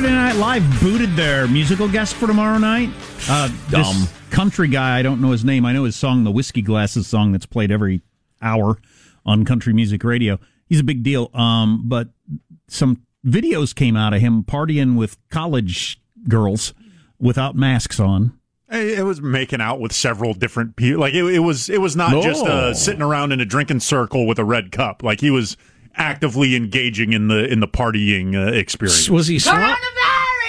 Saturday 0.00 0.14
Night 0.14 0.36
Live 0.36 0.80
booted 0.80 1.14
their 1.14 1.46
musical 1.46 1.86
guest 1.86 2.14
for 2.14 2.26
tomorrow 2.26 2.56
night. 2.56 2.88
Uh, 3.28 3.48
Dumb. 3.68 3.82
This 4.00 4.12
country 4.30 4.66
guy, 4.66 4.98
I 4.98 5.02
don't 5.02 5.20
know 5.20 5.30
his 5.30 5.44
name. 5.44 5.66
I 5.66 5.74
know 5.74 5.84
his 5.84 5.94
song, 5.94 6.24
the 6.24 6.30
Whiskey 6.30 6.62
Glasses 6.62 7.06
song, 7.06 7.32
that's 7.32 7.44
played 7.44 7.70
every 7.70 8.00
hour 8.40 8.78
on 9.26 9.44
country 9.44 9.74
music 9.74 10.02
radio. 10.02 10.38
He's 10.70 10.80
a 10.80 10.84
big 10.84 11.02
deal. 11.02 11.30
Um, 11.34 11.82
but 11.84 12.08
some 12.66 13.02
videos 13.26 13.74
came 13.74 13.94
out 13.94 14.14
of 14.14 14.22
him 14.22 14.42
partying 14.42 14.96
with 14.96 15.18
college 15.28 16.00
girls 16.26 16.72
without 17.18 17.54
masks 17.54 18.00
on. 18.00 18.32
It 18.70 19.04
was 19.04 19.20
making 19.20 19.60
out 19.60 19.80
with 19.80 19.92
several 19.92 20.32
different 20.32 20.76
people. 20.76 21.00
Like 21.02 21.12
it, 21.12 21.26
it 21.26 21.40
was, 21.40 21.68
it 21.68 21.82
was 21.82 21.94
not 21.94 22.12
No. 22.12 22.22
just 22.22 22.42
uh, 22.42 22.72
sitting 22.72 23.02
around 23.02 23.32
in 23.32 23.40
a 23.42 23.44
drinking 23.44 23.80
circle 23.80 24.26
with 24.26 24.38
a 24.38 24.46
red 24.46 24.72
cup. 24.72 25.02
Like 25.02 25.20
he 25.20 25.30
was 25.30 25.58
actively 25.96 26.54
engaging 26.54 27.12
in 27.12 27.26
the 27.26 27.50
in 27.52 27.58
the 27.58 27.66
partying 27.66 28.36
uh, 28.36 28.52
experience. 28.52 29.10
Was 29.10 29.26
he 29.26 29.40
swap, 29.40 29.76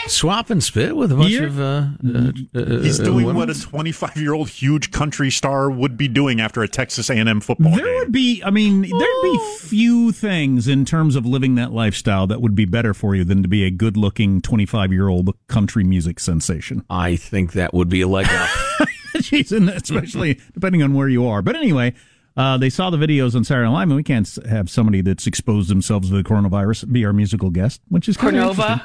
swap 0.08 0.50
and 0.50 0.64
spit 0.64 0.96
with 0.96 1.12
a 1.12 1.16
bunch 1.16 1.32
You're- 1.32 1.48
of? 1.48 1.60
Uh, 1.60 1.64
uh, 2.06 2.32
uh, 2.56 2.82
He's 2.82 3.00
uh, 3.00 3.04
doing 3.04 3.26
women? 3.26 3.36
what 3.36 3.50
a 3.50 3.60
25 3.60 4.18
year 4.18 4.34
old 4.34 4.50
huge 4.50 4.92
country 4.92 5.30
star 5.32 5.70
would 5.70 5.98
be 5.98 6.08
doing 6.08 6.40
after 6.42 6.62
a 6.64 6.68
Texas 6.68 7.10
A&M 7.10 7.42
football 7.42 7.76
There 7.76 7.96
would 8.00 8.12
be, 8.12 8.42
I 8.44 8.50
mean, 8.50 8.82
there'd 8.82 9.22
be 9.24 9.40
few 9.60 10.12
things 10.12 10.68
in 10.68 10.86
terms 10.86 11.16
of 11.16 11.26
living 11.26 11.56
that 11.56 11.72
lifestyle 11.72 12.28
that 12.28 12.42
would 12.42 12.56
be 12.56 12.66
better 12.66 12.94
for 12.94 13.16
you 13.16 13.24
than 13.24 13.42
to 13.44 13.48
be 13.48 13.64
a 13.66 13.72
good 13.72 13.98
looking 13.98 14.42
25 14.42 14.92
year 14.92 15.08
old 15.08 15.36
country 15.48 15.84
music 15.84 16.20
sensation. 16.20 16.84
I 16.90 17.16
think 17.16 17.54
that 17.54 17.74
would 17.74 17.90
be 17.90 18.02
a 18.02 18.08
leg 18.08 18.28
up. 18.30 18.50
Jeez, 19.18 19.52
and 19.56 19.70
especially 19.70 20.40
depending 20.54 20.82
on 20.82 20.94
where 20.94 21.08
you 21.10 21.28
are. 21.28 21.42
But 21.42 21.56
anyway, 21.56 21.94
uh, 22.38 22.58
they 22.58 22.70
saw 22.70 22.90
the 22.90 22.98
videos 22.98 23.36
on 23.36 23.44
Saturday 23.44 23.66
Night 23.68 23.74
Live, 23.74 23.88
and 23.90 23.96
we 23.98 24.04
can't 24.04 24.28
have 24.50 24.70
somebody 24.70 25.02
that's 25.02 25.28
exposed 25.28 25.70
themselves 25.70 26.10
to 26.10 26.16
the 26.16 26.24
coronavirus 26.24 26.92
be 26.92 27.04
our 27.06 27.12
musical 27.12 27.50
guest, 27.50 27.82
which 27.90 28.08
is 28.08 28.16
kind 28.16 28.38
of 28.38 28.56
Cornova? 28.56 28.82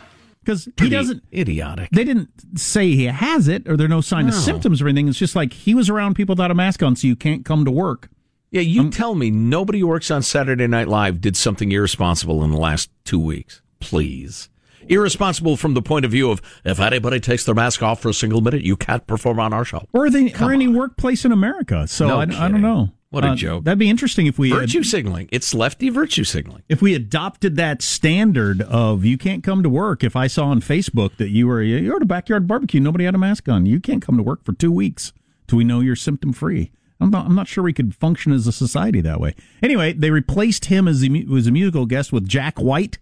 Because 0.47 0.69
he 0.79 0.89
doesn't. 0.89 1.23
idiotic. 1.34 1.91
They 1.91 2.05
didn't 2.05 2.59
say 2.59 2.93
he 2.93 3.05
has 3.07 3.49
it, 3.49 3.69
or 3.69 3.77
there 3.77 3.87
are 3.87 3.89
no 3.89 4.01
sign 4.01 4.29
of 4.29 4.34
symptoms 4.34 4.81
or 4.81 4.87
anything. 4.89 5.09
It's 5.09 5.19
just 5.19 5.34
like 5.37 5.53
he 5.53 5.75
was 5.75 5.91
around 5.91 6.15
people 6.15 6.34
without 6.34 6.51
a 6.51 6.55
mask 6.55 6.83
on, 6.83 6.95
so 6.97 7.07
you 7.09 7.17
can't 7.17 7.45
come 7.45 7.65
to 7.65 7.71
work. 7.71 8.09
Yeah, 8.53 8.61
Um, 8.61 8.67
you 8.69 8.91
tell 8.91 9.15
me 9.17 9.31
nobody 9.31 9.81
who 9.81 9.89
works 9.89 10.11
on 10.11 10.23
Saturday 10.23 10.69
Night 10.69 10.87
Live 10.89 11.21
did 11.21 11.37
something 11.37 11.73
irresponsible 11.73 12.45
in 12.45 12.53
the 12.53 12.56
last 12.59 12.89
two 13.05 13.19
weeks. 13.19 13.61
Please. 13.81 14.49
Irresponsible 14.89 15.56
from 15.56 15.75
the 15.75 15.83
point 15.83 16.05
of 16.05 16.12
view 16.12 16.31
of 16.31 16.41
if 16.65 16.79
anybody 16.79 17.19
takes 17.19 17.45
their 17.45 17.56
mask 17.56 17.83
off 17.83 18.01
for 18.01 18.09
a 18.11 18.15
single 18.15 18.41
minute, 18.41 18.62
you 18.62 18.77
can't 18.77 19.05
perform 19.09 19.41
on 19.41 19.53
our 19.53 19.65
show. 19.65 19.87
or 19.93 20.09
they, 20.11 20.33
or 20.41 20.53
any 20.53 20.69
workplace 20.69 21.25
in 21.25 21.33
America. 21.33 21.89
So 21.89 22.06
No 22.06 22.21
I, 22.21 22.23
I 22.23 22.49
don't 22.49 22.61
know. 22.62 22.91
What 23.16 23.25
a 23.25 23.28
Uh, 23.32 23.34
joke. 23.37 23.65
That'd 23.65 23.78
be 23.78 23.91
interesting 23.91 24.27
if 24.27 24.38
we 24.38 24.50
Virtue 24.50 24.82
signaling. 24.82 25.28
It's 25.32 25.53
lefty 25.54 25.88
virtue 25.88 26.22
signaling. 26.25 26.62
if 26.69 26.81
we 26.82 26.94
adopted 26.94 27.56
that 27.56 27.82
standard 27.82 28.62
of 28.62 29.04
you 29.04 29.16
can't 29.19 29.43
come 29.43 29.62
to 29.62 29.69
work. 29.69 30.04
If 30.04 30.15
I 30.16 30.27
saw 30.27 30.47
on 30.47 30.60
Facebook 30.60 31.16
that 31.16 31.31
you 31.31 31.47
were 31.47 31.62
you're 31.62 31.97
at 31.97 32.03
a 32.03 32.06
backyard 32.06 32.47
barbecue, 32.47 32.81
nobody 32.81 33.05
had 33.05 33.15
a 33.15 33.19
mask 33.19 33.49
on, 33.49 33.66
you 33.66 33.81
can't 33.81 34.03
come 34.03 34.16
to 34.16 34.22
work 34.22 34.44
for 34.44 34.53
two 34.53 34.71
weeks 34.71 35.12
till 35.47 35.59
we 35.59 35.65
know 35.65 35.81
you're 35.81 35.97
symptom 35.97 36.32
free. 36.32 36.71
I'm 37.00 37.10
not, 37.10 37.26
I'm 37.26 37.34
not 37.34 37.47
sure 37.49 37.62
we 37.62 37.72
could 37.75 37.94
function 37.94 38.32
as 38.32 38.47
a 38.47 38.53
society 38.53 39.00
that 39.03 39.21
way. 39.21 39.34
Anyway, 39.62 39.93
they 39.93 40.10
replaced 40.10 40.66
him 40.66 40.88
as 40.88 41.00
the, 41.00 41.26
as 41.37 41.47
a 41.47 41.53
musical 41.53 41.84
guest 41.87 42.10
with 42.12 42.26
Jack 42.26 42.59
White. 42.59 42.99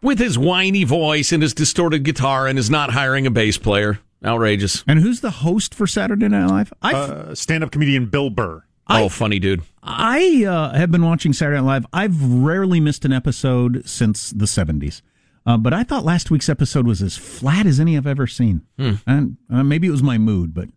With 0.00 0.18
his 0.18 0.36
whiny 0.38 0.84
voice 0.84 1.30
and 1.30 1.42
his 1.42 1.54
distorted 1.54 2.04
guitar 2.04 2.46
and 2.48 2.58
his 2.58 2.68
not 2.70 2.90
hiring 2.92 3.26
a 3.26 3.30
bass 3.30 3.56
player. 3.58 4.00
Outrageous. 4.24 4.82
And 4.86 5.00
who's 5.00 5.20
the 5.20 5.30
host 5.30 5.74
for 5.74 5.86
Saturday 5.86 6.28
Night 6.28 6.46
Live? 6.46 6.72
I 6.82 6.94
Uh, 6.94 7.34
stand 7.34 7.62
up 7.64 7.70
comedian 7.70 8.06
Bill 8.06 8.30
Burr. 8.30 8.62
Oh, 8.88 9.08
funny 9.08 9.38
dude. 9.38 9.62
I 9.82 10.44
uh, 10.44 10.72
have 10.74 10.90
been 10.90 11.04
watching 11.04 11.32
Saturday 11.32 11.56
Night 11.60 11.66
Live. 11.66 11.86
I've 11.92 12.22
rarely 12.22 12.80
missed 12.80 13.04
an 13.04 13.12
episode 13.12 13.88
since 13.88 14.30
the 14.30 14.44
70s. 14.44 15.02
Uh, 15.44 15.56
but 15.56 15.72
I 15.72 15.82
thought 15.82 16.04
last 16.04 16.30
week's 16.30 16.48
episode 16.48 16.86
was 16.86 17.02
as 17.02 17.16
flat 17.16 17.66
as 17.66 17.80
any 17.80 17.96
I've 17.96 18.06
ever 18.06 18.26
seen. 18.28 18.62
And 19.06 19.36
uh, 19.52 19.64
maybe 19.64 19.88
it 19.88 19.90
was 19.90 20.02
my 20.02 20.16
mood, 20.18 20.54
but 20.54 20.68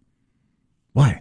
why? 0.94 1.20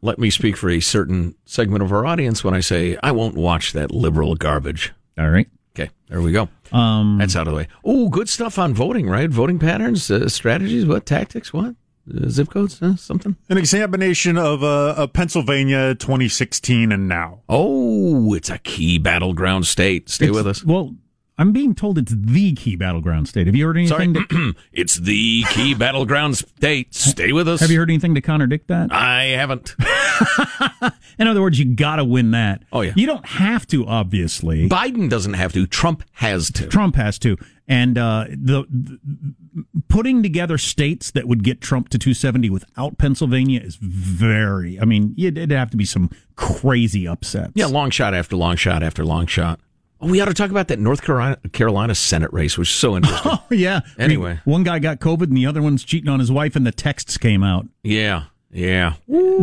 Let 0.00 0.18
me 0.18 0.30
speak 0.30 0.56
for 0.56 0.70
a 0.70 0.78
certain 0.78 1.34
segment 1.44 1.82
of 1.82 1.90
our 1.92 2.06
audience 2.06 2.44
when 2.44 2.54
I 2.54 2.60
say 2.60 2.96
I 3.02 3.10
won't 3.10 3.34
watch 3.34 3.72
that 3.72 3.90
liberal 3.90 4.36
garbage. 4.36 4.92
All 5.18 5.28
right. 5.30 5.48
Okay, 5.74 5.90
there 6.08 6.22
we 6.22 6.30
go. 6.32 6.48
Um, 6.72 7.18
That's 7.18 7.34
out 7.36 7.48
of 7.48 7.52
the 7.52 7.56
way. 7.56 7.68
Oh, 7.84 8.08
good 8.08 8.28
stuff 8.28 8.58
on 8.58 8.72
voting, 8.72 9.08
right? 9.10 9.28
Voting 9.28 9.58
patterns, 9.58 10.10
uh, 10.10 10.28
strategies, 10.28 10.86
what 10.86 11.04
tactics, 11.04 11.52
what 11.52 11.74
zip 12.28 12.50
codes, 12.50 12.80
uh, 12.82 12.96
something. 12.96 13.36
An 13.48 13.58
examination 13.58 14.36
of, 14.38 14.62
uh, 14.62 14.94
of 14.96 15.12
Pennsylvania 15.12 15.94
2016 15.94 16.92
and 16.92 17.08
now. 17.08 17.40
Oh, 17.48 18.34
it's 18.34 18.50
a 18.50 18.58
key 18.58 18.98
battleground 18.98 19.66
state. 19.66 20.08
Stay 20.08 20.26
it's- 20.26 20.36
with 20.36 20.46
us. 20.46 20.64
Well, 20.64 20.94
I'm 21.38 21.52
being 21.52 21.74
told 21.74 21.98
it's 21.98 22.14
the 22.16 22.54
key 22.54 22.76
battleground 22.76 23.28
state. 23.28 23.46
Have 23.46 23.54
you 23.54 23.66
heard 23.66 23.86
Sorry, 23.88 24.04
anything? 24.04 24.26
To, 24.28 24.54
it's 24.72 24.96
the 24.96 25.44
key 25.50 25.74
battleground 25.78 26.38
state. 26.38 26.94
Stay 26.94 27.32
with 27.32 27.46
us. 27.46 27.60
have 27.60 27.70
you 27.70 27.78
heard 27.78 27.90
anything 27.90 28.14
to 28.14 28.22
contradict 28.22 28.68
that? 28.68 28.90
I 28.90 29.24
haven't. 29.24 29.74
In 31.18 31.28
other 31.28 31.42
words, 31.42 31.58
you 31.58 31.66
got 31.66 31.96
to 31.96 32.04
win 32.04 32.30
that. 32.30 32.62
Oh, 32.72 32.80
yeah. 32.80 32.92
You 32.96 33.06
don't 33.06 33.26
have 33.26 33.66
to, 33.68 33.86
obviously. 33.86 34.68
Biden 34.68 35.10
doesn't 35.10 35.34
have 35.34 35.52
to. 35.52 35.66
Trump 35.66 36.04
has 36.12 36.50
to. 36.52 36.68
Trump 36.68 36.96
has 36.96 37.18
to. 37.20 37.36
And 37.68 37.98
uh, 37.98 38.26
the, 38.30 38.64
the 38.70 38.98
putting 39.88 40.22
together 40.22 40.56
states 40.56 41.10
that 41.10 41.26
would 41.26 41.42
get 41.42 41.60
Trump 41.60 41.88
to 41.90 41.98
270 41.98 42.48
without 42.48 42.96
Pennsylvania 42.96 43.60
is 43.60 43.76
very. 43.76 44.80
I 44.80 44.84
mean, 44.84 45.14
it'd 45.18 45.50
have 45.50 45.70
to 45.70 45.76
be 45.76 45.84
some 45.84 46.10
crazy 46.36 47.06
upsets. 47.06 47.52
Yeah, 47.54 47.66
long 47.66 47.90
shot 47.90 48.14
after 48.14 48.36
long 48.36 48.56
shot 48.56 48.82
after 48.82 49.04
long 49.04 49.26
shot. 49.26 49.60
Oh, 50.00 50.08
we 50.08 50.20
ought 50.20 50.26
to 50.26 50.34
talk 50.34 50.50
about 50.50 50.68
that 50.68 50.78
North 50.78 51.02
Carolina, 51.02 51.38
Carolina 51.52 51.94
Senate 51.94 52.32
race, 52.32 52.58
which 52.58 52.68
is 52.68 52.74
so 52.74 52.96
interesting. 52.96 53.32
Oh 53.32 53.42
yeah. 53.50 53.80
Anyway. 53.98 54.30
I 54.30 54.34
mean, 54.34 54.40
one 54.44 54.62
guy 54.62 54.78
got 54.78 55.00
COVID 55.00 55.24
and 55.24 55.36
the 55.36 55.46
other 55.46 55.62
one's 55.62 55.84
cheating 55.84 56.08
on 56.10 56.20
his 56.20 56.30
wife, 56.30 56.54
and 56.56 56.66
the 56.66 56.72
texts 56.72 57.16
came 57.16 57.42
out. 57.42 57.66
yeah, 57.82 58.24
yeah. 58.50 58.94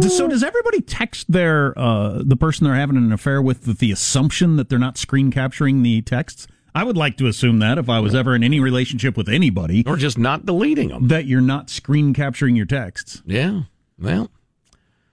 So 0.01 0.27
does 0.27 0.43
everybody 0.43 0.81
text 0.81 1.31
their 1.31 1.77
uh, 1.77 2.21
the 2.23 2.35
person 2.37 2.65
they're 2.65 2.75
having 2.75 2.97
an 2.97 3.11
affair 3.11 3.41
with 3.41 3.67
with 3.67 3.79
the 3.79 3.91
assumption 3.91 4.55
that 4.57 4.69
they're 4.69 4.79
not 4.79 4.97
screen 4.97 5.31
capturing 5.31 5.81
the 5.83 6.01
texts? 6.01 6.47
I 6.75 6.83
would 6.83 6.97
like 6.97 7.17
to 7.17 7.27
assume 7.27 7.59
that 7.59 7.77
if 7.77 7.87
I 7.87 7.99
was 7.99 8.15
ever 8.15 8.33
in 8.33 8.43
any 8.43 8.59
relationship 8.59 9.15
with 9.15 9.29
anybody, 9.29 9.83
Or 9.85 9.95
just 9.95 10.17
not 10.17 10.47
deleting 10.47 10.87
them. 10.89 11.07
that 11.09 11.25
you're 11.27 11.39
not 11.39 11.69
screen 11.69 12.15
capturing 12.15 12.55
your 12.55 12.65
texts 12.65 13.21
Yeah. 13.27 13.63
Well, 13.99 14.31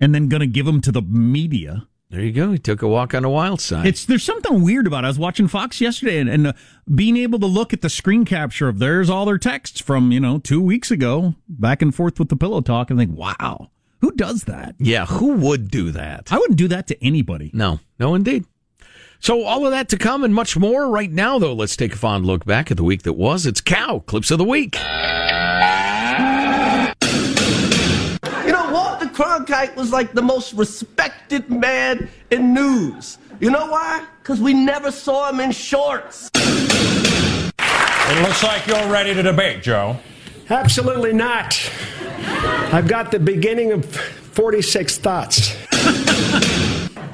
and 0.01 0.15
then 0.15 0.29
going 0.29 0.41
to 0.41 0.47
give 0.47 0.65
them 0.65 0.81
to 0.81 0.91
the 0.93 1.03
media. 1.03 1.87
There 2.11 2.21
you 2.21 2.33
go. 2.33 2.53
He 2.53 2.59
took 2.59 2.83
a 2.83 2.89
walk 2.89 3.15
on 3.15 3.23
the 3.23 3.29
wild 3.29 3.61
side. 3.61 3.87
It's 3.87 4.05
there's 4.05 4.25
something 4.25 4.63
weird 4.63 4.87
about. 4.87 5.05
it. 5.05 5.07
I 5.07 5.11
was 5.11 5.19
watching 5.19 5.47
Fox 5.49 5.81
yesterday 5.81 6.19
and, 6.19 6.29
and 6.29 6.47
uh, 6.49 6.53
being 6.93 7.17
able 7.17 7.39
to 7.39 7.47
look 7.47 7.73
at 7.73 7.83
the 7.83 7.89
screen 7.89 8.25
capture 8.25 8.69
of 8.69 8.79
there's 8.81 9.09
all 9.09 9.25
their 9.25 9.39
texts 9.39 9.81
from 9.81 10.11
you 10.11 10.19
know 10.21 10.39
two 10.39 10.61
weeks 10.61 10.91
ago, 10.91 11.35
back 11.49 11.83
and 11.83 11.95
forth 11.95 12.19
with 12.19 12.29
the 12.29 12.37
pillow 12.37 12.61
talk, 12.61 12.91
and 12.91 12.99
think, 12.99 13.17
wow, 13.17 13.71
who 14.01 14.11
does 14.13 14.45
that? 14.45 14.75
yeah, 14.79 15.07
who 15.07 15.35
would 15.35 15.71
do 15.71 15.93
that? 15.93 16.33
I 16.33 16.39
wouldn't 16.39 16.59
do 16.59 16.69
that 16.69 16.87
to 16.89 17.05
anybody. 17.05 17.51
No, 17.55 17.79
no, 17.99 18.15
indeed. 18.15 18.45
So 19.23 19.45
all 19.45 19.67
of 19.67 19.73
that 19.73 19.91
to 19.91 19.99
come 19.99 20.25
and 20.25 20.35
much 20.35 20.57
more. 20.57 20.89
Right 20.89 21.11
now, 21.13 21.39
though, 21.39 21.53
let's 21.53 21.77
take 21.77 21.93
a 21.93 21.99
fond 21.99 22.25
look 22.25 22.45
back 22.47 22.71
at 22.71 22.79
the 22.79 22.85
week 22.85 23.03
that 23.03 23.13
was. 23.13 23.45
It's 23.47 23.61
Cow 23.61 23.99
Clips 24.07 24.31
of 24.31 24.39
the 24.39 24.45
Week. 24.45 24.77
Cronkite 29.41 29.75
was 29.77 29.91
like 29.91 30.13
the 30.13 30.23
most 30.23 30.53
respected 30.53 31.51
man 31.51 32.09
in 32.31 32.53
news. 32.53 33.19
You 33.41 33.51
know 33.51 33.67
why? 33.67 34.07
Because 34.23 34.41
we 34.41 34.53
never 34.53 34.91
saw 34.91 35.31
him 35.31 35.41
in 35.41 35.51
shorts. 35.51 36.31
It 36.35 38.23
looks 38.23 38.43
like 38.43 38.67
you're 38.67 38.91
ready 38.91 39.15
to 39.15 39.23
debate, 39.23 39.63
Joe. 39.63 39.97
Absolutely 40.51 41.13
not. 41.13 41.59
I've 42.73 42.89
got 42.89 43.11
the 43.11 43.19
beginning 43.19 43.73
of 43.73 43.95
46 43.95 44.99
thoughts. 44.99 45.57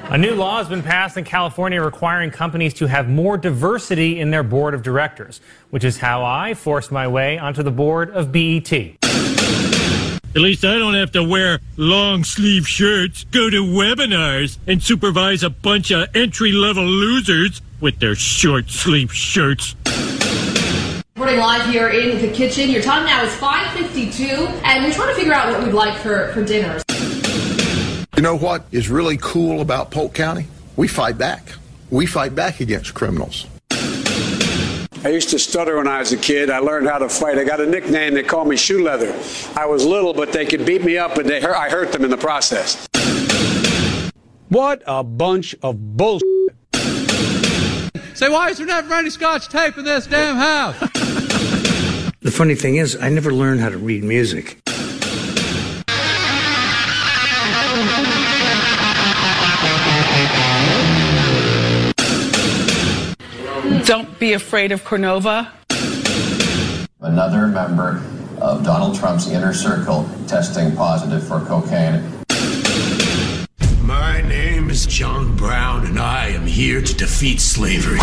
A 0.09 0.17
new 0.17 0.35
law 0.35 0.57
has 0.57 0.67
been 0.67 0.83
passed 0.83 1.17
in 1.17 1.23
California 1.23 1.81
requiring 1.81 2.31
companies 2.31 2.73
to 2.75 2.87
have 2.87 3.07
more 3.07 3.37
diversity 3.37 4.19
in 4.19 4.31
their 4.31 4.43
board 4.43 4.73
of 4.73 4.81
directors, 4.81 5.39
which 5.69 5.83
is 5.83 5.97
how 5.97 6.25
I 6.25 6.53
forced 6.53 6.91
my 6.91 7.07
way 7.07 7.37
onto 7.37 7.61
the 7.63 7.71
board 7.71 8.09
of 8.11 8.31
BET. 8.31 8.71
At 10.37 10.43
least 10.43 10.63
I 10.63 10.77
don't 10.77 10.93
have 10.93 11.13
to 11.13 11.23
wear 11.23 11.57
long 11.77 12.23
sleeve 12.23 12.67
shirts, 12.67 13.23
go 13.31 13.49
to 13.49 13.63
webinars, 13.63 14.59
and 14.67 14.83
supervise 14.83 15.41
a 15.41 15.49
bunch 15.49 15.89
of 15.89 16.15
entry 16.15 16.51
level 16.51 16.85
losers 16.85 17.59
with 17.81 17.97
their 17.97 18.13
short 18.13 18.69
sleeve 18.69 19.11
shirts. 19.11 19.73
Reporting 21.15 21.39
live 21.39 21.67
here 21.71 21.89
in 21.89 22.21
the 22.21 22.31
kitchen. 22.31 22.69
Your 22.69 22.83
time 22.83 23.03
now 23.07 23.23
is 23.23 23.33
5:52, 23.33 24.47
and 24.63 24.83
we're 24.83 24.93
trying 24.93 25.09
to 25.09 25.15
figure 25.15 25.33
out 25.33 25.51
what 25.51 25.63
we'd 25.63 25.73
like 25.73 25.97
for 25.97 26.31
for 26.33 26.43
dinner. 26.43 26.83
You 28.15 28.21
know 28.21 28.37
what 28.37 28.67
is 28.71 28.89
really 28.89 29.17
cool 29.17 29.61
about 29.61 29.89
Polk 29.89 30.13
County? 30.13 30.45
We 30.75 30.87
fight 30.87 31.17
back. 31.17 31.53
We 31.89 32.05
fight 32.05 32.35
back 32.35 32.59
against 32.59 32.93
criminals. 32.93 33.47
I 35.03 35.09
used 35.09 35.29
to 35.29 35.39
stutter 35.39 35.77
when 35.77 35.87
I 35.87 35.99
was 35.99 36.11
a 36.11 36.17
kid. 36.17 36.49
I 36.49 36.59
learned 36.59 36.87
how 36.87 36.97
to 36.97 37.07
fight. 37.07 37.37
I 37.37 37.43
got 37.43 37.61
a 37.61 37.65
nickname. 37.65 38.15
They 38.15 38.23
called 38.23 38.47
me 38.47 38.55
Shoe 38.57 38.83
Leather. 38.83 39.13
I 39.55 39.65
was 39.65 39.85
little, 39.85 40.13
but 40.13 40.33
they 40.33 40.45
could 40.45 40.65
beat 40.65 40.83
me 40.83 40.97
up, 40.97 41.17
and 41.17 41.29
they 41.29 41.39
hurt, 41.39 41.55
I 41.55 41.69
hurt 41.69 41.91
them 41.91 42.03
in 42.03 42.09
the 42.09 42.17
process. 42.17 42.87
What 44.49 44.81
a 44.87 45.03
bunch 45.03 45.55
of 45.61 45.97
bull. 45.97 46.19
Say, 48.13 48.29
why 48.29 48.49
is 48.49 48.57
there 48.57 48.65
never 48.65 48.93
any 48.95 49.11
scotch 49.11 49.49
tape 49.49 49.77
in 49.77 49.85
this 49.85 50.07
damn 50.07 50.35
house? 50.35 50.79
The 52.21 52.31
funny 52.31 52.55
thing 52.55 52.77
is, 52.77 52.97
I 52.99 53.09
never 53.09 53.31
learned 53.31 53.61
how 53.61 53.69
to 53.69 53.77
read 53.77 54.03
music. 54.03 54.59
Don't 63.87 64.19
be 64.19 64.33
afraid 64.33 64.73
of 64.73 64.83
Cornova. 64.83 65.49
Another 66.99 67.47
member 67.47 68.03
of 68.41 68.65
Donald 68.65 68.99
Trump's 68.99 69.29
inner 69.29 69.53
circle 69.53 70.05
testing 70.27 70.75
positive 70.75 71.25
for 71.25 71.39
cocaine. 71.39 72.03
My 73.83 74.19
name 74.23 74.69
is 74.69 74.85
John 74.85 75.37
Brown, 75.37 75.85
and 75.85 75.97
I 75.99 76.27
am 76.27 76.45
here 76.45 76.81
to 76.81 76.93
defeat 76.93 77.39
slavery. 77.39 78.01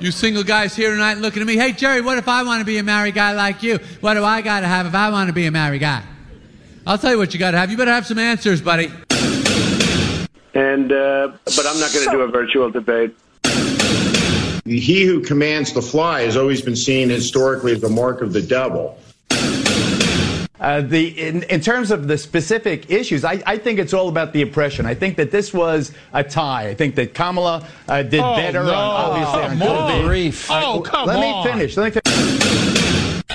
You 0.00 0.10
single 0.10 0.42
guys 0.42 0.74
here 0.74 0.90
tonight 0.92 1.18
looking 1.18 1.42
at 1.42 1.46
me. 1.46 1.56
Hey, 1.56 1.72
Jerry, 1.72 2.00
what 2.00 2.16
if 2.16 2.28
I 2.28 2.44
want 2.44 2.60
to 2.60 2.64
be 2.64 2.78
a 2.78 2.82
married 2.82 3.14
guy 3.14 3.34
like 3.34 3.62
you? 3.62 3.78
What 4.00 4.14
do 4.14 4.24
I 4.24 4.40
got 4.40 4.60
to 4.60 4.68
have 4.68 4.86
if 4.86 4.94
I 4.94 5.10
want 5.10 5.26
to 5.26 5.34
be 5.34 5.44
a 5.44 5.50
married 5.50 5.82
guy? 5.82 6.02
I'll 6.86 6.96
tell 6.96 7.10
you 7.10 7.18
what 7.18 7.34
you 7.34 7.38
got 7.38 7.50
to 7.50 7.58
have. 7.58 7.70
You 7.70 7.76
better 7.76 7.92
have 7.92 8.06
some 8.06 8.18
answers, 8.18 8.62
buddy. 8.62 8.86
And, 10.54 10.90
uh, 10.90 11.32
but 11.44 11.66
I'm 11.66 11.78
not 11.78 11.92
going 11.92 12.06
to 12.06 12.10
do 12.10 12.20
a 12.22 12.28
virtual 12.28 12.70
debate. 12.70 13.14
He 14.64 15.04
who 15.04 15.20
commands 15.20 15.72
the 15.72 15.82
fly 15.82 16.22
has 16.22 16.36
always 16.36 16.62
been 16.62 16.76
seen 16.76 17.08
historically 17.10 17.72
as 17.72 17.80
the 17.80 17.88
mark 17.88 18.20
of 18.22 18.32
the 18.32 18.42
devil. 18.42 18.96
Uh, 20.60 20.80
the 20.80 21.08
in, 21.20 21.42
in 21.44 21.60
terms 21.60 21.90
of 21.90 22.06
the 22.06 22.16
specific 22.16 22.88
issues, 22.88 23.24
I, 23.24 23.42
I 23.44 23.58
think 23.58 23.80
it's 23.80 23.92
all 23.92 24.08
about 24.08 24.32
the 24.32 24.42
oppression. 24.42 24.86
I 24.86 24.94
think 24.94 25.16
that 25.16 25.32
this 25.32 25.52
was 25.52 25.90
a 26.12 26.22
tie. 26.22 26.68
I 26.68 26.74
think 26.74 26.94
that 26.94 27.14
Kamala 27.14 27.66
uh, 27.88 28.04
did 28.04 28.20
Oh, 28.20 28.36
better. 28.36 28.62
no. 28.62 28.70
On, 28.72 29.10
obviously, 29.10 29.58
Come 29.58 29.62
on 29.62 29.76
on. 29.76 29.90
COVID. 29.90 30.06
Grief. 30.06 30.46
Oh, 30.48 30.80
come 30.82 31.08
let 31.08 31.16
on. 31.16 31.44
me 31.44 31.50
finish. 31.52 31.76
Let 31.76 31.92
me 31.96 32.00
finish. 32.00 33.32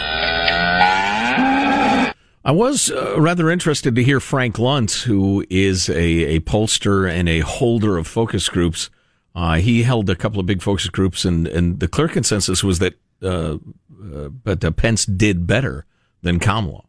I 2.46 2.52
was 2.52 2.90
uh, 2.90 3.20
rather 3.20 3.50
interested 3.50 3.94
to 3.96 4.04
hear 4.04 4.22
Frank 4.22 4.56
Luntz, 4.56 5.04
who 5.04 5.46
is 5.50 5.90
a, 5.90 5.96
a 5.98 6.40
pollster 6.40 7.12
and 7.12 7.28
a 7.28 7.42
holder 7.42 7.98
of 7.98 8.08
focus 8.08 8.48
groups. 8.48 8.90
Uh, 9.38 9.58
he 9.58 9.84
held 9.84 10.10
a 10.10 10.16
couple 10.16 10.40
of 10.40 10.48
big 10.48 10.64
focus 10.64 10.90
groups, 10.90 11.24
and, 11.24 11.46
and 11.48 11.80
the 11.80 11.88
clear 11.88 12.08
consensus 12.08 12.64
was 12.64 12.80
that 12.80 12.96
uh, 13.22 13.58
uh, 14.02 14.30
but 14.30 14.66
uh, 14.66 14.72
Pence 14.72 15.06
did 15.06 15.46
better 15.46 15.86
than 16.24 16.40
Kamala 16.40 16.84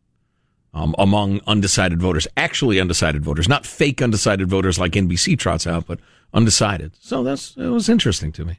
um, 0.73 0.95
among 0.99 1.43
undecided 1.47 2.00
voters, 2.00 2.26
actually 2.38 2.81
undecided 2.81 3.23
voters, 3.23 3.50
not 3.50 3.67
fake 3.67 4.00
undecided 4.00 4.49
voters 4.49 4.78
like 4.78 4.93
NBC 4.93 5.38
trots 5.38 5.67
out, 5.67 5.87
but 5.87 6.00
undecided. 6.33 6.93
So 6.99 7.23
that's 7.23 7.55
it 7.59 7.69
was 7.69 7.90
interesting 7.90 8.33
to 8.33 8.47
me. 8.47 8.59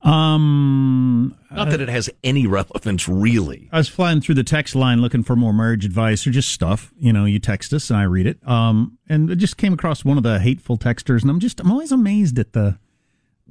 Um, 0.00 1.36
Not 1.50 1.68
that 1.68 1.82
it 1.82 1.90
has 1.90 2.08
any 2.24 2.46
relevance, 2.46 3.08
really. 3.08 3.68
I 3.72 3.76
was 3.76 3.88
flying 3.88 4.22
through 4.22 4.36
the 4.36 4.44
text 4.44 4.74
line 4.74 5.02
looking 5.02 5.22
for 5.22 5.36
more 5.36 5.52
marriage 5.52 5.84
advice 5.84 6.26
or 6.26 6.30
just 6.30 6.50
stuff. 6.50 6.94
You 6.98 7.12
know, 7.12 7.26
you 7.26 7.40
text 7.40 7.74
us 7.74 7.90
and 7.90 7.98
I 7.98 8.04
read 8.04 8.26
it. 8.26 8.38
Um, 8.48 8.96
and 9.06 9.30
I 9.30 9.34
just 9.34 9.58
came 9.58 9.74
across 9.74 10.02
one 10.04 10.16
of 10.16 10.22
the 10.22 10.38
hateful 10.38 10.78
texters, 10.78 11.20
and 11.20 11.30
I'm 11.30 11.40
just 11.40 11.60
I'm 11.60 11.70
always 11.70 11.92
amazed 11.92 12.38
at 12.38 12.54
the 12.54 12.78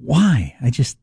why. 0.02 0.56
I 0.62 0.70
just 0.70 0.98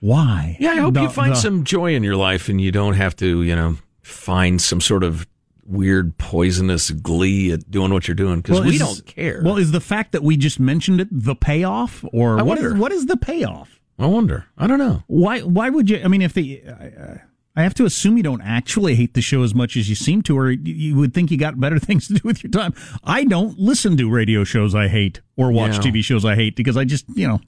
why. 0.00 0.56
Yeah, 0.60 0.70
I 0.72 0.76
hope 0.76 0.94
The- 0.94 1.02
you 1.02 1.08
find 1.08 1.32
the- 1.32 1.36
some 1.36 1.64
joy 1.64 1.94
in 1.94 2.02
your 2.02 2.16
life 2.16 2.48
and 2.48 2.60
you 2.60 2.70
don't 2.72 2.94
have 2.94 3.16
to, 3.16 3.42
you 3.42 3.54
know, 3.56 3.76
find 4.02 4.60
some 4.60 4.80
sort 4.80 5.02
of 5.02 5.26
weird 5.66 6.18
poisonous 6.18 6.90
glee 6.90 7.50
at 7.50 7.70
doing 7.70 7.90
what 7.92 8.06
you're 8.06 8.14
doing 8.14 8.36
because 8.42 8.58
Well, 8.60 8.68
we 8.68 8.74
is- 8.74 8.80
don't 8.80 9.06
care. 9.06 9.40
Well, 9.42 9.56
is 9.56 9.72
the 9.72 9.80
fact 9.80 10.12
that 10.12 10.22
we 10.22 10.36
just 10.36 10.60
mentioned 10.60 11.00
it 11.00 11.08
the 11.10 11.34
payoff, 11.34 12.04
or 12.12 12.38
I 12.38 12.42
what 12.42 12.58
is 12.58 12.64
wonder. 12.64 12.78
what 12.80 12.92
is 12.92 13.06
the 13.06 13.16
payoff? 13.16 13.80
I 13.98 14.06
wonder. 14.06 14.44
I 14.58 14.66
don't 14.66 14.78
know. 14.78 15.04
Why? 15.06 15.40
Why 15.40 15.70
would 15.70 15.88
you? 15.88 16.00
I 16.04 16.08
mean, 16.08 16.20
if 16.20 16.34
the, 16.34 16.62
I, 16.68 17.20
I 17.56 17.62
have 17.62 17.72
to 17.74 17.84
assume 17.86 18.16
you 18.16 18.22
don't 18.24 18.42
actually 18.42 18.96
hate 18.96 19.14
the 19.14 19.22
show 19.22 19.42
as 19.44 19.54
much 19.54 19.76
as 19.76 19.88
you 19.88 19.94
seem 19.94 20.20
to, 20.24 20.36
or 20.36 20.50
you- 20.50 20.60
you 20.74 20.96
would 20.96 21.14
think 21.14 21.30
you 21.30 21.38
got 21.38 21.58
better 21.58 21.78
things 21.78 22.08
to 22.08 22.14
do 22.14 22.20
with 22.24 22.42
your 22.44 22.50
time. 22.50 22.74
I 23.04 23.24
don't 23.24 23.58
listen 23.58 23.96
to 23.96 24.10
radio 24.10 24.44
shows 24.44 24.74
I 24.74 24.88
hate 24.88 25.22
or 25.36 25.50
watch 25.50 25.74
Yeah. 25.74 25.92
TV 25.92 26.02
shows 26.04 26.24
I 26.26 26.34
hate 26.34 26.56
because 26.56 26.76
I 26.76 26.84
just, 26.84 27.06
you 27.14 27.26
know, 27.26 27.40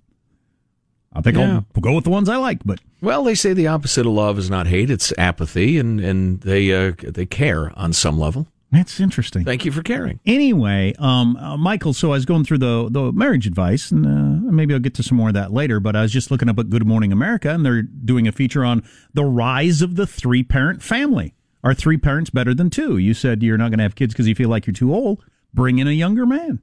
I 1.17 1.21
think 1.23 1.37
Yeah. 1.37 1.61
I'll 1.75 1.81
go 1.83 1.95
with 1.95 2.05
the 2.05 2.11
ones 2.11 2.29
I 2.29 2.37
like. 2.37 2.61
But 2.65 2.81
Well, 3.01 3.25
they 3.25 3.35
say 3.35 3.53
the 3.53 3.67
opposite 3.69 4.07
of 4.07 4.13
love 4.13 4.39
is 4.39 4.51
not 4.51 4.67
hate; 4.67 4.91
it's 4.91 5.13
apathy, 5.19 5.79
and 5.79 6.01
and 6.01 6.41
they 6.41 6.73
uh, 6.73 6.93
they 7.03 7.27
care 7.27 7.73
on 7.79 7.93
some 7.93 8.19
level. 8.19 8.47
that's 8.73 9.01
interesting. 9.01 9.45
Thank 9.45 9.65
you 9.65 9.73
for 9.73 9.83
caring. 9.83 10.21
Anyway, 10.27 10.93
um, 10.99 11.37
uh, 11.37 11.57
Michael, 11.57 11.95
so 11.95 12.09
I 12.11 12.17
was 12.17 12.27
going 12.27 12.45
through 12.45 12.59
the 12.59 12.89
the 12.91 13.13
marriage 13.13 13.47
advice, 13.47 13.91
and 13.91 14.05
uh, 14.07 14.51
maybe 14.53 14.75
I'll 14.75 14.81
get 14.81 14.95
to 14.95 15.03
some 15.03 15.17
more 15.17 15.29
of 15.29 15.35
that 15.35 15.53
later. 15.53 15.81
But 15.81 15.97
I 15.97 16.03
was 16.03 16.13
just 16.13 16.31
looking 16.31 16.49
up 16.49 16.59
at 16.59 16.69
Good 16.71 16.87
Morning 16.87 17.13
America, 17.13 17.51
and 17.51 17.65
they're 17.65 17.83
doing 17.83 18.29
a 18.29 18.33
feature 18.33 18.65
on 18.65 18.83
the 19.15 19.25
rise 19.25 19.83
of 19.83 19.97
the 19.97 20.07
three 20.07 20.43
parent 20.43 20.83
family. 20.83 21.33
Are 21.65 21.75
three 21.75 21.97
parents 21.97 22.31
better 22.31 22.55
than 22.55 22.71
two? 22.71 22.97
You 22.99 23.13
said 23.15 23.43
you're 23.43 23.59
not 23.59 23.71
going 23.71 23.79
to 23.79 23.83
have 23.85 23.95
kids 23.97 24.15
because 24.15 24.29
you 24.29 24.35
feel 24.37 24.49
like 24.49 24.67
you're 24.67 24.75
too 24.75 24.95
old. 24.95 25.25
bring 25.55 25.79
in 25.79 25.89
a 25.89 25.93
younger 25.93 26.27
man. 26.27 26.61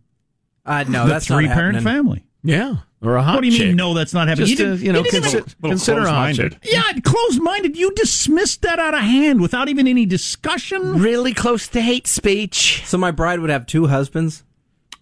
Uh, 0.65 0.86
no, 0.88 1.03
the 1.03 1.10
that's 1.10 1.29
not 1.29 1.38
three 1.38 1.48
parent 1.48 1.75
happening. 1.75 1.93
family. 1.93 2.25
Yeah, 2.43 2.75
or 3.03 3.15
a 3.17 3.24
hot 3.24 3.36
What 3.36 3.41
do 3.41 3.48
you 3.48 3.57
chick. 3.57 3.67
mean? 3.67 3.75
No, 3.75 3.93
that's 3.93 4.13
not 4.13 4.27
happening. 4.27 4.48
Just 4.48 4.60
You 4.60 4.65
to, 4.65 4.72
didn't- 4.72 4.86
you 4.86 4.93
know, 4.93 5.03
you 5.03 5.12
didn't 5.12 5.25
consi- 5.29 5.36
even- 5.60 5.69
consider 5.72 6.01
a 6.01 6.10
hot 6.12 6.33
chick. 6.36 6.57
Yeah, 6.63 6.81
closed 7.03 7.41
minded. 7.41 7.77
You 7.77 7.91
dismissed 7.95 8.62
that 8.63 8.79
out 8.79 8.93
of 8.93 9.01
hand 9.01 9.41
without 9.41 9.67
even 9.69 9.88
any 9.88 10.05
discussion. 10.05 11.00
Really 11.00 11.33
close 11.33 11.67
to 11.69 11.81
hate 11.81 12.07
speech. 12.07 12.83
So 12.86 12.98
my 12.98 13.12
bride 13.12 13.39
would 13.41 13.50
have 13.50 13.65
two 13.65 13.88
husbands. 13.88 14.43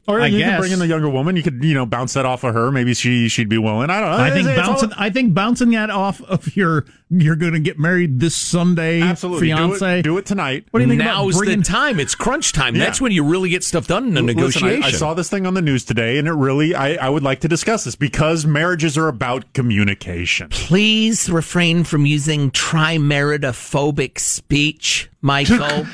Or 0.07 0.19
I 0.19 0.27
you 0.27 0.39
guess. 0.39 0.55
could 0.55 0.59
bring 0.61 0.71
in 0.71 0.79
the 0.79 0.87
younger 0.87 1.09
woman. 1.09 1.35
You 1.35 1.43
could, 1.43 1.63
you 1.63 1.73
know, 1.75 1.85
bounce 1.85 2.13
that 2.13 2.25
off 2.25 2.43
of 2.43 2.53
her. 2.55 2.71
Maybe 2.71 2.93
she 2.95 3.29
she'd 3.29 3.49
be 3.49 3.57
willing. 3.59 3.89
I 3.91 3.99
don't 4.01 4.09
know. 4.11 4.17
I 4.23 4.29
think 4.31 4.47
It's- 4.47 4.57
it's 4.57 4.67
all- 4.67 4.73
bouncing. 4.73 4.91
I 4.97 5.09
think 5.11 5.33
bouncing 5.35 5.69
that 5.71 5.89
off 5.91 6.21
of 6.23 6.55
your 6.55 6.85
you're 7.13 7.35
going 7.35 7.51
to 7.53 7.59
get 7.59 7.77
married 7.77 8.19
this 8.21 8.33
Sunday, 8.35 9.01
Absolutely. 9.01 9.49
Do 9.49 9.53
it- 9.53 9.57
fiance. 9.57 10.01
do 10.01 10.17
it 10.17 10.25
tonight. 10.25 10.65
What 10.71 10.79
do 10.79 10.85
you 10.85 10.89
think 10.89 11.03
Now's 11.03 11.35
about 11.35 11.39
bringing? 11.39 11.59
the 11.59 11.65
time. 11.65 11.99
It's 11.99 12.15
crunch 12.15 12.53
time. 12.53 12.75
Yeah. 12.75 12.85
That's 12.85 12.99
when 13.01 13.11
you 13.11 13.23
really 13.23 13.49
get 13.49 13.63
stuff 13.65 13.85
done 13.85 14.05
in 14.07 14.17
a 14.17 14.21
Listen, 14.21 14.25
negotiation. 14.37 14.83
I, 14.83 14.87
I 14.87 14.91
saw 14.91 15.13
this 15.13 15.29
thing 15.29 15.45
on 15.45 15.53
the 15.53 15.61
news 15.61 15.83
today, 15.83 16.17
and 16.17 16.27
it 16.27 16.31
really, 16.33 16.73
I, 16.73 16.93
I 16.93 17.09
would 17.09 17.21
like 17.23 17.41
to 17.41 17.47
discuss 17.49 17.83
this 17.83 17.95
because 17.97 18.45
marriages 18.45 18.97
are 18.97 19.09
about 19.09 19.51
communication. 19.53 20.47
Please 20.51 21.29
refrain 21.29 21.83
from 21.83 22.05
using 22.05 22.49
trimeridophobic 22.51 24.17
speech, 24.17 25.09
Michael. 25.21 25.85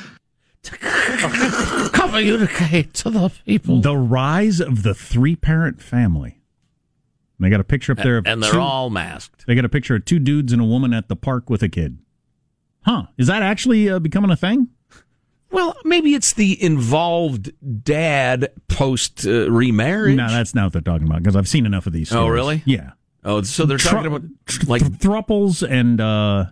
Communicate 1.93 2.93
to 2.95 3.09
the 3.09 3.29
people. 3.45 3.81
The 3.81 3.95
rise 3.97 4.59
of 4.59 4.83
the 4.83 4.93
three 4.93 5.35
parent 5.35 5.81
family. 5.81 6.41
And 7.39 7.45
They 7.45 7.49
got 7.49 7.59
a 7.59 7.63
picture 7.65 7.91
up 7.91 7.99
there 7.99 8.17
of 8.17 8.27
and 8.27 8.41
they're 8.41 8.51
two- 8.53 8.59
all 8.59 8.89
masked. 8.89 9.45
They 9.47 9.55
got 9.55 9.65
a 9.65 9.69
picture 9.69 9.95
of 9.95 10.05
two 10.05 10.19
dudes 10.19 10.53
and 10.53 10.61
a 10.61 10.65
woman 10.65 10.93
at 10.93 11.07
the 11.07 11.15
park 11.15 11.49
with 11.49 11.61
a 11.63 11.69
kid. 11.69 11.99
Huh? 12.81 13.03
Is 13.17 13.27
that 13.27 13.43
actually 13.43 13.89
uh, 13.89 13.99
becoming 13.99 14.31
a 14.31 14.35
thing? 14.35 14.69
Well, 15.51 15.75
maybe 15.85 16.13
it's 16.13 16.33
the 16.33 16.61
involved 16.61 17.51
dad 17.83 18.49
post 18.67 19.25
uh, 19.25 19.49
remarriage. 19.49 20.15
No, 20.17 20.29
that's 20.29 20.53
not 20.53 20.65
what 20.65 20.73
they're 20.73 20.81
talking 20.81 21.07
about 21.07 21.23
because 21.23 21.35
I've 21.35 21.47
seen 21.47 21.65
enough 21.65 21.87
of 21.87 21.93
these. 21.93 22.13
Oh, 22.13 22.27
really? 22.27 22.63
Yeah. 22.65 22.91
Oh, 23.23 23.41
so 23.43 23.65
they're 23.65 23.77
Tru- 23.77 23.91
talking 23.91 24.07
about 24.07 24.23
like 24.67 24.81
thruples 24.83 25.67
and 25.67 25.99
uh 26.01 26.45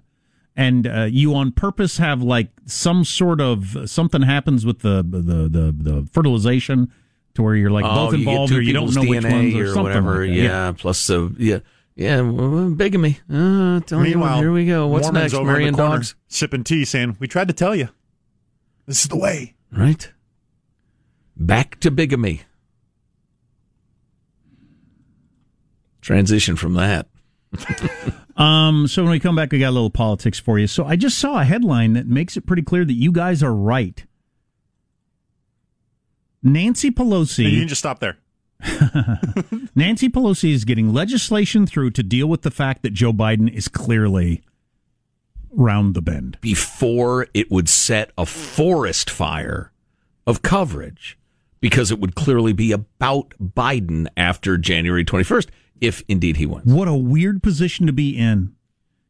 and 0.55 0.87
uh, 0.87 1.03
you 1.03 1.33
on 1.35 1.51
purpose 1.51 1.97
have 1.97 2.21
like 2.21 2.49
some 2.65 3.03
sort 3.03 3.41
of 3.41 3.89
something 3.89 4.21
happens 4.21 4.65
with 4.65 4.79
the 4.79 5.03
the 5.07 5.49
the, 5.49 5.75
the 5.77 6.07
fertilization 6.11 6.91
to 7.33 7.43
where 7.43 7.55
you're 7.55 7.69
like 7.69 7.85
oh, 7.85 8.05
both 8.07 8.13
involved 8.13 8.51
two 8.51 8.59
or 8.59 8.61
you 8.61 8.73
don't 8.73 8.87
people's 8.87 8.95
know 8.95 9.09
which 9.09 9.23
DNA 9.23 9.31
ones 9.31 9.55
or, 9.55 9.63
or 9.63 9.67
something 9.67 9.83
whatever. 9.83 10.27
like 10.27 10.35
that. 10.35 10.43
yeah. 10.43 10.71
plus 10.71 11.07
the 11.07 11.35
yeah. 11.37 11.59
Yeah, 11.97 12.21
bigamy. 12.75 13.19
Uh, 13.31 13.79
tell 13.79 13.99
you 13.99 14.15
Meanwhile, 14.15 14.39
here 14.39 14.51
we 14.51 14.65
go. 14.65 14.85
What's 14.87 15.05
Mormons 15.05 15.31
next? 15.31 15.33
over 15.33 15.43
in 15.43 15.47
the 15.47 15.53
Marion 15.53 15.75
dogs. 15.75 16.15
sipping 16.27 16.65
tea, 16.65 16.83
saying, 16.83 17.15
"We 17.21 17.27
tried 17.29 17.47
to 17.47 17.53
tell 17.53 17.73
you. 17.73 17.87
This 18.85 19.03
is 19.03 19.07
the 19.07 19.15
way." 19.15 19.55
Right. 19.71 20.11
Back 21.37 21.79
to 21.79 21.91
bigamy. 21.91 22.41
Transition 26.01 26.57
from 26.57 26.73
that. 26.73 27.07
Um, 28.35 28.87
so 28.87 29.03
when 29.03 29.11
we 29.11 29.19
come 29.19 29.35
back, 29.35 29.51
we 29.51 29.59
got 29.59 29.69
a 29.69 29.71
little 29.71 29.89
politics 29.89 30.39
for 30.39 30.59
you. 30.59 30.67
So 30.67 30.85
I 30.85 30.95
just 30.95 31.17
saw 31.17 31.39
a 31.39 31.45
headline 31.45 31.93
that 31.93 32.07
makes 32.07 32.35
it 32.35 32.45
pretty 32.45 32.63
clear 32.63 32.83
that 32.83 32.93
you 32.93 33.11
guys 33.11 33.41
are 33.41 33.53
right. 33.53 34.03
Nancy 36.43 36.91
Pelosi. 36.91 37.49
You 37.49 37.59
can 37.59 37.67
just 37.67 37.79
stop 37.79 37.99
there. 37.99 38.17
Nancy 39.75 40.09
Pelosi 40.09 40.53
is 40.53 40.65
getting 40.65 40.93
legislation 40.93 41.65
through 41.65 41.91
to 41.91 42.03
deal 42.03 42.27
with 42.27 42.41
the 42.41 42.51
fact 42.51 42.83
that 42.83 42.93
Joe 42.93 43.13
Biden 43.13 43.51
is 43.51 43.67
clearly 43.67 44.43
round 45.51 45.93
the 45.93 46.01
bend. 46.01 46.37
Before 46.41 47.27
it 47.33 47.49
would 47.49 47.69
set 47.69 48.11
a 48.17 48.25
forest 48.25 49.09
fire 49.09 49.71
of 50.27 50.41
coverage, 50.41 51.17
because 51.61 51.91
it 51.91 51.99
would 51.99 52.15
clearly 52.15 52.53
be 52.53 52.71
about 52.71 53.33
Biden 53.41 54.07
after 54.15 54.57
January 54.57 55.05
21st, 55.05 55.47
if 55.81 56.03
indeed 56.07 56.37
he 56.37 56.45
wins. 56.45 56.71
What 56.71 56.87
a 56.87 56.95
weird 56.95 57.43
position 57.43 57.87
to 57.87 57.93
be 57.93 58.17
in. 58.17 58.55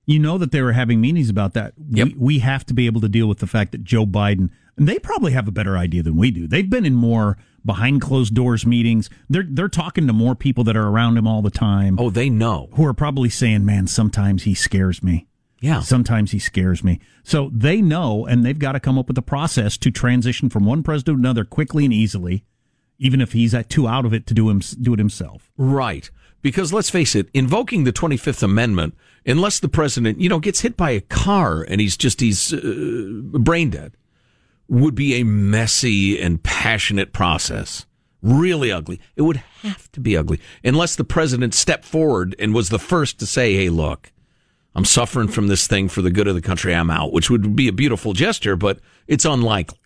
You 0.05 0.19
know 0.19 0.37
that 0.37 0.51
they 0.51 0.61
were 0.61 0.73
having 0.73 1.01
meetings 1.01 1.29
about 1.29 1.53
that. 1.53 1.73
Yep. 1.89 2.07
We, 2.09 2.13
we 2.17 2.39
have 2.39 2.65
to 2.67 2.73
be 2.73 2.85
able 2.85 3.01
to 3.01 3.09
deal 3.09 3.27
with 3.27 3.39
the 3.39 3.47
fact 3.47 3.71
that 3.71 3.83
Joe 3.83 4.05
Biden, 4.05 4.49
and 4.77 4.87
they 4.87 4.99
probably 4.99 5.31
have 5.31 5.47
a 5.47 5.51
better 5.51 5.77
idea 5.77 6.03
than 6.03 6.15
we 6.15 6.29
do. 6.29 6.47
They've 6.47 6.69
been 6.69 6.85
in 6.85 6.93
more 6.93 7.37
behind 7.63 8.01
closed 8.01 8.35
doors 8.35 8.65
meetings. 8.65 9.09
They're 9.29 9.47
they're 9.49 9.67
talking 9.67 10.05
to 10.05 10.13
more 10.13 10.35
people 10.35 10.63
that 10.65 10.77
are 10.77 10.87
around 10.87 11.17
him 11.17 11.27
all 11.27 11.41
the 11.41 11.49
time. 11.49 11.97
Oh, 11.99 12.11
they 12.11 12.29
know. 12.29 12.69
Who 12.73 12.85
are 12.85 12.93
probably 12.93 13.29
saying, 13.29 13.65
"Man, 13.65 13.87
sometimes 13.87 14.43
he 14.43 14.53
scares 14.53 15.01
me." 15.01 15.27
Yeah. 15.59 15.79
Sometimes 15.79 16.31
he 16.31 16.37
scares 16.37 16.83
me. 16.83 16.99
So 17.23 17.49
they 17.51 17.81
know, 17.81 18.27
and 18.27 18.45
they've 18.45 18.59
got 18.59 18.73
to 18.73 18.79
come 18.79 18.99
up 18.99 19.07
with 19.07 19.17
a 19.17 19.23
process 19.23 19.77
to 19.77 19.89
transition 19.89 20.49
from 20.49 20.65
one 20.65 20.83
president 20.83 21.17
to 21.17 21.19
another 21.19 21.43
quickly 21.43 21.85
and 21.85 21.93
easily, 21.93 22.45
even 22.99 23.19
if 23.19 23.31
he's 23.31 23.55
at 23.55 23.69
too 23.69 23.87
out 23.87 24.05
of 24.05 24.13
it 24.13 24.27
to 24.27 24.35
do 24.35 24.49
him 24.49 24.59
do 24.59 24.93
it 24.93 24.99
himself. 24.99 25.49
Right. 25.57 26.11
Because 26.45 26.71
let's 26.71 26.91
face 26.91 27.15
it, 27.15 27.27
invoking 27.33 27.85
the 27.85 27.91
25th 27.91 28.43
Amendment, 28.43 28.95
unless 29.25 29.59
the 29.59 29.67
president, 29.67 30.21
you 30.21 30.29
know, 30.29 30.37
gets 30.37 30.59
hit 30.59 30.77
by 30.77 30.91
a 30.91 31.01
car 31.01 31.63
and 31.63 31.81
he's 31.81 31.97
just, 31.97 32.21
he's 32.21 32.53
uh, 32.53 33.09
brain 33.33 33.71
dead, 33.71 33.93
would 34.67 34.93
be 34.93 35.15
a 35.15 35.23
messy 35.23 36.21
and 36.21 36.43
passionate 36.43 37.13
process. 37.13 37.87
Really 38.21 38.71
ugly. 38.71 39.01
It 39.15 39.23
would 39.23 39.37
have 39.63 39.91
to 39.93 39.99
be 39.99 40.15
ugly 40.15 40.39
unless 40.63 40.95
the 40.95 41.03
president 41.03 41.55
stepped 41.55 41.83
forward 41.83 42.35
and 42.37 42.53
was 42.53 42.69
the 42.69 42.77
first 42.77 43.17
to 43.21 43.25
say, 43.25 43.55
hey, 43.55 43.69
look, 43.69 44.11
I'm 44.75 44.85
suffering 44.85 45.29
from 45.29 45.47
this 45.47 45.65
thing 45.65 45.89
for 45.89 46.03
the 46.03 46.11
good 46.11 46.27
of 46.27 46.35
the 46.35 46.43
country. 46.43 46.75
I'm 46.75 46.91
out, 46.91 47.11
which 47.11 47.31
would 47.31 47.55
be 47.55 47.67
a 47.67 47.73
beautiful 47.73 48.13
gesture, 48.13 48.55
but 48.55 48.77
it's 49.07 49.25
unlikely. 49.25 49.79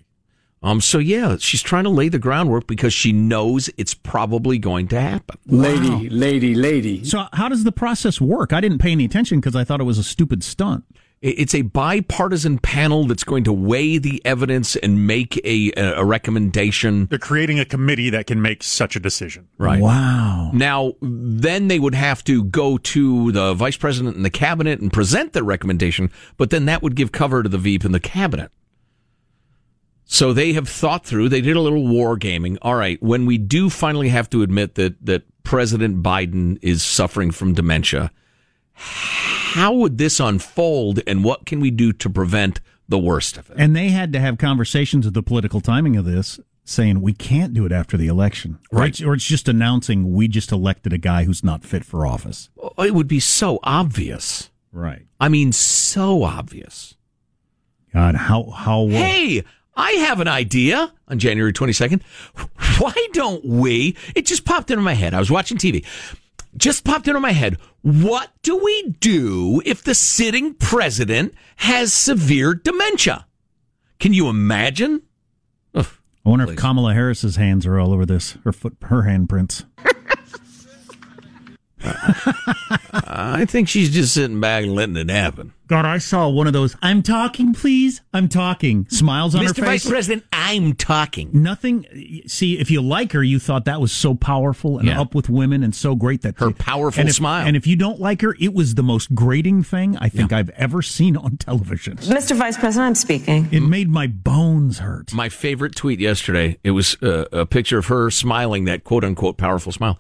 Um, 0.62 0.82
so 0.82 0.98
yeah, 0.98 1.38
she's 1.40 1.62
trying 1.62 1.86
to 1.86 1.90
lay 1.90 2.10
the 2.10 2.20
groundwork 2.20 2.68
because 2.68 2.94
she 2.94 3.14
knows 3.14 3.70
it's 3.78 3.94
probably 3.94 4.58
going 4.58 4.88
to 4.90 5.00
happen. 5.00 5.38
Lady, 5.48 6.10
lady, 6.10 6.54
lady. 6.54 7.04
So 7.06 7.28
how 7.34 7.48
does 7.48 7.64
the 7.64 7.72
process 7.72 8.20
work? 8.20 8.52
I 8.52 8.60
didn't 8.60 8.80
pay 8.80 8.92
any 8.92 9.06
attention 9.06 9.40
because 9.40 9.56
I 9.56 9.64
thought 9.64 9.80
it 9.80 9.86
was 9.86 9.98
a 9.98 10.04
stupid 10.04 10.44
stunt. 10.44 10.84
It's 11.22 11.54
a 11.54 11.64
bipartisan 11.64 12.60
panel 12.60 13.06
that's 13.06 13.26
going 13.26 13.44
to 13.44 13.52
weigh 13.52 13.98
the 13.98 14.22
evidence 14.24 14.78
and 14.78 15.06
make 15.06 15.36
a, 15.46 15.74
a 15.76 16.06
recommendation. 16.06 17.08
They're 17.08 17.20
creating 17.20 17.60
a 17.60 17.66
committee 17.66 18.10
that 18.12 18.26
can 18.26 18.42
make 18.42 18.64
such 18.64 18.96
a 18.96 19.02
decision. 19.02 19.50
Right. 19.58 19.82
Wow. 19.82 20.52
Now, 20.54 20.94
then 21.02 21.68
they 21.68 21.78
would 21.78 21.96
have 21.96 22.24
to 22.24 22.46
go 22.46 22.78
to 22.78 23.34
the 23.34 23.54
vice 23.54 23.76
president 23.76 24.16
and 24.16 24.24
the 24.24 24.30
cabinet 24.30 24.80
and 24.80 24.94
present 24.94 25.34
their 25.34 25.44
recommendation, 25.44 26.10
but 26.38 26.52
then 26.52 26.66
that 26.66 26.82
would 26.82 26.96
give 26.96 27.12
cover 27.12 27.44
to 27.44 27.50
the 27.50 27.58
VP 27.58 27.86
and 27.86 27.94
the 27.94 28.00
cabinet. 28.00 28.50
So 30.12 30.34
they 30.34 30.54
have 30.54 30.68
thought 30.68 31.06
through, 31.06 31.30
they 31.30 31.40
did 31.40 31.56
a 31.56 31.62
little 31.62 31.88
war 31.88 32.18
gaming. 32.18 32.58
All 32.64 32.74
right, 32.74 33.02
when 33.02 33.28
we 33.28 33.38
do 33.38 33.70
finally 33.70 34.10
have 34.10 34.28
to 34.32 34.42
admit 34.42 34.74
that, 34.74 34.96
that 35.06 35.22
President 35.44 36.02
Biden 36.02 36.58
is 36.64 36.82
suffering 36.82 37.30
from 37.30 37.54
dementia, 37.54 38.10
how 38.74 39.72
would 39.74 40.00
this 40.00 40.20
unfold 40.20 41.02
and 41.06 41.24
what 41.24 41.46
can 41.46 41.60
we 41.60 41.70
do 41.70 41.94
to 41.94 42.10
prevent 42.10 42.60
the 42.88 42.98
worst 42.98 43.38
of 43.38 43.52
it? 43.52 43.58
And 43.60 43.76
they 43.76 43.90
had 43.90 44.12
to 44.14 44.20
have 44.20 44.40
conversations 44.40 45.06
of 45.06 45.14
the 45.14 45.22
political 45.22 45.62
timing 45.62 45.96
of 45.96 46.06
this, 46.06 46.40
saying 46.64 47.02
we 47.02 47.14
can't 47.14 47.54
do 47.54 47.68
it 47.68 47.72
after 47.72 47.96
the 47.96 48.08
election, 48.08 48.58
or 48.72 48.80
Right. 48.80 48.90
it's, 48.90 49.02
or 49.04 49.14
it's 49.14 49.26
just 49.26 49.48
announcing 49.48 50.12
we 50.12 50.28
just 50.28 50.52
elected 50.52 50.92
a 50.92 50.98
guy 50.98 51.26
who's 51.26 51.44
not 51.44 51.64
fit 51.64 51.86
for 51.86 52.08
office. 52.08 52.50
Oh, 52.58 52.84
it 52.84 52.96
would 52.96 53.08
be 53.08 53.20
so 53.20 53.60
obvious. 53.62 54.50
Right. 54.72 55.06
I 55.20 55.30
mean, 55.30 55.52
so 55.52 56.24
obvious. 56.24 56.96
God, 57.94 58.16
how 58.16 58.50
how 58.52 58.88
Hey, 58.88 59.44
I 59.80 59.92
have 59.92 60.20
an 60.20 60.28
idea 60.28 60.92
on 61.08 61.20
January 61.20 61.54
22nd. 61.54 62.02
Why 62.80 63.08
don't 63.14 63.46
we? 63.46 63.96
It 64.14 64.26
just 64.26 64.44
popped 64.44 64.70
into 64.72 64.84
my 64.84 64.94
head. 64.94 65.14
I 65.14 65.20
was 65.20 65.32
watching 65.32 65.58
TV. 65.58 65.86
Just 66.58 66.84
popped 66.84 67.08
into 67.08 67.22
my 67.22 67.32
head. 67.32 67.58
What 67.82 68.30
do 68.42 68.58
we 68.58 68.94
do 69.00 69.62
if 69.66 69.82
the 69.82 69.96
sitting 69.96 70.54
president 70.54 71.34
has 71.56 71.94
severe 71.94 72.56
dementia? 72.56 73.26
Can 74.00 74.14
you 74.14 74.28
imagine? 74.28 75.04
I 75.74 75.86
wonder 76.26 76.52
if 76.52 76.58
Kamala 76.58 76.94
Harris's 76.94 77.38
hands 77.38 77.66
are 77.66 77.80
all 77.80 77.94
over 77.94 78.06
this. 78.06 78.38
Her 78.44 78.52
foot, 78.52 78.76
her 78.82 79.04
handprints. 79.04 79.64
I 81.84 83.46
think 83.48 83.68
she's 83.68 83.90
just 83.90 84.14
sitting 84.14 84.40
back 84.40 84.64
and 84.64 84.74
letting 84.76 84.96
it 84.98 85.10
happen. 85.10 85.54
God, 85.68 85.86
I 85.86 86.00
saw 86.00 86.28
one 86.28 86.48
of 86.48 86.54
those. 86.54 86.76
I'm 86.82 87.04
talking, 87.04 87.54
please. 87.54 88.02
I'm 88.12 88.28
talking. 88.28 88.88
Smiles 88.90 89.36
on 89.36 89.44
her 89.46 89.54
face. 89.54 89.54
Mr. 89.54 89.66
face. 89.66 89.84
Vice 89.84 89.90
President, 89.90 90.24
I'm 90.34 90.74
talking. 90.74 91.30
Nothing. 91.32 91.86
See, 92.26 92.58
if 92.58 92.72
you 92.72 92.82
like 92.82 93.12
her, 93.12 93.22
you 93.24 93.38
thought 93.38 93.66
that 93.66 93.80
was 93.80 93.92
so 93.92 94.16
powerful 94.16 94.80
and 94.80 94.88
Yeah. 94.88 95.00
up 95.00 95.14
with 95.14 95.30
women 95.30 95.64
and 95.64 95.76
so 95.76 95.96
great 95.96 96.22
that 96.24 96.40
Her 96.40 96.50
powerful 96.52 97.00
and 97.02 97.10
if, 97.10 97.16
smile. 97.16 97.46
And 97.46 97.56
if 97.56 97.68
you 97.68 97.76
don't 97.76 98.00
like 98.00 98.22
her, 98.22 98.36
it 98.40 98.54
was 98.56 98.74
the 98.76 98.84
most 98.84 99.14
grating 99.14 99.62
thing 99.62 99.96
I 99.98 100.10
think 100.10 100.34
I've 100.34 100.50
ever 100.52 100.82
seen 100.82 101.16
on 101.16 101.38
television. 101.38 101.98
Mr. 101.98 102.36
Vice 102.36 102.58
President, 102.58 102.88
I'm 102.88 102.96
speaking. 102.96 103.48
It 103.52 103.62
made 103.62 103.90
my 103.90 104.08
bones 104.08 104.80
hurt. 104.80 105.14
My 105.14 105.30
favorite 105.30 105.76
tweet 105.76 106.00
yesterday, 106.00 106.58
it 106.64 106.72
was 106.72 106.98
uh, 107.04 107.26
a 107.32 107.46
picture 107.46 107.78
of 107.78 107.86
her 107.88 108.10
smiling 108.10 108.66
that 108.66 108.84
quote 108.84 109.04
unquote 109.04 109.38
powerful 109.38 109.72
smile 109.72 110.00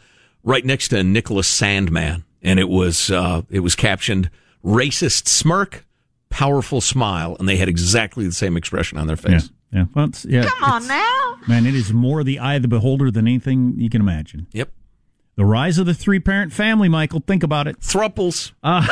right 0.49 0.65
next 0.65 0.87
to 0.89 1.03
Nicholas 1.03 1.47
Sandmann. 1.47 2.23
And 2.41 2.59
it 2.59 2.67
was, 2.67 3.11
uh, 3.11 3.43
it 3.49 3.59
was 3.59 3.75
captioned 3.75 4.29
racist 4.65 5.27
smirk, 5.27 5.85
powerful 6.29 6.81
smile. 6.81 7.35
And 7.39 7.47
they 7.47 7.57
had 7.57 7.69
exactly 7.69 8.25
the 8.25 8.31
same 8.31 8.57
expression 8.57 8.97
on 8.97 9.07
their 9.07 9.15
face. 9.15 9.49
Yeah, 9.71 9.85
well, 9.93 10.05
it's, 10.05 10.25
yeah. 10.25 10.43
Come 10.43 10.63
on 10.63 10.83
it's- 10.83 10.89
now. 10.89 11.35
Man, 11.47 11.65
it 11.65 11.75
is 11.75 11.93
more 11.93 12.23
the 12.23 12.39
eye 12.39 12.55
of 12.55 12.63
the 12.63 12.67
beholder 12.67 13.11
than 13.11 13.27
anything 13.27 13.75
you 13.77 13.89
can 13.89 14.01
imagine. 14.01 14.47
Yep. 14.51 14.71
The 15.35 15.45
rise 15.45 15.77
of 15.77 15.85
the 15.85 15.93
three 15.93 16.19
parent 16.19 16.51
family, 16.51 16.89
Michael. 16.89 17.23
Think 17.25 17.43
about 17.43 17.67
it. 17.67 17.79
Thruples. 17.79 18.51
Uh, 18.61 18.85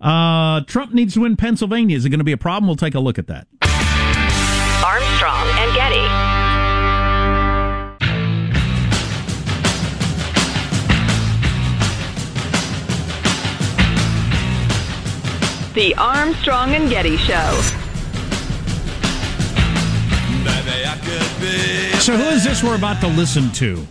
uh, 0.00 0.60
Trump 0.62 0.94
needs 0.94 1.14
to 1.14 1.20
win 1.20 1.36
Pennsylvania. 1.36 1.96
Is 1.96 2.06
it 2.06 2.08
going 2.10 2.18
to 2.20 2.24
be 2.24 2.32
a 2.32 2.38
problem? 2.38 2.66
We'll 2.66 2.76
take 2.76 2.94
a 2.94 3.00
look 3.00 3.18
at 3.18 3.26
that. 3.26 3.46
Armstrong 4.82 5.39
The 15.80 15.94
Armstrong 15.94 16.74
and 16.74 16.90
Getty 16.90 17.16
Show. 17.16 17.52
So, 22.00 22.18
who 22.18 22.28
is 22.28 22.44
this 22.44 22.62
we're 22.62 22.76
about 22.76 23.00
to 23.00 23.06
listen 23.06 23.50
to? 23.52 23.86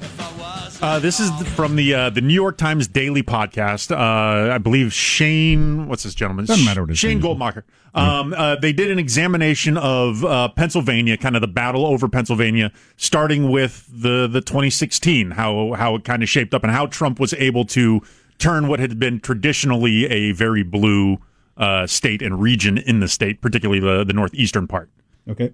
Uh, 0.84 1.00
this 1.00 1.19
is 1.19 1.31
from 1.55 1.75
the 1.75 1.96
uh, 1.96 2.10
the 2.12 2.22
New 2.22 2.36
York 2.36 2.60
Times 2.60 2.88
Daily 2.88 3.24
podcast. 3.24 3.89
Uh, 3.89 4.53
I 4.53 4.60
believe 4.60 4.93
Shane, 4.93 5.88
what's 5.88 6.03
this 6.03 6.13
gentleman? 6.13 6.46
Doesn't 6.46 6.63
matter 6.63 6.84
what 6.84 6.89
his 6.89 7.00
Shane 7.00 7.22
name. 7.22 7.24
Goldmacher. 7.24 7.63
Um, 7.96 8.36
uh, 8.38 8.55
they 8.58 8.72
did 8.72 8.91
an 8.91 9.00
examination 9.00 9.75
of 9.75 10.24
uh, 10.24 10.50
Pennsylvania, 10.50 11.17
kind 11.17 11.36
of 11.36 11.41
the 11.41 11.48
battle 11.48 11.88
over 11.88 12.08
Pennsylvania, 12.08 12.72
starting 12.98 13.50
with 13.50 13.89
the 13.91 14.27
the 14.27 14.41
2016, 14.41 15.31
how 15.31 15.74
how 15.74 15.96
it 15.96 16.03
kind 16.03 16.22
of 16.22 16.29
shaped 16.29 16.53
up, 16.53 16.62
and 16.62 16.72
how 16.72 16.86
Trump 16.86 17.19
was 17.19 17.34
able 17.34 17.65
to 17.65 18.03
turn 18.38 18.67
what 18.67 18.79
had 18.79 19.00
been 19.00 19.19
traditionally 19.19 20.05
a 20.05 20.34
very 20.34 20.62
blue 20.62 21.17
uh, 21.59 21.85
state 21.85 22.21
and 22.21 22.41
region 22.41 22.77
in 22.77 22.99
the 22.99 23.07
state, 23.07 23.41
particularly 23.41 23.79
the 23.79 24.03
the 24.03 24.13
northeastern 24.13 24.67
part. 24.67 24.89
Okay. 25.29 25.53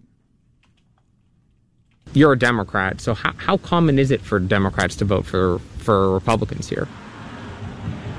You're 2.13 2.31
a 2.31 2.39
Democrat, 2.39 3.01
so 3.01 3.13
how, 3.13 3.33
how 3.35 3.57
common 3.57 3.99
is 3.99 4.09
it 4.09 4.21
for 4.21 4.39
Democrats 4.39 4.95
to 4.97 5.05
vote 5.05 5.25
for, 5.25 5.59
for 5.79 6.13
Republicans 6.13 6.69
here? 6.69 6.87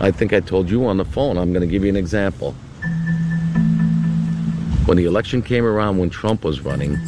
I 0.00 0.11
think 0.11 0.35
I 0.35 0.40
told 0.40 0.69
you 0.69 0.85
on 0.87 0.99
the 0.99 1.05
phone. 1.07 1.38
I'm 1.38 1.50
going 1.50 1.62
to 1.62 1.66
give 1.66 1.83
you 1.83 1.88
an 1.88 1.97
example. 1.97 2.52
When 4.85 4.99
the 4.99 5.07
election 5.07 5.40
came 5.40 5.64
around, 5.64 5.97
when 5.97 6.11
Trump 6.11 6.45
was 6.45 6.61
running, 6.61 6.99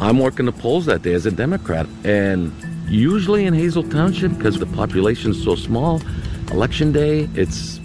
I'm 0.00 0.18
working 0.18 0.46
the 0.46 0.52
polls 0.52 0.86
that 0.86 1.02
day 1.02 1.12
as 1.12 1.24
a 1.26 1.30
Democrat. 1.30 1.86
And 2.02 2.52
usually 2.88 3.44
in 3.44 3.54
Hazle 3.54 3.88
Township, 3.88 4.36
because 4.36 4.58
the 4.58 4.66
population's 4.66 5.40
so 5.44 5.54
small, 5.54 6.02
election 6.50 6.90
day, 6.90 7.28
it's 7.34 7.78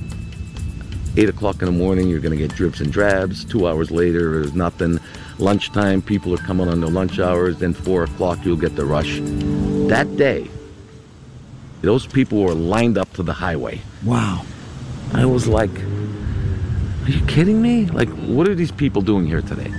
8 1.18 1.30
o'clock 1.30 1.62
in 1.64 1.66
the 1.66 1.72
morning, 1.72 2.08
you're 2.08 2.20
going 2.20 2.32
to 2.32 2.38
get 2.38 2.54
drips 2.56 2.80
and 2.80 2.94
drabs. 2.94 3.44
Two 3.44 3.68
hours 3.68 3.90
later, 3.90 4.34
there's 4.34 4.54
nothing. 4.54 5.00
Lunchtime, 5.40 6.04
people 6.04 6.32
are 6.32 6.38
coming 6.38 6.68
on 6.68 6.80
their 6.80 6.92
lunch 6.92 7.20
hours. 7.20 7.58
Then 7.58 7.74
4 7.74 8.04
o'clock, 8.04 8.46
you'll 8.46 8.56
get 8.56 8.76
the 8.76 8.86
rush. 8.86 9.18
That 9.90 10.16
day, 10.16 10.48
those 11.82 12.06
people 12.06 12.44
were 12.44 12.54
lined 12.54 13.00
up 13.00 13.12
to 13.14 13.24
the 13.24 13.34
highway. 13.34 13.82
Wow. 14.06 14.46
I 15.14 15.26
was 15.26 15.48
like, 15.48 15.72
are 17.06 17.10
you 17.10 17.26
kidding 17.26 17.64
me? 17.64 17.86
Like, 17.86 18.10
what 18.10 18.48
are 18.48 18.56
these 18.56 18.72
people 18.72 19.02
doing 19.02 19.26
here 19.26 19.42
today? 19.42 19.74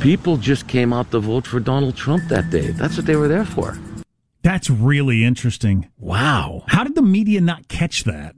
People 0.00 0.36
just 0.36 0.68
came 0.68 0.92
out 0.92 1.10
to 1.10 1.18
vote 1.18 1.48
for 1.48 1.58
Donald 1.58 1.96
Trump 1.96 2.28
that 2.28 2.48
day. 2.50 2.68
That's 2.68 2.96
what 2.96 3.06
they 3.06 3.16
were 3.16 3.26
there 3.26 3.44
for. 3.44 3.76
That's 4.42 4.70
really 4.70 5.24
interesting. 5.24 5.90
Wow. 5.98 6.62
How 6.68 6.84
did 6.84 6.94
the 6.94 7.02
media 7.02 7.40
not 7.40 7.66
catch 7.66 8.04
that? 8.04 8.36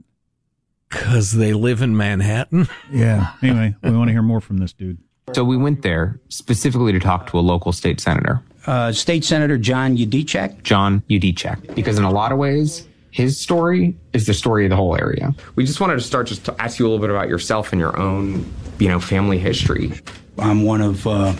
Because 0.89 1.31
they 1.33 1.53
live 1.53 1.81
in 1.81 1.95
Manhattan. 1.97 2.67
Yeah. 2.91 3.33
Anyway, 3.43 3.75
we 3.83 3.91
want 3.91 4.07
to 4.07 4.11
hear 4.13 4.21
more 4.21 4.39
from 4.41 4.57
this 4.57 4.71
dude. 4.73 4.97
So 5.33 5.43
we 5.43 5.57
went 5.57 5.81
there 5.81 6.19
specifically 6.29 6.93
to 6.93 6.99
talk 6.99 7.29
to 7.31 7.39
a 7.39 7.41
local 7.41 7.73
state 7.73 7.99
senator, 7.99 8.41
Uh, 8.65 8.91
State 8.93 9.25
Senator 9.25 9.57
John 9.57 9.97
Yudichak. 9.97 10.63
John 10.63 11.01
Yudichak, 11.09 11.75
because 11.75 11.97
in 11.97 12.05
a 12.05 12.09
lot 12.11 12.31
of 12.31 12.37
ways, 12.37 12.87
his 13.11 13.37
story 13.39 13.95
is 14.13 14.25
the 14.25 14.33
story 14.33 14.65
of 14.65 14.69
the 14.69 14.75
whole 14.77 14.95
area. 14.95 15.33
We 15.55 15.65
just 15.65 15.81
wanted 15.81 15.95
to 15.95 16.01
start 16.01 16.27
just 16.27 16.45
to 16.45 16.55
ask 16.61 16.79
you 16.79 16.85
a 16.85 16.89
little 16.89 17.01
bit 17.05 17.09
about 17.13 17.27
yourself 17.27 17.73
and 17.73 17.79
your 17.79 17.97
own, 17.99 18.45
you 18.79 18.87
know, 18.87 18.99
family 19.01 19.37
history. 19.37 19.91
I'm 20.39 20.63
one 20.63 20.81
of 20.81 21.05
uh, 21.05 21.33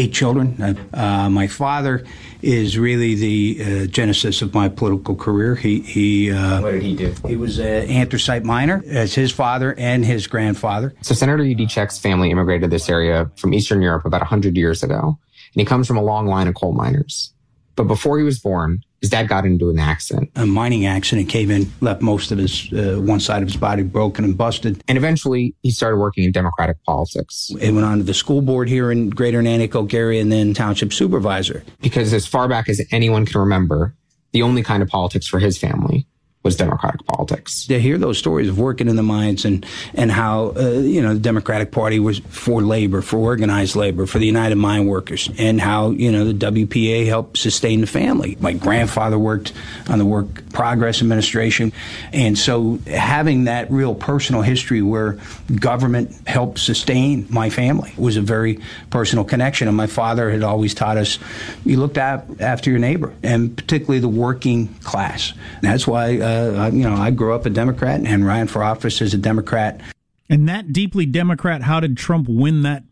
eight 0.00 0.12
children. 0.14 0.78
Uh, 0.94 1.28
my 1.30 1.46
father 1.46 2.04
is 2.42 2.78
really 2.78 3.14
the 3.14 3.58
uh, 3.60 3.86
genesis 3.86 4.40
of 4.40 4.54
my 4.54 4.68
political 4.68 5.14
career. 5.14 5.54
He, 5.54 5.80
he 5.80 6.32
uh, 6.32 6.62
what 6.62 6.72
did 6.72 6.82
he 6.82 6.96
do? 6.96 7.14
He 7.26 7.36
was 7.36 7.58
an 7.58 7.88
anthracite 7.88 8.44
miner, 8.44 8.82
as 8.86 9.14
his 9.14 9.30
father 9.30 9.74
and 9.78 10.04
his 10.04 10.26
grandfather. 10.26 10.94
So 11.02 11.14
Senator 11.14 11.42
Yudichak's 11.42 11.98
family 11.98 12.30
immigrated 12.30 12.62
to 12.62 12.68
this 12.68 12.88
area 12.88 13.30
from 13.36 13.52
Eastern 13.52 13.82
Europe 13.82 14.06
about 14.06 14.22
100 14.22 14.56
years 14.56 14.82
ago, 14.82 15.18
and 15.54 15.60
he 15.60 15.64
comes 15.64 15.86
from 15.86 15.98
a 15.98 16.02
long 16.02 16.26
line 16.26 16.48
of 16.48 16.54
coal 16.54 16.72
miners. 16.72 17.32
But 17.76 17.84
before 17.84 18.18
he 18.18 18.24
was 18.24 18.38
born, 18.38 18.82
his 19.00 19.10
dad 19.10 19.28
got 19.28 19.46
into 19.46 19.70
an 19.70 19.78
accident. 19.78 20.30
A 20.36 20.46
mining 20.46 20.86
accident 20.86 21.28
came 21.28 21.50
in, 21.50 21.70
left 21.80 22.02
most 22.02 22.32
of 22.32 22.38
his 22.38 22.70
uh, 22.72 22.96
one 23.00 23.20
side 23.20 23.42
of 23.42 23.48
his 23.48 23.56
body 23.56 23.82
broken 23.82 24.24
and 24.24 24.36
busted. 24.36 24.82
And 24.88 24.98
eventually, 24.98 25.54
he 25.62 25.70
started 25.70 25.96
working 25.96 26.24
in 26.24 26.32
Democratic 26.32 26.82
politics. 26.84 27.50
It 27.60 27.72
went 27.72 27.86
on 27.86 27.98
to 27.98 28.04
the 28.04 28.14
school 28.14 28.42
board 28.42 28.68
here 28.68 28.90
in 28.90 29.10
Greater 29.10 29.40
Nanticoke 29.40 29.94
area, 29.94 30.20
and 30.20 30.30
then 30.30 30.52
township 30.54 30.92
supervisor. 30.92 31.64
Because 31.80 32.12
as 32.12 32.26
far 32.26 32.48
back 32.48 32.68
as 32.68 32.80
anyone 32.90 33.24
can 33.24 33.40
remember, 33.40 33.94
the 34.32 34.42
only 34.42 34.62
kind 34.62 34.82
of 34.82 34.88
politics 34.88 35.26
for 35.26 35.38
his 35.38 35.58
family 35.58 36.06
was 36.42 36.56
Democratic 36.56 37.04
politics. 37.04 37.66
To 37.66 37.78
hear 37.78 37.98
those 37.98 38.16
stories 38.16 38.48
of 38.48 38.58
working 38.58 38.88
in 38.88 38.96
the 38.96 39.02
mines 39.02 39.44
and 39.44 39.66
and 39.94 40.10
how 40.10 40.54
uh, 40.56 40.70
you 40.70 41.02
know 41.02 41.12
the 41.12 41.20
Democratic 41.20 41.70
Party 41.70 42.00
was 42.00 42.20
for 42.30 42.62
labor, 42.62 43.02
for 43.02 43.18
organized 43.18 43.76
labor, 43.76 44.06
for 44.06 44.18
the 44.18 44.26
United 44.26 44.56
Mine 44.56 44.86
Workers, 44.86 45.28
and 45.38 45.60
how 45.60 45.90
you 45.90 46.10
know 46.10 46.24
the 46.24 46.32
WPA 46.32 47.06
helped 47.06 47.36
sustain 47.36 47.82
the 47.82 47.86
family. 47.86 48.38
My 48.40 48.54
grandfather 48.54 49.18
worked 49.18 49.52
on 49.90 49.98
the 49.98 50.06
Work 50.06 50.50
Progress 50.50 51.02
Administration, 51.02 51.72
and 52.12 52.38
so 52.38 52.78
having 52.86 53.44
that 53.44 53.70
real 53.70 53.94
personal 53.94 54.40
history 54.40 54.80
where 54.80 55.18
government 55.56 56.26
helped 56.26 56.58
sustain 56.58 57.26
my 57.28 57.50
family 57.50 57.92
was 57.98 58.16
a 58.16 58.22
very 58.22 58.60
personal 58.88 59.26
connection. 59.26 59.68
And 59.68 59.76
my 59.76 59.86
father 59.88 60.30
had 60.30 60.42
always 60.42 60.72
taught 60.72 60.96
us 60.96 61.18
you 61.66 61.78
looked 61.78 61.98
after 61.98 62.70
your 62.70 62.78
neighbor, 62.78 63.12
and 63.22 63.54
particularly 63.54 64.00
the 64.00 64.08
working 64.08 64.68
class. 64.76 65.34
And 65.56 65.70
that's 65.70 65.86
why. 65.86 66.18
Uh, 66.18 66.29
uh, 66.30 66.70
you 66.72 66.82
know, 66.82 66.94
I 66.94 67.10
grew 67.10 67.34
up 67.34 67.46
a 67.46 67.50
Democrat 67.50 68.00
and 68.04 68.26
ran 68.26 68.46
for 68.46 68.62
office 68.62 69.00
as 69.02 69.14
a 69.14 69.18
Democrat. 69.18 69.80
And 70.28 70.48
that 70.48 70.72
deeply 70.72 71.06
Democrat, 71.06 71.62
how 71.62 71.80
did 71.80 71.96
Trump 71.96 72.28
win 72.28 72.62
that 72.62 72.84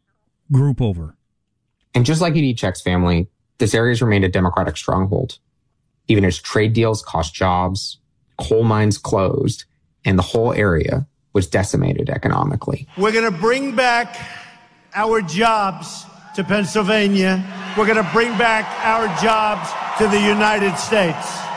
group 0.51 0.81
over? 0.81 1.17
And 1.95 2.05
just 2.05 2.21
like 2.21 2.35
Yudichak's 2.35 2.81
family, 2.81 3.29
this 3.59 3.75
area 3.75 3.93
has 3.93 4.03
remained 4.03 4.25
a 4.25 4.29
Democratic 4.29 4.77
stronghold. 4.77 5.39
Even 6.09 6.25
as 6.25 6.39
trade 6.39 6.73
deals 6.73 7.03
cost 7.03 7.35
jobs, 7.35 7.99
coal 8.39 8.65
mines 8.65 8.99
closed, 8.99 9.65
and 10.05 10.19
the 10.19 10.23
whole 10.23 10.53
area 10.53 11.07
was 11.33 11.47
decimated 11.47 12.09
economically. 12.09 12.89
We're 12.97 13.13
going 13.13 13.31
to 13.31 13.39
bring 13.39 13.77
back 13.77 14.17
our 14.95 15.21
jobs 15.21 16.05
to 16.35 16.45
Pennsylvania. 16.45 17.45
We're 17.77 17.87
going 17.87 18.03
to 18.03 18.11
bring 18.13 18.37
back 18.39 18.65
our 18.85 19.07
jobs 19.21 19.71
to 19.99 20.09
the 20.09 20.21
United 20.21 20.77
States. 20.77 21.48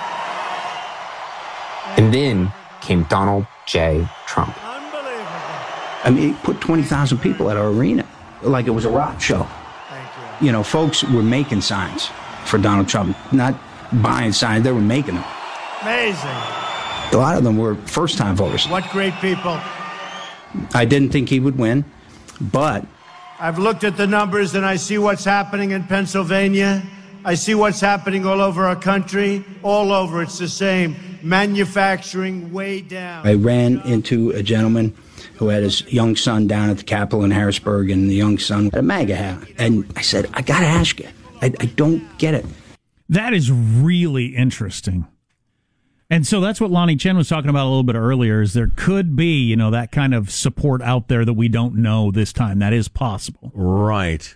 And 1.98 2.14
then 2.14 2.52
came 2.82 3.04
Donald 3.04 3.46
J. 3.66 4.08
Trump. 4.28 4.56
I 6.04 6.10
mean, 6.10 6.30
he 6.30 6.34
put 6.42 6.60
20,000 6.60 7.20
people 7.20 7.50
at 7.50 7.58
our 7.58 7.68
arena 7.68 8.08
like 8.42 8.68
it 8.68 8.72
was 8.72 8.86
a 8.86 8.90
rock 8.90 9.22
show. 9.22 9.48
You. 10.40 10.48
you 10.48 10.52
know, 10.52 10.64
folks 10.64 11.04
were 11.04 11.22
making 11.22 11.62
signs 11.62 12.10
for 12.46 12.58
Donald 12.58 12.88
Trump, 12.88 13.16
not 13.32 13.56
buying 14.02 14.32
signs, 14.32 14.64
they 14.64 14.72
were 14.72 14.82
making 14.82 15.16
them. 15.16 15.24
Amazing. 15.82 16.30
A 16.30 17.18
lot 17.18 17.38
of 17.38 17.44
them 17.44 17.58
were 17.58 17.76
first 17.76 18.18
time 18.18 18.36
voters. 18.36 18.68
What 18.68 18.90
great 18.90 19.14
people. 19.16 19.60
I 20.74 20.86
didn't 20.86 21.10
think 21.10 21.30
he 21.30 21.40
would 21.40 21.58
win, 21.58 21.86
but. 22.40 22.86
I've 23.40 23.58
looked 23.58 23.84
at 23.84 23.98
the 23.98 24.08
numbers 24.08 24.56
and 24.56 24.66
I 24.66 24.76
see 24.76 24.98
what's 24.98 25.26
happening 25.26 25.72
in 25.72 25.84
Pennsylvania. 25.84 26.84
I 27.24 27.36
see 27.36 27.56
what's 27.56 27.80
happening 27.80 28.26
all 28.26 28.42
over 28.42 28.66
our 28.66 28.76
country. 28.76 29.44
All 29.64 29.92
over, 29.92 30.22
it's 30.22 30.40
the 30.40 30.48
same. 30.48 31.11
Manufacturing 31.24 32.52
way 32.52 32.82
down. 32.82 33.28
I 33.28 33.34
ran 33.34 33.80
into 33.82 34.32
a 34.32 34.44
gentleman 34.44 34.96
who 35.36 35.48
had 35.48 35.64
his 35.64 35.82
young 35.92 36.16
son 36.16 36.48
down 36.48 36.70
at 36.70 36.78
the 36.78 36.84
Capitol 36.84 37.24
in 37.24 37.32
Harrisburg, 37.32 37.90
and 37.90 38.10
the 38.10 38.16
young 38.16 38.38
son 38.38 38.66
had 38.66 38.76
a 38.76 38.82
MAGA 38.82 39.16
hat. 39.16 39.48
And 39.58 39.92
I 39.96 40.02
said, 40.02 40.30
I 40.34 40.42
got 40.42 40.60
to 40.60 40.66
ask 40.66 41.00
you, 41.00 41.08
I, 41.42 41.48
I 41.60 41.66
don't 41.66 42.18
get 42.18 42.34
it. 42.34 42.46
That 43.10 43.34
is 43.34 43.52
really 43.52 44.28
interesting. 44.36 45.08
And 46.12 46.28
so 46.28 46.42
that's 46.42 46.60
what 46.60 46.72
Lanhee 46.72 47.00
Chen 47.00 47.16
was 47.16 47.30
talking 47.30 47.50
about 47.50 47.66
a 47.66 47.70
little 47.70 47.84
bit 47.84 47.96
earlier 47.96 48.42
is 48.42 48.54
there 48.54 48.72
could 48.76 49.16
be, 49.16 49.42
you 49.44 49.56
know, 49.56 49.72
that 49.72 49.94
kind 49.94 50.14
of 50.14 50.30
support 50.30 50.82
out 50.82 51.08
there 51.08 51.24
that 51.24 51.34
we 51.34 51.48
don't 51.48 51.76
know 51.76 52.12
this 52.12 52.34
time. 52.34 52.60
That 52.60 52.74
is 52.74 52.90
possible. 52.90 53.50
Right. 53.56 54.36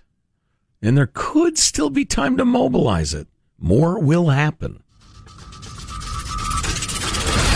And 0.82 0.98
there 0.98 1.12
could 1.14 1.58
still 1.58 1.90
be 1.90 2.06
time 2.06 2.38
to 2.38 2.46
mobilize 2.46 3.14
it. 3.14 3.28
More 3.60 4.00
will 4.00 4.30
happen. 4.30 4.84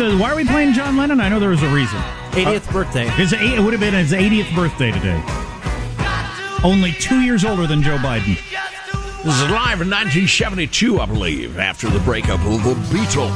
So 0.00 0.06
uh, 0.06 0.16
why 0.16 0.32
are 0.32 0.34
we 0.34 0.46
playing 0.46 0.72
John 0.72 0.96
Lennon? 0.96 1.20
I 1.20 1.28
know 1.28 1.38
there 1.38 1.50
was 1.50 1.62
a 1.62 1.68
reason. 1.68 1.98
80th 2.30 2.72
birthday. 2.72 3.06
His, 3.08 3.34
eight- 3.34 3.58
it 3.58 3.60
would 3.60 3.74
have 3.74 3.80
been 3.80 3.92
his 3.92 4.12
80th 4.12 4.54
birthday 4.54 4.90
today. 4.90 5.22
Only 6.64 6.92
two 6.92 7.20
years 7.20 7.44
older 7.44 7.66
than 7.66 7.82
Joe 7.82 7.98
Biden. 7.98 8.36
This 9.22 9.34
is 9.34 9.50
live 9.50 9.82
in 9.82 9.90
1972, 9.90 10.98
I 10.98 11.04
believe, 11.04 11.58
after 11.58 11.90
the 11.90 11.98
breakup 11.98 12.40
of 12.46 12.64
the 12.64 12.72
Beatles. 12.88 13.34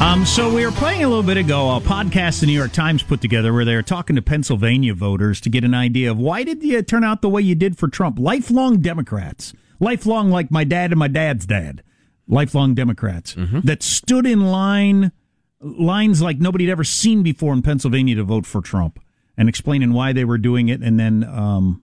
Um, 0.00 0.24
so 0.24 0.54
we 0.54 0.64
were 0.64 0.70
playing 0.70 1.02
a 1.02 1.08
little 1.08 1.24
bit 1.24 1.36
ago 1.36 1.74
a 1.74 1.80
podcast 1.80 2.38
the 2.38 2.46
New 2.46 2.52
York 2.52 2.70
Times 2.70 3.02
put 3.02 3.20
together 3.20 3.52
where 3.52 3.64
they 3.64 3.74
were 3.74 3.82
talking 3.82 4.14
to 4.14 4.22
Pennsylvania 4.22 4.94
voters 4.94 5.40
to 5.40 5.50
get 5.50 5.64
an 5.64 5.74
idea 5.74 6.12
of 6.12 6.18
why 6.18 6.44
did 6.44 6.62
you 6.62 6.80
turn 6.82 7.02
out 7.02 7.22
the 7.22 7.28
way 7.28 7.42
you 7.42 7.56
did 7.56 7.76
for 7.76 7.88
Trump? 7.88 8.20
Lifelong 8.20 8.80
Democrats, 8.80 9.52
lifelong 9.80 10.30
like 10.30 10.52
my 10.52 10.62
dad 10.62 10.92
and 10.92 10.98
my 11.00 11.08
dad's 11.08 11.44
dad, 11.44 11.82
lifelong 12.28 12.74
Democrats 12.74 13.34
that 13.36 13.82
stood 13.82 14.26
in 14.26 14.46
line, 14.46 15.12
lines 15.60 16.20
like 16.20 16.38
nobody 16.38 16.64
had 16.66 16.72
ever 16.72 16.84
seen 16.84 17.22
before 17.22 17.52
in 17.52 17.62
Pennsylvania 17.62 18.16
to 18.16 18.24
vote 18.24 18.46
for 18.46 18.60
Trump, 18.60 18.98
and 19.36 19.48
explaining 19.48 19.92
why 19.92 20.12
they 20.12 20.24
were 20.24 20.38
doing 20.38 20.68
it, 20.68 20.80
and 20.80 20.98
then, 20.98 21.24
um, 21.24 21.82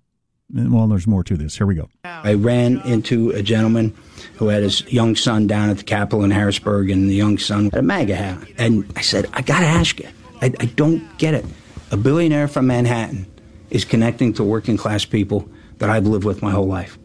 well, 0.53 0.88
there's 0.88 1.08
more 1.08 1.23
to 1.23 1.38
this. 1.38 1.58
Here 1.58 1.65
we 1.65 1.75
go. 1.75 1.89
I 2.03 2.34
ran 2.34 2.82
into 2.86 3.32
a 3.32 3.41
gentleman 3.41 3.95
who 4.36 4.47
had 4.47 4.63
his 4.63 4.82
young 4.91 5.15
son 5.15 5.47
down 5.47 5.69
at 5.69 5.77
the 5.77 5.84
Capitol 5.84 6.23
in 6.23 6.32
Harrisburg, 6.32 6.89
and 6.89 7.10
the 7.10 7.15
young 7.15 7.38
son 7.38 7.65
had 7.65 7.75
a 7.75 7.82
MAGA 7.82 8.15
hat. 8.15 8.38
And 8.58 8.91
I 8.95 9.01
said, 9.01 9.27
I 9.34 9.41
got 9.41 9.62
to 9.62 9.65
ask 9.65 9.99
you, 9.99 10.10
I, 10.41 10.47
I 10.60 10.65
don't 10.65 11.17
get 11.17 11.34
it. 11.34 11.45
A 11.91 11.97
billionaire 11.97 12.47
from 12.47 12.67
Manhattan 12.67 13.25
is 13.69 13.86
connecting 13.86 14.34
to 14.34 14.43
working 14.43 14.77
class 14.77 15.06
people 15.06 15.47
that 15.77 15.89
I've 15.89 16.08
lived 16.08 16.25
with 16.25 16.41
my 16.41 16.51
whole 16.51 16.67
life. 16.67 16.97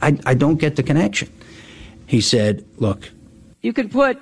I, 0.00 0.18
I 0.24 0.34
don't 0.34 0.56
get 0.56 0.76
the 0.76 0.82
connection. 0.82 1.28
He 2.06 2.20
said, 2.20 2.64
Look, 2.76 3.10
You 3.62 3.72
can 3.72 3.88
put 3.88 4.18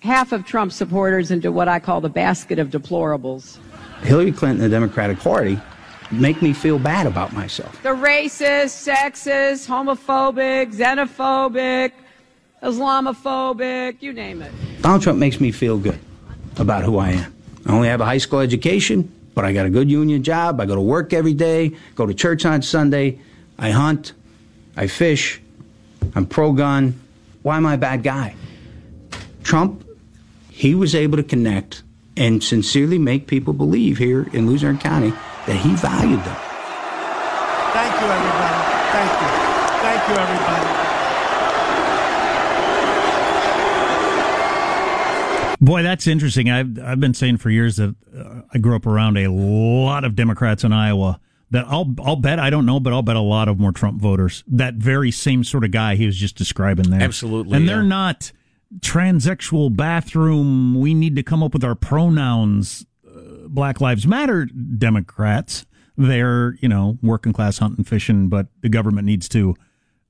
half 0.00 0.32
of 0.32 0.44
Trump 0.44 0.72
supporters 0.72 1.30
into 1.30 1.52
what 1.52 1.68
I 1.68 1.78
call 1.78 2.00
the 2.00 2.08
basket 2.08 2.58
of 2.58 2.70
deplorables. 2.70 3.58
Hillary 4.02 4.32
Clinton, 4.32 4.64
and 4.64 4.72
the 4.72 4.74
Democratic 4.74 5.18
Party, 5.20 5.60
make 6.10 6.42
me 6.42 6.52
feel 6.52 6.78
bad 6.78 7.06
about 7.06 7.32
myself. 7.32 7.80
The 7.82 7.90
racist, 7.90 8.88
sexist, 8.88 9.66
homophobic, 9.68 10.74
xenophobic, 10.74 11.92
Islamophobic, 12.62 14.00
you 14.00 14.12
name 14.12 14.42
it. 14.42 14.52
Donald 14.82 15.02
Trump 15.02 15.18
makes 15.18 15.40
me 15.40 15.52
feel 15.52 15.78
good 15.78 15.98
about 16.58 16.84
who 16.84 16.98
I 16.98 17.10
am. 17.10 17.34
I 17.66 17.72
only 17.72 17.88
have 17.88 18.00
a 18.00 18.04
high 18.04 18.18
school 18.18 18.40
education, 18.40 19.12
but 19.34 19.44
I 19.44 19.52
got 19.52 19.66
a 19.66 19.70
good 19.70 19.90
union 19.90 20.22
job. 20.22 20.60
I 20.60 20.66
go 20.66 20.74
to 20.74 20.80
work 20.80 21.12
every 21.12 21.34
day, 21.34 21.76
go 21.94 22.06
to 22.06 22.14
church 22.14 22.44
on 22.44 22.62
Sunday. 22.62 23.20
I 23.58 23.70
hunt, 23.70 24.12
I 24.76 24.86
fish, 24.86 25.40
I'm 26.14 26.26
pro 26.26 26.52
gun. 26.52 27.00
Why 27.42 27.56
am 27.56 27.66
I 27.66 27.74
a 27.74 27.78
bad 27.78 28.02
guy? 28.02 28.34
Trump, 29.42 29.84
he 30.50 30.74
was 30.74 30.94
able 30.94 31.16
to 31.16 31.22
connect 31.22 31.82
and 32.16 32.42
sincerely 32.42 32.98
make 32.98 33.26
people 33.26 33.52
believe 33.52 33.98
here 33.98 34.28
in 34.32 34.46
Luzerne 34.46 34.78
County 34.78 35.10
that 35.46 35.56
he 35.56 35.74
valued 35.74 36.20
them. 36.20 36.36
Thank 37.72 38.00
you, 38.00 38.06
everybody. 38.06 38.62
Thank 38.92 39.12
you. 39.20 39.28
Thank 39.82 40.08
you, 40.08 40.14
everybody. 40.14 40.82
Boy, 45.60 45.82
that's 45.82 46.06
interesting. 46.08 46.50
I've 46.50 46.78
I've 46.80 46.98
been 47.00 47.14
saying 47.14 47.36
for 47.38 47.48
years 47.48 47.76
that 47.76 47.94
uh, 48.16 48.42
I 48.52 48.58
grew 48.58 48.74
up 48.74 48.84
around 48.84 49.16
a 49.16 49.28
lot 49.28 50.04
of 50.04 50.16
Democrats 50.16 50.64
in 50.64 50.72
Iowa. 50.72 51.20
That 51.52 51.66
I'll 51.68 51.94
I'll 52.02 52.16
bet 52.16 52.38
I 52.38 52.50
don't 52.50 52.66
know, 52.66 52.80
but 52.80 52.92
I'll 52.92 53.02
bet 53.02 53.16
a 53.16 53.20
lot 53.20 53.46
of 53.46 53.60
more 53.60 53.72
Trump 53.72 54.00
voters. 54.00 54.42
That 54.46 54.74
very 54.74 55.10
same 55.10 55.44
sort 55.44 55.64
of 55.64 55.70
guy 55.70 55.96
he 55.96 56.06
was 56.06 56.16
just 56.16 56.34
describing 56.36 56.90
there. 56.90 57.02
Absolutely, 57.02 57.56
and 57.56 57.66
yeah. 57.66 57.74
they're 57.74 57.82
not 57.82 58.32
transsexual 58.80 59.76
bathroom. 59.76 60.74
We 60.74 60.94
need 60.94 61.14
to 61.16 61.22
come 61.22 61.42
up 61.42 61.52
with 61.52 61.62
our 61.62 61.74
pronouns. 61.74 62.86
Uh, 63.06 63.48
Black 63.48 63.80
Lives 63.80 64.06
Matter 64.06 64.46
Democrats. 64.46 65.66
They're 65.98 66.54
you 66.60 66.68
know 66.68 66.98
working 67.02 67.34
class 67.34 67.58
hunting 67.58 67.84
fishing, 67.84 68.28
but 68.28 68.46
the 68.62 68.70
government 68.70 69.04
needs 69.06 69.28
to 69.30 69.54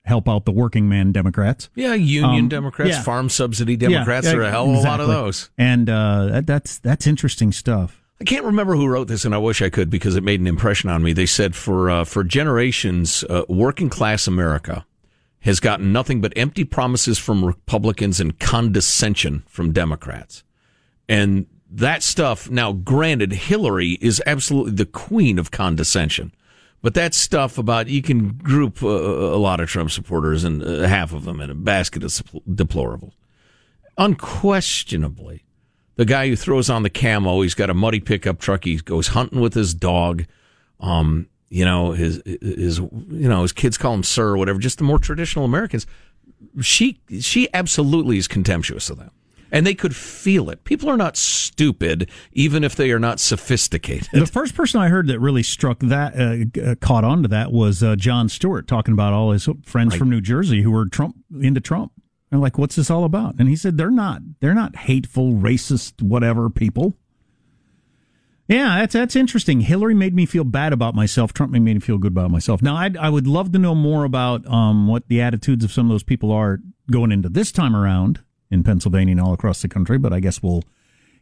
help 0.04 0.28
out 0.28 0.44
the 0.44 0.52
working 0.52 0.88
man 0.88 1.12
Democrats. 1.12 1.70
Yeah, 1.74 1.94
union 1.94 2.44
Um, 2.44 2.48
Democrats, 2.48 2.90
yeah. 2.90 3.02
farm 3.02 3.28
subsidy 3.28 3.76
Democrats. 3.76 4.26
Yeah, 4.26 4.32
there 4.32 4.42
are 4.42 4.44
a 4.44 4.50
hell 4.50 4.70
of 4.70 4.76
a 4.76 4.80
lot 4.80 5.00
of 5.00 5.08
those. 5.08 5.50
And 5.58 5.88
uh, 5.88 6.26
that, 6.26 6.46
that's 6.46 6.78
that's 6.78 7.06
interesting 7.06 7.52
stuff. 7.52 8.01
I 8.22 8.24
can't 8.24 8.44
remember 8.44 8.76
who 8.76 8.86
wrote 8.86 9.08
this, 9.08 9.24
and 9.24 9.34
I 9.34 9.38
wish 9.38 9.60
I 9.60 9.68
could 9.68 9.90
because 9.90 10.14
it 10.14 10.22
made 10.22 10.38
an 10.38 10.46
impression 10.46 10.88
on 10.88 11.02
me. 11.02 11.12
They 11.12 11.26
said 11.26 11.56
for 11.56 11.90
uh, 11.90 12.04
for 12.04 12.22
generations, 12.22 13.24
uh, 13.24 13.42
working 13.48 13.90
class 13.90 14.28
America 14.28 14.86
has 15.40 15.58
gotten 15.58 15.92
nothing 15.92 16.20
but 16.20 16.32
empty 16.36 16.62
promises 16.62 17.18
from 17.18 17.44
Republicans 17.44 18.20
and 18.20 18.38
condescension 18.38 19.42
from 19.48 19.72
Democrats, 19.72 20.44
and 21.08 21.46
that 21.68 22.04
stuff. 22.04 22.48
Now, 22.48 22.70
granted, 22.70 23.32
Hillary 23.32 23.98
is 24.00 24.22
absolutely 24.24 24.74
the 24.74 24.86
queen 24.86 25.36
of 25.36 25.50
condescension. 25.50 26.32
But 26.80 26.94
that 26.94 27.14
stuff 27.14 27.58
about 27.58 27.88
you 27.88 28.02
can 28.02 28.34
group 28.34 28.84
uh, 28.84 28.86
a 28.86 29.36
lot 29.36 29.58
of 29.58 29.68
Trump 29.68 29.90
supporters 29.90 30.44
and 30.44 30.62
uh, 30.62 30.86
half 30.86 31.12
of 31.12 31.24
them 31.24 31.40
in 31.40 31.50
a 31.50 31.56
basket 31.56 32.04
of 32.04 32.10
deplorables. 32.48 33.14
Unquestionably, 33.98 35.42
the 35.96 36.04
guy 36.04 36.28
who 36.28 36.36
throws 36.36 36.70
on 36.70 36.82
the 36.82 36.90
camo, 36.90 37.42
he's 37.42 37.54
got 37.54 37.70
a 37.70 37.74
muddy 37.74 38.00
pickup 38.00 38.38
truck. 38.38 38.64
He 38.64 38.76
goes 38.76 39.08
hunting 39.08 39.40
with 39.40 39.54
his 39.54 39.74
dog. 39.74 40.24
Um, 40.80 41.28
you 41.48 41.66
know 41.66 41.92
his 41.92 42.22
his 42.24 42.78
you 42.78 43.28
know 43.28 43.42
his 43.42 43.52
kids 43.52 43.76
call 43.76 43.92
him 43.94 44.02
sir 44.02 44.28
or 44.28 44.36
whatever. 44.38 44.58
Just 44.58 44.78
the 44.78 44.84
more 44.84 44.98
traditional 44.98 45.44
Americans. 45.44 45.86
She 46.60 47.00
she 47.20 47.48
absolutely 47.52 48.18
is 48.18 48.26
contemptuous 48.26 48.88
of 48.90 48.98
them 48.98 49.10
and 49.52 49.66
they 49.66 49.74
could 49.74 49.94
feel 49.94 50.50
it. 50.50 50.64
People 50.64 50.88
are 50.88 50.96
not 50.96 51.16
stupid, 51.16 52.10
even 52.32 52.64
if 52.64 52.74
they 52.74 52.90
are 52.90 52.98
not 52.98 53.20
sophisticated. 53.20 54.08
The 54.12 54.26
first 54.26 54.54
person 54.54 54.80
I 54.80 54.88
heard 54.88 55.06
that 55.08 55.20
really 55.20 55.42
struck 55.42 55.78
that, 55.80 56.14
uh, 56.16 56.70
uh, 56.70 56.74
caught 56.76 57.04
on 57.04 57.22
to 57.22 57.28
that 57.28 57.52
was 57.52 57.82
uh, 57.82 57.94
Jon 57.94 58.30
Stewart 58.30 58.66
talking 58.66 58.94
about 58.94 59.12
all 59.12 59.30
his 59.30 59.46
friends 59.64 59.92
right. 59.92 59.98
from 59.98 60.08
New 60.08 60.22
Jersey 60.22 60.62
who 60.62 60.70
were 60.70 60.86
Trump 60.86 61.16
into 61.40 61.60
Trump. 61.60 61.92
And 62.32 62.40
like, 62.40 62.56
what's 62.56 62.76
this 62.76 62.90
all 62.90 63.04
about? 63.04 63.34
And 63.38 63.48
he 63.48 63.54
said 63.54 63.76
they're 63.76 63.90
not 63.90 64.22
they're 64.40 64.54
not 64.54 64.74
hateful, 64.74 65.34
racist, 65.34 66.00
whatever 66.02 66.48
people. 66.48 66.96
Yeah, 68.48 68.80
that's 68.80 68.94
that's 68.94 69.14
interesting. 69.14 69.60
Hillary 69.60 69.94
made 69.94 70.14
me 70.14 70.24
feel 70.24 70.42
bad 70.42 70.72
about 70.72 70.94
myself. 70.94 71.34
Trump 71.34 71.52
made 71.52 71.60
me 71.60 71.78
feel 71.78 71.98
good 71.98 72.12
about 72.12 72.30
myself. 72.30 72.62
Now, 72.62 72.76
I'd, 72.76 72.96
I 72.96 73.10
would 73.10 73.26
love 73.26 73.52
to 73.52 73.58
know 73.58 73.74
more 73.74 74.04
about 74.04 74.46
um, 74.46 74.88
what 74.88 75.08
the 75.08 75.20
attitudes 75.20 75.62
of 75.62 75.70
some 75.72 75.86
of 75.86 75.90
those 75.90 76.02
people 76.02 76.32
are 76.32 76.58
going 76.90 77.12
into 77.12 77.28
this 77.28 77.52
time 77.52 77.76
around 77.76 78.20
in 78.50 78.64
Pennsylvania 78.64 79.12
and 79.12 79.20
all 79.20 79.34
across 79.34 79.62
the 79.62 79.68
country. 79.68 79.98
But 79.98 80.14
I 80.14 80.20
guess 80.20 80.42
we'll 80.42 80.64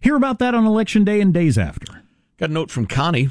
hear 0.00 0.14
about 0.14 0.38
that 0.38 0.54
on 0.54 0.64
election 0.64 1.02
day 1.02 1.20
and 1.20 1.34
days 1.34 1.58
after. 1.58 2.02
Got 2.38 2.50
a 2.50 2.52
note 2.52 2.70
from 2.70 2.86
Connie. 2.86 3.30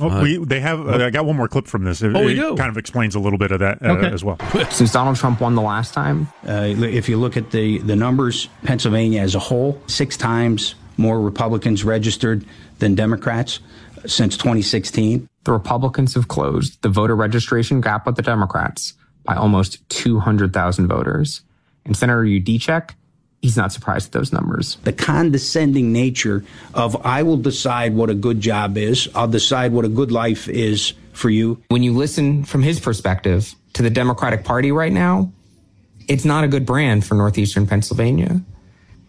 Oh, 0.00 0.10
uh, 0.10 0.22
we 0.22 0.38
they 0.38 0.60
have. 0.60 0.86
Uh, 0.86 1.04
I 1.04 1.10
got 1.10 1.24
one 1.24 1.36
more 1.36 1.46
clip 1.46 1.68
from 1.68 1.84
this. 1.84 2.02
It, 2.02 2.14
oh, 2.16 2.24
we 2.24 2.34
do. 2.34 2.56
kind 2.56 2.68
of 2.68 2.76
explains 2.76 3.14
a 3.14 3.20
little 3.20 3.38
bit 3.38 3.52
of 3.52 3.60
that 3.60 3.80
uh, 3.80 3.92
okay. 3.92 4.12
as 4.12 4.24
well. 4.24 4.38
Since 4.70 4.92
Donald 4.92 5.16
Trump 5.16 5.40
won 5.40 5.54
the 5.54 5.62
last 5.62 5.94
time, 5.94 6.28
uh, 6.48 6.62
if 6.64 7.08
you 7.08 7.16
look 7.16 7.36
at 7.36 7.52
the 7.52 7.78
the 7.78 7.94
numbers, 7.94 8.48
Pennsylvania 8.64 9.20
as 9.20 9.34
a 9.34 9.38
whole, 9.38 9.80
six 9.86 10.16
times 10.16 10.74
more 10.96 11.20
Republicans 11.20 11.84
registered 11.84 12.44
than 12.78 12.94
Democrats 12.94 13.60
since 14.06 14.36
2016. 14.36 15.28
The 15.44 15.52
Republicans 15.52 16.14
have 16.14 16.28
closed 16.28 16.80
the 16.82 16.88
voter 16.88 17.16
registration 17.16 17.80
gap 17.80 18.06
with 18.06 18.16
the 18.16 18.22
Democrats 18.22 18.94
by 19.24 19.34
almost 19.34 19.88
200,000 19.90 20.86
voters. 20.86 21.42
And 21.84 21.96
Senator 21.96 22.24
Yudichak 22.24 22.90
he's 23.44 23.58
not 23.58 23.70
surprised 23.70 24.06
at 24.06 24.12
those 24.12 24.32
numbers. 24.32 24.76
The 24.84 24.92
condescending 24.94 25.92
nature 25.92 26.42
of 26.72 27.04
I 27.04 27.24
will 27.24 27.36
decide 27.36 27.94
what 27.94 28.08
a 28.08 28.14
good 28.14 28.40
job 28.40 28.78
is, 28.78 29.06
I'll 29.14 29.28
decide 29.28 29.70
what 29.70 29.84
a 29.84 29.88
good 29.90 30.10
life 30.10 30.48
is 30.48 30.94
for 31.12 31.28
you. 31.28 31.62
When 31.68 31.82
you 31.82 31.92
listen 31.92 32.44
from 32.44 32.62
his 32.62 32.80
perspective 32.80 33.54
to 33.74 33.82
the 33.82 33.90
Democratic 33.90 34.44
Party 34.44 34.72
right 34.72 34.92
now, 34.92 35.30
it's 36.08 36.24
not 36.24 36.44
a 36.44 36.48
good 36.48 36.64
brand 36.64 37.04
for 37.04 37.16
Northeastern 37.16 37.66
Pennsylvania. 37.66 38.40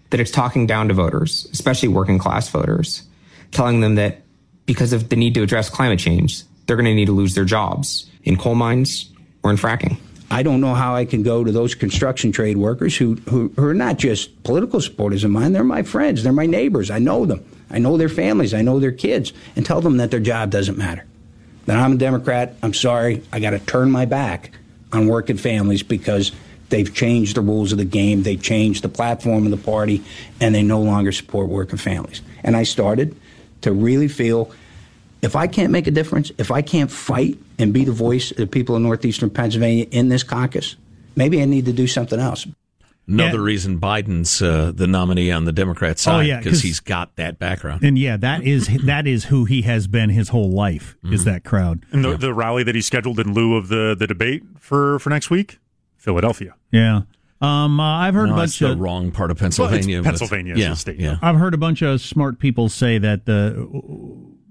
That 0.10 0.19
it's 0.19 0.32
talking 0.32 0.67
down 0.67 0.89
to 0.89 0.93
voters, 0.93 1.48
especially 1.54 1.88
working 1.88 2.19
class 2.19 2.50
voters, 2.50 3.04
telling 3.52 3.80
them 3.80 3.95
that 3.95 4.21
because 4.65 4.91
of 4.91 5.08
the 5.08 5.15
need 5.15 5.34
to 5.36 5.43
address 5.43 5.69
climate 5.69 6.00
change, 6.00 6.43
they're 6.65 6.76
going 6.76 6.86
to 6.86 6.93
need 6.93 7.06
to 7.06 7.13
lose 7.13 7.36
their 7.36 7.45
jobs 7.45 8.10
in 8.26 8.36
coal 8.36 8.56
mines 8.56 9.10
or 9.43 9.52
in 9.52 9.56
fracking. 9.56 9.98
I 10.32 10.44
don't 10.44 10.62
know 10.62 10.74
how 10.74 10.96
I 10.96 11.06
can 11.06 11.24
go 11.24 11.44
to 11.44 11.52
those 11.52 11.76
construction 11.76 12.32
trade 12.32 12.58
workers 12.58 12.98
who, 12.98 13.16
who, 13.30 13.54
who, 13.56 13.68
are 13.68 13.74
not 13.74 13.98
just 13.98 14.44
political 14.44 14.82
supporters 14.82 15.24
of 15.24 15.32
mine. 15.32 15.54
They're 15.54 15.64
my 15.64 15.84
friends. 15.84 16.24
They're 16.24 16.34
my 16.34 16.48
neighbors. 16.48 16.90
I 16.90 17.00
know 17.00 17.26
them. 17.26 17.46
I 17.70 17.80
know 17.80 17.98
their 17.98 18.10
families. 18.10 18.54
I 18.54 18.62
know 18.62 18.80
their 18.80 18.92
kids. 18.92 19.34
And 19.56 19.66
tell 19.66 19.82
them 19.82 19.98
that 19.98 20.12
their 20.12 20.20
job 20.20 20.50
doesn't 20.50 20.78
matter. 20.78 21.06
That 21.68 21.78
I'm 21.78 21.94
a 21.94 21.98
Democrat. 21.98 22.56
I'm 22.64 22.74
sorry. 22.74 23.24
I 23.32 23.40
got 23.40 23.52
to 23.52 23.60
turn 23.60 23.92
my 23.92 24.06
back 24.06 24.52
on 24.92 25.08
working 25.08 25.38
families 25.38 25.84
because 25.84 26.32
they've 26.70 26.92
changed 26.94 27.38
the 27.38 27.42
rules 27.42 27.72
of 27.72 27.78
the 27.78 27.86
game. 27.86 28.24
They 28.24 28.36
changed 28.36 28.84
the 28.84 28.90
platform 28.90 29.46
of 29.46 29.52
the 29.52 29.58
party, 29.58 30.04
and 30.40 30.54
they 30.54 30.64
no 30.64 30.82
longer 30.82 31.12
support 31.12 31.50
working 31.50 31.78
families. 31.78 32.22
And 32.44 32.56
I 32.56 32.64
started 32.64 33.16
to 33.62 33.72
really 33.72 34.08
feel 34.08 34.52
if 35.26 35.36
I 35.36 35.48
can't 35.48 35.72
make 35.72 35.88
a 35.88 35.92
difference, 35.92 36.32
if 36.38 36.52
I 36.52 36.62
can't 36.62 36.92
fight 36.92 37.38
and 37.58 37.74
be 37.74 37.84
the 37.84 37.92
voice 37.92 38.30
of 38.32 38.38
the 38.38 38.48
people 38.48 38.76
of 38.76 38.84
northeastern 38.84 39.32
Pennsylvania 39.32 39.88
in 39.90 40.08
this 40.10 40.24
caucus, 40.24 40.76
maybe 41.16 41.42
I 41.42 41.46
need 41.46 41.66
to 41.66 41.74
do 41.74 41.88
something 41.88 42.20
else. 42.20 42.46
Another 43.08 43.38
yeah. 43.38 43.44
reason 43.44 43.80
Biden's 43.80 44.42
uh, 44.42 44.72
the 44.74 44.88
nominee 44.88 45.32
on 45.32 45.46
the 45.46 45.52
Democrat 45.52 46.00
side, 46.00 46.16
oh, 46.16 46.20
yeah, 46.22 46.38
because 46.40 46.62
he's 46.62 46.80
got 46.80 47.16
that 47.18 47.38
background. 47.38 47.84
And 47.84 48.00
yeah, 48.00 48.18
that 48.18 48.44
is 48.44 48.68
that 48.86 49.06
is 49.06 49.26
who 49.26 49.46
he 49.46 49.64
has 49.64 49.88
been 49.88 50.10
his 50.10 50.30
whole 50.30 50.50
life. 50.50 50.96
Mm-hmm. 51.04 51.14
Is 51.14 51.24
that 51.26 51.44
crowd 51.44 51.86
and 51.92 52.04
the, 52.04 52.12
yeah. 52.12 52.18
the 52.18 52.34
rally 52.34 52.64
that 52.64 52.74
he 52.74 52.82
scheduled 52.82 53.20
in 53.20 53.34
lieu 53.34 53.56
of 53.58 53.68
the 53.68 53.96
the 53.98 54.08
debate 54.08 54.44
for 54.60 54.98
for 55.00 55.12
next 55.12 55.30
week, 55.30 55.60
Philadelphia. 55.98 56.56
Yeah. 56.72 57.02
Um, 57.42 57.80
uh, 57.80 57.84
I've 57.84 58.16
heard 58.16 58.30
no, 58.30 58.34
a 58.34 58.38
bunch 58.38 58.58
the 58.58 58.72
of 58.72 58.80
wrong 58.80 59.12
part 59.12 59.30
of 59.30 59.38
Pennsylvania. 59.38 59.98
Well, 59.98 60.06
Pennsylvania, 60.06 60.56
yeah, 60.56 60.74
state. 60.74 61.00
Yeah. 61.00 61.18
I've 61.22 61.36
heard 61.36 61.54
a 61.54 61.58
bunch 61.58 61.84
of 61.84 62.02
smart 62.02 62.40
people 62.40 62.70
say 62.70 62.98
that 62.98 63.26
the 63.26 63.68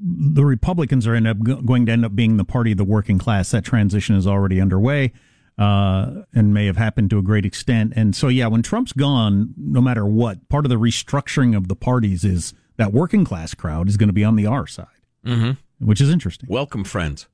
the 0.05 0.45
Republicans 0.45 1.07
are 1.07 1.15
end 1.15 1.27
up 1.27 1.39
going 1.65 1.87
to 1.87 1.93
end 1.93 2.05
up 2.05 2.15
being 2.15 2.37
the 2.37 2.45
party 2.45 2.73
of 2.73 2.79
the 2.79 2.85
working 2.85 3.19
class. 3.19 3.51
That 3.53 3.65
transition 3.65 4.17
is 4.17 4.27
already 4.27 4.61
underway. 4.61 5.13
Uh, 5.57 6.25
and 6.35 6.53
may 6.53 6.67
have 6.67 6.77
happened 6.77 7.09
to 7.11 7.17
a 7.17 7.23
great 7.23 7.47
extent. 7.47 7.93
And 7.95 8.17
so, 8.17 8.27
yeah, 8.27 8.49
when 8.49 8.61
Trump's 8.61 8.93
gone, 8.93 9.55
no 9.57 9.81
matter 9.81 10.05
what, 10.05 10.49
part 10.49 10.67
of 10.67 10.69
the 10.69 10.81
restructuring 10.81 11.57
of 11.57 11.69
the 11.69 11.77
parties 11.77 12.25
is 12.25 12.55
that 12.77 12.93
working 12.93 13.25
class 13.25 13.55
crowd 13.55 13.89
is 13.89 13.97
going 13.97 14.09
to 14.09 14.13
be 14.13 14.25
on 14.25 14.35
the 14.35 14.47
R 14.47 14.67
side, 14.67 14.89
mm-hmm. 15.25 15.53
which 15.87 16.01
is 16.01 16.11
interesting. 16.11 16.49
Welcome, 16.51 16.83
friends. 16.83 17.29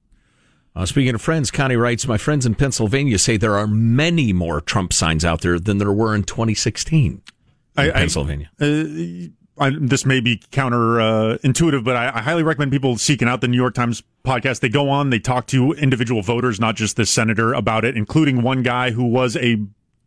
Uh, 0.76 0.84
speaking 0.84 1.14
of 1.14 1.22
friends, 1.22 1.50
Connie 1.50 1.76
writes, 1.76 2.06
My 2.06 2.18
friends 2.18 2.44
in 2.44 2.56
Pennsylvania 2.56 3.18
say 3.18 3.38
there 3.38 3.56
are 3.56 3.66
many 3.66 4.34
more 4.34 4.60
Trump 4.60 4.92
signs 4.92 5.24
out 5.24 5.40
there 5.40 5.58
than 5.58 5.78
there 5.78 5.90
were 5.90 6.14
in 6.14 6.22
2016 6.22 7.04
in 7.12 7.22
I, 7.76 7.90
Pennsylvania. 7.90 8.50
I, 8.60 8.64
uh, 8.64 9.39
I, 9.60 9.70
this 9.78 10.06
may 10.06 10.20
be 10.20 10.38
counterintuitive, 10.38 11.78
uh, 11.78 11.82
but 11.82 11.94
I, 11.94 12.08
I, 12.14 12.22
highly 12.22 12.42
recommend 12.42 12.72
people 12.72 12.96
seeking 12.96 13.28
out 13.28 13.42
the 13.42 13.48
New 13.48 13.58
York 13.58 13.74
Times 13.74 14.02
podcast. 14.24 14.60
They 14.60 14.70
go 14.70 14.88
on, 14.88 15.10
they 15.10 15.18
talk 15.18 15.46
to 15.48 15.72
individual 15.72 16.22
voters, 16.22 16.58
not 16.58 16.76
just 16.76 16.96
the 16.96 17.04
senator, 17.04 17.52
about 17.52 17.84
it, 17.84 17.94
including 17.94 18.40
one 18.40 18.62
guy 18.62 18.90
who 18.90 19.04
was 19.04 19.36
a 19.36 19.58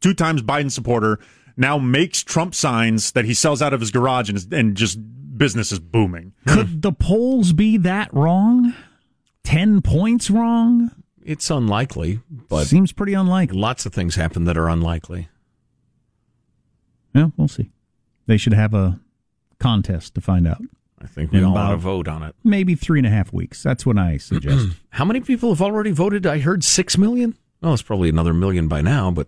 two 0.01 0.15
times 0.15 0.41
Biden 0.41 0.71
supporter, 0.71 1.19
now 1.55 1.77
makes 1.77 2.23
Trump 2.23 2.55
signs 2.55 3.11
that 3.11 3.25
he 3.25 3.35
sells 3.35 3.61
out 3.61 3.73
of 3.73 3.79
his 3.79 3.91
garage, 3.91 4.27
and, 4.27 4.51
and 4.51 4.75
just 4.75 4.97
business 5.37 5.71
is 5.71 5.79
booming. 5.79 6.33
Could 6.47 6.81
the 6.81 6.91
polls 6.91 7.53
be 7.53 7.77
that 7.77 8.11
wrong? 8.11 8.73
10 9.43 9.81
points 9.81 10.31
wrong? 10.31 10.89
It's 11.23 11.49
unlikely, 11.51 12.21
but 12.49 12.65
seems 12.65 12.91
pretty 12.91 13.13
unlikely. 13.13 13.57
Lots 13.57 13.85
of 13.85 13.93
things 13.93 14.15
happen 14.15 14.45
that 14.45 14.57
are 14.57 14.67
unlikely. 14.67 15.29
Yeah, 17.13 17.29
we'll 17.37 17.47
see. 17.47 17.71
They 18.25 18.37
should 18.37 18.53
have 18.53 18.73
a 18.73 18.99
contest 19.63 20.13
to 20.15 20.21
find 20.21 20.45
out. 20.45 20.61
I 21.01 21.07
think 21.07 21.31
we 21.31 21.39
In 21.39 21.45
all 21.45 21.53
want 21.53 21.71
to 21.71 21.77
vote 21.77 22.07
on 22.09 22.21
it. 22.21 22.35
Maybe 22.43 22.75
three 22.75 22.99
and 22.99 23.07
a 23.07 23.09
half 23.09 23.31
weeks. 23.31 23.63
That's 23.63 23.85
what 23.85 23.97
I 23.97 24.17
suggest. 24.17 24.67
How 24.89 25.05
many 25.05 25.21
people 25.21 25.49
have 25.49 25.61
already 25.61 25.91
voted? 25.91 26.25
I 26.25 26.39
heard 26.39 26.63
six 26.63 26.97
million. 26.97 27.37
Well, 27.61 27.73
it's 27.73 27.81
probably 27.81 28.09
another 28.09 28.33
million 28.33 28.67
by 28.67 28.81
now, 28.81 29.09
but 29.09 29.27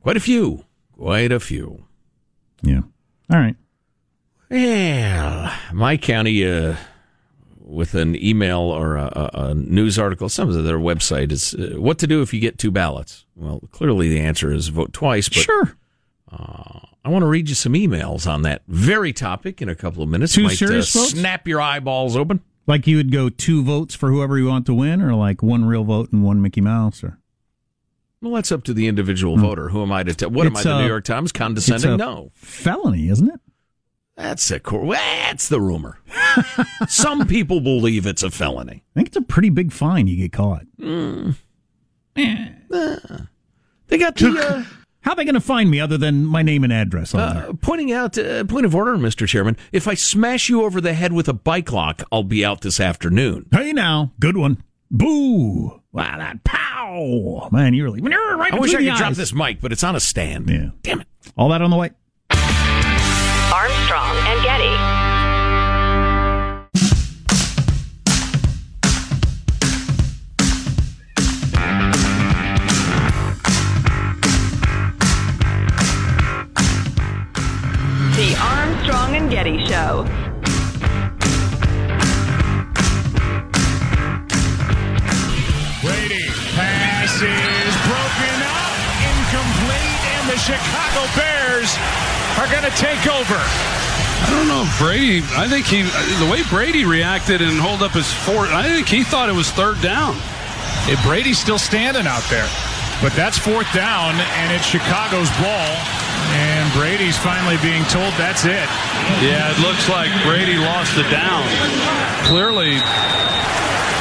quite 0.00 0.16
a 0.16 0.20
few. 0.20 0.64
Quite 0.92 1.30
a 1.30 1.38
few. 1.38 1.84
Yeah. 2.62 2.82
All 3.30 3.38
right. 3.38 3.56
Well, 4.50 5.52
my 5.72 5.96
county, 5.96 6.48
uh, 6.48 6.76
with 7.60 7.94
an 7.94 8.16
email 8.16 8.60
or 8.60 8.96
a, 8.96 9.30
a, 9.34 9.54
news 9.54 9.98
article, 9.98 10.28
some 10.28 10.48
of 10.48 10.64
their 10.64 10.78
website 10.78 11.32
is 11.32 11.54
uh, 11.54 11.80
what 11.80 11.98
to 11.98 12.06
do 12.06 12.22
if 12.22 12.32
you 12.32 12.40
get 12.40 12.58
two 12.58 12.70
ballots. 12.70 13.24
Well, 13.34 13.60
clearly 13.72 14.08
the 14.08 14.20
answer 14.20 14.52
is 14.52 14.68
vote 14.68 14.92
twice. 14.92 15.28
But, 15.28 15.38
sure. 15.38 15.76
Uh, 16.30 16.80
I 17.04 17.08
want 17.08 17.22
to 17.22 17.26
read 17.26 17.48
you 17.48 17.54
some 17.54 17.74
emails 17.74 18.26
on 18.26 18.42
that 18.42 18.62
very 18.66 19.12
topic 19.12 19.62
in 19.62 19.68
a 19.68 19.74
couple 19.74 20.02
of 20.02 20.08
minutes. 20.08 20.34
Two 20.34 20.44
Might, 20.44 20.52
uh, 20.52 20.56
serious 20.56 20.96
uh, 20.96 21.00
Snap 21.00 21.46
your 21.46 21.60
eyeballs 21.60 22.16
open. 22.16 22.40
Like 22.66 22.86
you 22.86 22.96
would 22.96 23.12
go 23.12 23.28
two 23.28 23.62
votes 23.62 23.94
for 23.94 24.10
whoever 24.10 24.36
you 24.36 24.46
want 24.46 24.66
to 24.66 24.74
win, 24.74 25.00
or 25.00 25.14
like 25.14 25.42
one 25.42 25.64
real 25.64 25.84
vote 25.84 26.10
and 26.12 26.24
one 26.24 26.42
Mickey 26.42 26.60
Mouse, 26.60 27.04
or. 27.04 27.18
Well, 28.20 28.32
that's 28.32 28.50
up 28.50 28.64
to 28.64 28.74
the 28.74 28.88
individual 28.88 29.36
mm. 29.36 29.40
voter. 29.40 29.68
Who 29.68 29.82
am 29.82 29.92
I 29.92 30.02
to 30.02 30.14
tell? 30.14 30.30
What 30.30 30.46
it's 30.46 30.56
am 30.56 30.56
I, 30.56 30.62
the 30.62 30.78
a, 30.78 30.82
New 30.82 30.88
York 30.88 31.04
Times? 31.04 31.30
Condescending? 31.30 31.96
no. 31.96 32.32
Felony, 32.34 33.08
isn't 33.08 33.28
it? 33.28 33.40
That's 34.16 34.50
a 34.50 34.60
that's 34.60 35.48
the 35.48 35.60
rumor. 35.60 36.00
Some 36.88 37.26
people 37.26 37.60
believe 37.60 38.06
it's 38.06 38.22
a 38.22 38.30
felony. 38.30 38.82
I 38.82 38.94
think 38.94 39.08
it's 39.08 39.16
a 39.16 39.22
pretty 39.22 39.50
big 39.50 39.72
fine. 39.72 40.06
You 40.06 40.16
get 40.16 40.32
caught. 40.32 40.64
Mm. 40.80 41.36
Eh. 42.16 42.48
They 43.88 43.98
got 43.98 44.16
the. 44.16 44.38
Uh, 44.38 44.64
How 45.06 45.12
are 45.12 45.14
they 45.14 45.24
going 45.24 45.34
to 45.34 45.40
find 45.40 45.70
me 45.70 45.78
other 45.78 45.96
than 45.96 46.26
my 46.26 46.42
name 46.42 46.64
and 46.64 46.72
address 46.72 47.14
on 47.14 47.36
there? 47.36 47.50
Uh, 47.50 47.52
pointing 47.52 47.92
out, 47.92 48.18
uh, 48.18 48.42
point 48.42 48.66
of 48.66 48.74
order, 48.74 48.96
Mr. 48.96 49.24
Chairman. 49.28 49.56
If 49.70 49.86
I 49.86 49.94
smash 49.94 50.48
you 50.48 50.64
over 50.64 50.80
the 50.80 50.94
head 50.94 51.12
with 51.12 51.28
a 51.28 51.32
bike 51.32 51.70
lock, 51.70 52.02
I'll 52.10 52.24
be 52.24 52.44
out 52.44 52.62
this 52.62 52.80
afternoon. 52.80 53.46
Hey 53.52 53.72
now, 53.72 54.14
good 54.18 54.36
one. 54.36 54.64
Boo! 54.90 55.80
Wow, 55.92 56.18
that 56.18 56.42
pow! 56.42 57.48
Man, 57.52 57.72
you 57.72 57.84
really 57.84 58.00
right 58.00 58.52
I 58.52 58.58
wish 58.58 58.74
I 58.74 58.78
could 58.78 58.86
the 58.86 58.96
drop 58.96 59.12
this 59.12 59.32
mic, 59.32 59.60
but 59.60 59.70
it's 59.70 59.84
on 59.84 59.94
a 59.94 60.00
stand. 60.00 60.50
Yeah. 60.50 60.70
Damn 60.82 61.02
it. 61.02 61.06
All 61.36 61.50
that 61.50 61.62
on 61.62 61.70
the 61.70 61.76
way. 61.76 61.92
Chicago 90.56 91.04
Bears 91.16 91.70
are 92.40 92.48
going 92.48 92.64
to 92.64 92.74
take 92.76 93.04
over. 93.08 93.36
I 93.36 94.28
don't 94.32 94.48
know 94.48 94.64
if 94.64 94.72
Brady. 94.78 95.20
I 95.36 95.48
think 95.48 95.66
he, 95.66 95.82
the 95.84 96.28
way 96.30 96.42
Brady 96.48 96.84
reacted 96.84 97.42
and 97.42 97.60
hold 97.60 97.82
up 97.82 97.92
his 97.92 98.08
fourth. 98.08 98.50
I 98.50 98.64
think 98.64 98.88
he 98.88 99.04
thought 99.04 99.28
it 99.28 99.36
was 99.36 99.50
third 99.50 99.80
down. 99.82 100.16
If 100.88 101.02
Brady's 101.04 101.38
still 101.38 101.58
standing 101.58 102.06
out 102.06 102.24
there, 102.30 102.48
but 103.02 103.12
that's 103.12 103.36
fourth 103.36 103.68
down, 103.76 104.16
and 104.40 104.48
it's 104.56 104.64
Chicago's 104.64 105.28
ball, 105.36 105.72
and 106.32 106.64
Brady's 106.72 107.18
finally 107.18 107.60
being 107.60 107.84
told 107.92 108.08
that's 108.16 108.48
it. 108.48 108.68
Yeah, 109.20 109.52
it 109.52 109.58
looks 109.60 109.88
like 109.92 110.08
Brady 110.24 110.56
lost 110.56 110.96
the 110.96 111.04
down. 111.12 111.44
Clearly, 112.24 112.80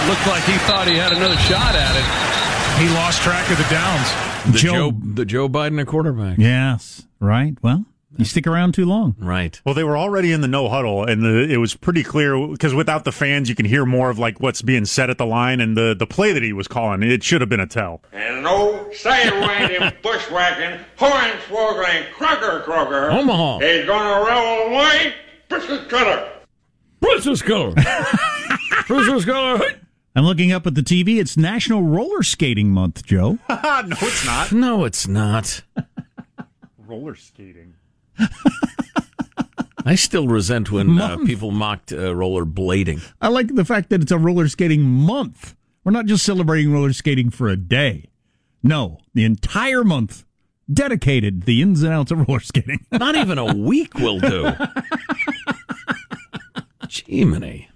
looked 0.08 0.26
like 0.32 0.48
he 0.48 0.56
thought 0.64 0.88
he 0.88 0.96
had 0.96 1.12
another 1.12 1.38
shot 1.44 1.76
at 1.76 1.94
it. 1.98 2.35
He 2.78 2.90
lost 2.90 3.22
track 3.22 3.50
of 3.50 3.58
the 3.58 3.64
downs. 3.70 4.52
The 4.54 4.60
Joe, 4.60 4.92
the 4.92 5.26
Joe 5.26 5.48
Biden 5.48 5.80
a 5.82 5.86
quarterback. 5.86 6.38
Yes, 6.38 7.08
right. 7.22 7.56
Well, 7.62 7.86
you 8.18 8.26
stick 8.26 8.46
around 8.46 8.74
too 8.74 8.86
long. 8.86 9.16
Right. 9.18 9.60
Well, 9.66 9.74
they 9.74 9.84
were 9.84 9.98
already 9.98 10.32
in 10.34 10.42
the 10.42 10.48
no 10.48 10.68
huddle, 10.68 11.06
and 11.06 11.24
the, 11.24 11.50
it 11.50 11.58
was 11.58 11.74
pretty 11.74 12.04
clear 12.04 12.48
because 12.48 12.74
without 12.74 13.06
the 13.06 13.14
fans, 13.14 13.48
you 13.48 13.56
can 13.56 13.66
hear 13.66 13.86
more 13.86 14.10
of 14.10 14.20
like 14.20 14.40
what's 14.42 14.62
being 14.62 14.84
said 14.86 15.10
at 15.10 15.18
the 15.18 15.26
line 15.26 15.62
and 15.62 15.78
the 15.78 15.96
the 15.98 16.06
play 16.06 16.34
that 16.34 16.44
he 16.44 16.52
was 16.52 16.68
calling. 16.68 17.02
It 17.02 17.24
should 17.24 17.42
have 17.42 17.50
been 17.50 17.60
a 17.62 17.68
tell. 17.68 18.02
And 18.12 18.40
an 18.40 18.46
old 18.46 18.94
side-winding, 18.94 19.94
bushwhacking, 20.04 20.80
hornswoggling, 20.98 22.12
crocker 22.12 22.60
crocker 22.62 23.10
Omaha. 23.10 23.60
He's 23.60 23.86
gonna 23.86 24.30
roll 24.30 24.74
away. 24.76 25.14
Princess 25.48 25.88
Cutter. 25.88 26.30
Princess 27.00 27.42
Color. 27.42 27.74
Princess 28.86 29.26
Color. 29.26 29.62
I'm 30.18 30.24
looking 30.24 30.54
up 30.54 30.66
at 30.66 30.76
the 30.76 30.82
TV. 30.82 31.20
It's 31.20 31.36
National 31.36 31.84
Roller 31.84 32.24
Skating 32.24 32.70
Month, 32.72 33.06
Joe. 33.06 33.38
no, 33.50 33.58
it's 34.02 34.26
not. 34.26 34.52
No, 34.54 34.86
it's 34.86 35.08
not. 35.10 35.62
Roller 36.88 37.16
skating. 37.16 37.74
I 39.86 39.96
still 39.96 40.28
resent 40.28 40.72
when 40.72 41.00
uh, 41.00 41.18
people 41.26 41.52
mocked 41.52 41.92
uh, 41.92 42.16
roller 42.16 42.46
blading. 42.46 43.04
I 43.22 43.28
like 43.28 43.54
the 43.54 43.66
fact 43.66 43.90
that 43.90 44.02
it's 44.02 44.12
a 44.12 44.18
roller 44.18 44.48
skating 44.48 44.84
month. 44.84 45.56
We're 45.84 45.92
not 45.92 46.06
just 46.06 46.24
celebrating 46.24 46.72
roller 46.72 46.94
skating 46.94 47.30
for 47.30 47.50
a 47.50 47.58
day. 47.58 48.06
No, 48.64 49.00
the 49.14 49.26
entire 49.26 49.84
month 49.84 50.26
dedicated 50.72 51.44
the 51.44 51.62
ins 51.62 51.84
and 51.84 51.92
outs 51.92 52.12
of 52.12 52.28
roller 52.28 52.40
skating. 52.40 52.86
Not 52.92 53.16
even 53.16 53.38
a 53.38 53.54
week 53.54 53.96
will 53.96 54.20
do. 54.20 54.52
Jiminy. 56.88 57.70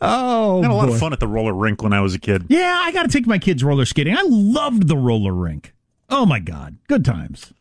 Oh, 0.00 0.60
I 0.60 0.62
had 0.62 0.70
a 0.70 0.74
lot 0.74 0.88
boy. 0.88 0.94
of 0.94 1.00
fun 1.00 1.12
at 1.12 1.20
the 1.20 1.28
roller 1.28 1.54
rink 1.54 1.82
when 1.82 1.92
I 1.92 2.00
was 2.00 2.14
a 2.14 2.18
kid. 2.18 2.46
Yeah, 2.48 2.80
I 2.82 2.92
got 2.92 3.02
to 3.02 3.08
take 3.08 3.26
my 3.26 3.38
kids 3.38 3.64
roller 3.64 3.84
skating. 3.84 4.16
I 4.16 4.22
loved 4.24 4.88
the 4.88 4.96
roller 4.96 5.32
rink. 5.32 5.74
Oh 6.08 6.24
my 6.26 6.38
god, 6.38 6.78
good 6.88 7.04
times. 7.04 7.52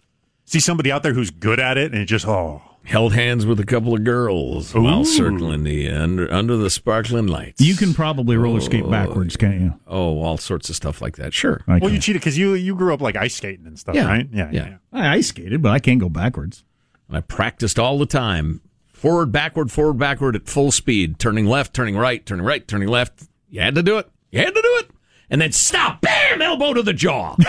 See 0.45 0.59
somebody 0.59 0.91
out 0.91 1.01
there 1.01 1.13
who's 1.13 1.31
good 1.31 1.59
at 1.59 1.77
it, 1.77 1.91
and 1.91 2.01
it 2.01 2.05
just 2.05 2.27
oh, 2.27 2.61
Held 2.85 3.13
hands 3.13 3.47
with 3.47 3.59
a 3.59 3.65
couple 3.65 3.95
of 3.95 4.03
girls 4.03 4.71
while 4.75 5.03
circling 5.03 5.63
the 5.63 5.89
under 5.89 6.31
under 6.31 6.55
the 6.55 6.69
sparkling 6.69 7.25
lights. 7.25 7.59
You 7.59 7.75
can 7.75 7.95
probably 7.95 8.37
roller 8.37 8.61
skate 8.61 8.83
oh. 8.85 8.91
backwards, 8.91 9.35
can't 9.35 9.59
you? 9.59 9.73
Oh, 9.87 10.21
all 10.21 10.37
sorts 10.37 10.69
of 10.69 10.75
stuff 10.75 11.01
like 11.01 11.15
that. 11.15 11.33
Sure. 11.33 11.63
I 11.67 11.79
well, 11.79 11.89
you 11.89 11.95
can. 11.95 12.01
cheated 12.01 12.21
because 12.21 12.37
you 12.37 12.53
you 12.53 12.75
grew 12.75 12.93
up 12.93 13.01
like 13.01 13.15
ice 13.15 13.33
skating 13.33 13.65
and 13.65 13.79
stuff, 13.79 13.95
Yeah. 13.95 14.05
right? 14.05 14.29
Yeah, 14.31 14.51
Yeah. 14.51 14.67
yeah. 14.67 14.77
I 14.93 15.15
ice 15.15 15.29
skated, 15.29 15.63
but 15.63 15.71
I 15.71 15.79
can't 15.79 15.99
go 15.99 16.09
backwards. 16.09 16.63
And 17.07 17.17
I 17.17 17.21
practiced 17.21 17.79
all 17.79 17.97
the 17.97 18.05
time. 18.05 18.61
Forward, 19.05 19.31
backward, 19.31 19.71
forward, 19.71 19.99
backward 19.99 20.35
at 20.35 20.47
full 20.47 20.71
speed. 20.71 21.19
Turning 21.19 21.45
left, 21.45 21.75
turning 21.75 21.95
right, 21.95 22.25
turning 22.25 22.43
right, 22.43 22.67
turning 22.67 22.87
left. 22.87 23.25
You 23.51 23.61
had 23.61 23.75
to 23.75 23.83
do 23.83 23.99
it. 23.99 24.09
You 24.31 24.39
had 24.39 24.55
to 24.55 24.61
do 24.63 24.77
it. 24.79 24.89
And 25.29 25.39
then 25.39 25.51
stop. 25.51 26.01
Bam! 26.01 26.41
Elbow 26.41 26.73
to 26.73 26.81
the 26.81 26.91
jaw. 26.91 27.35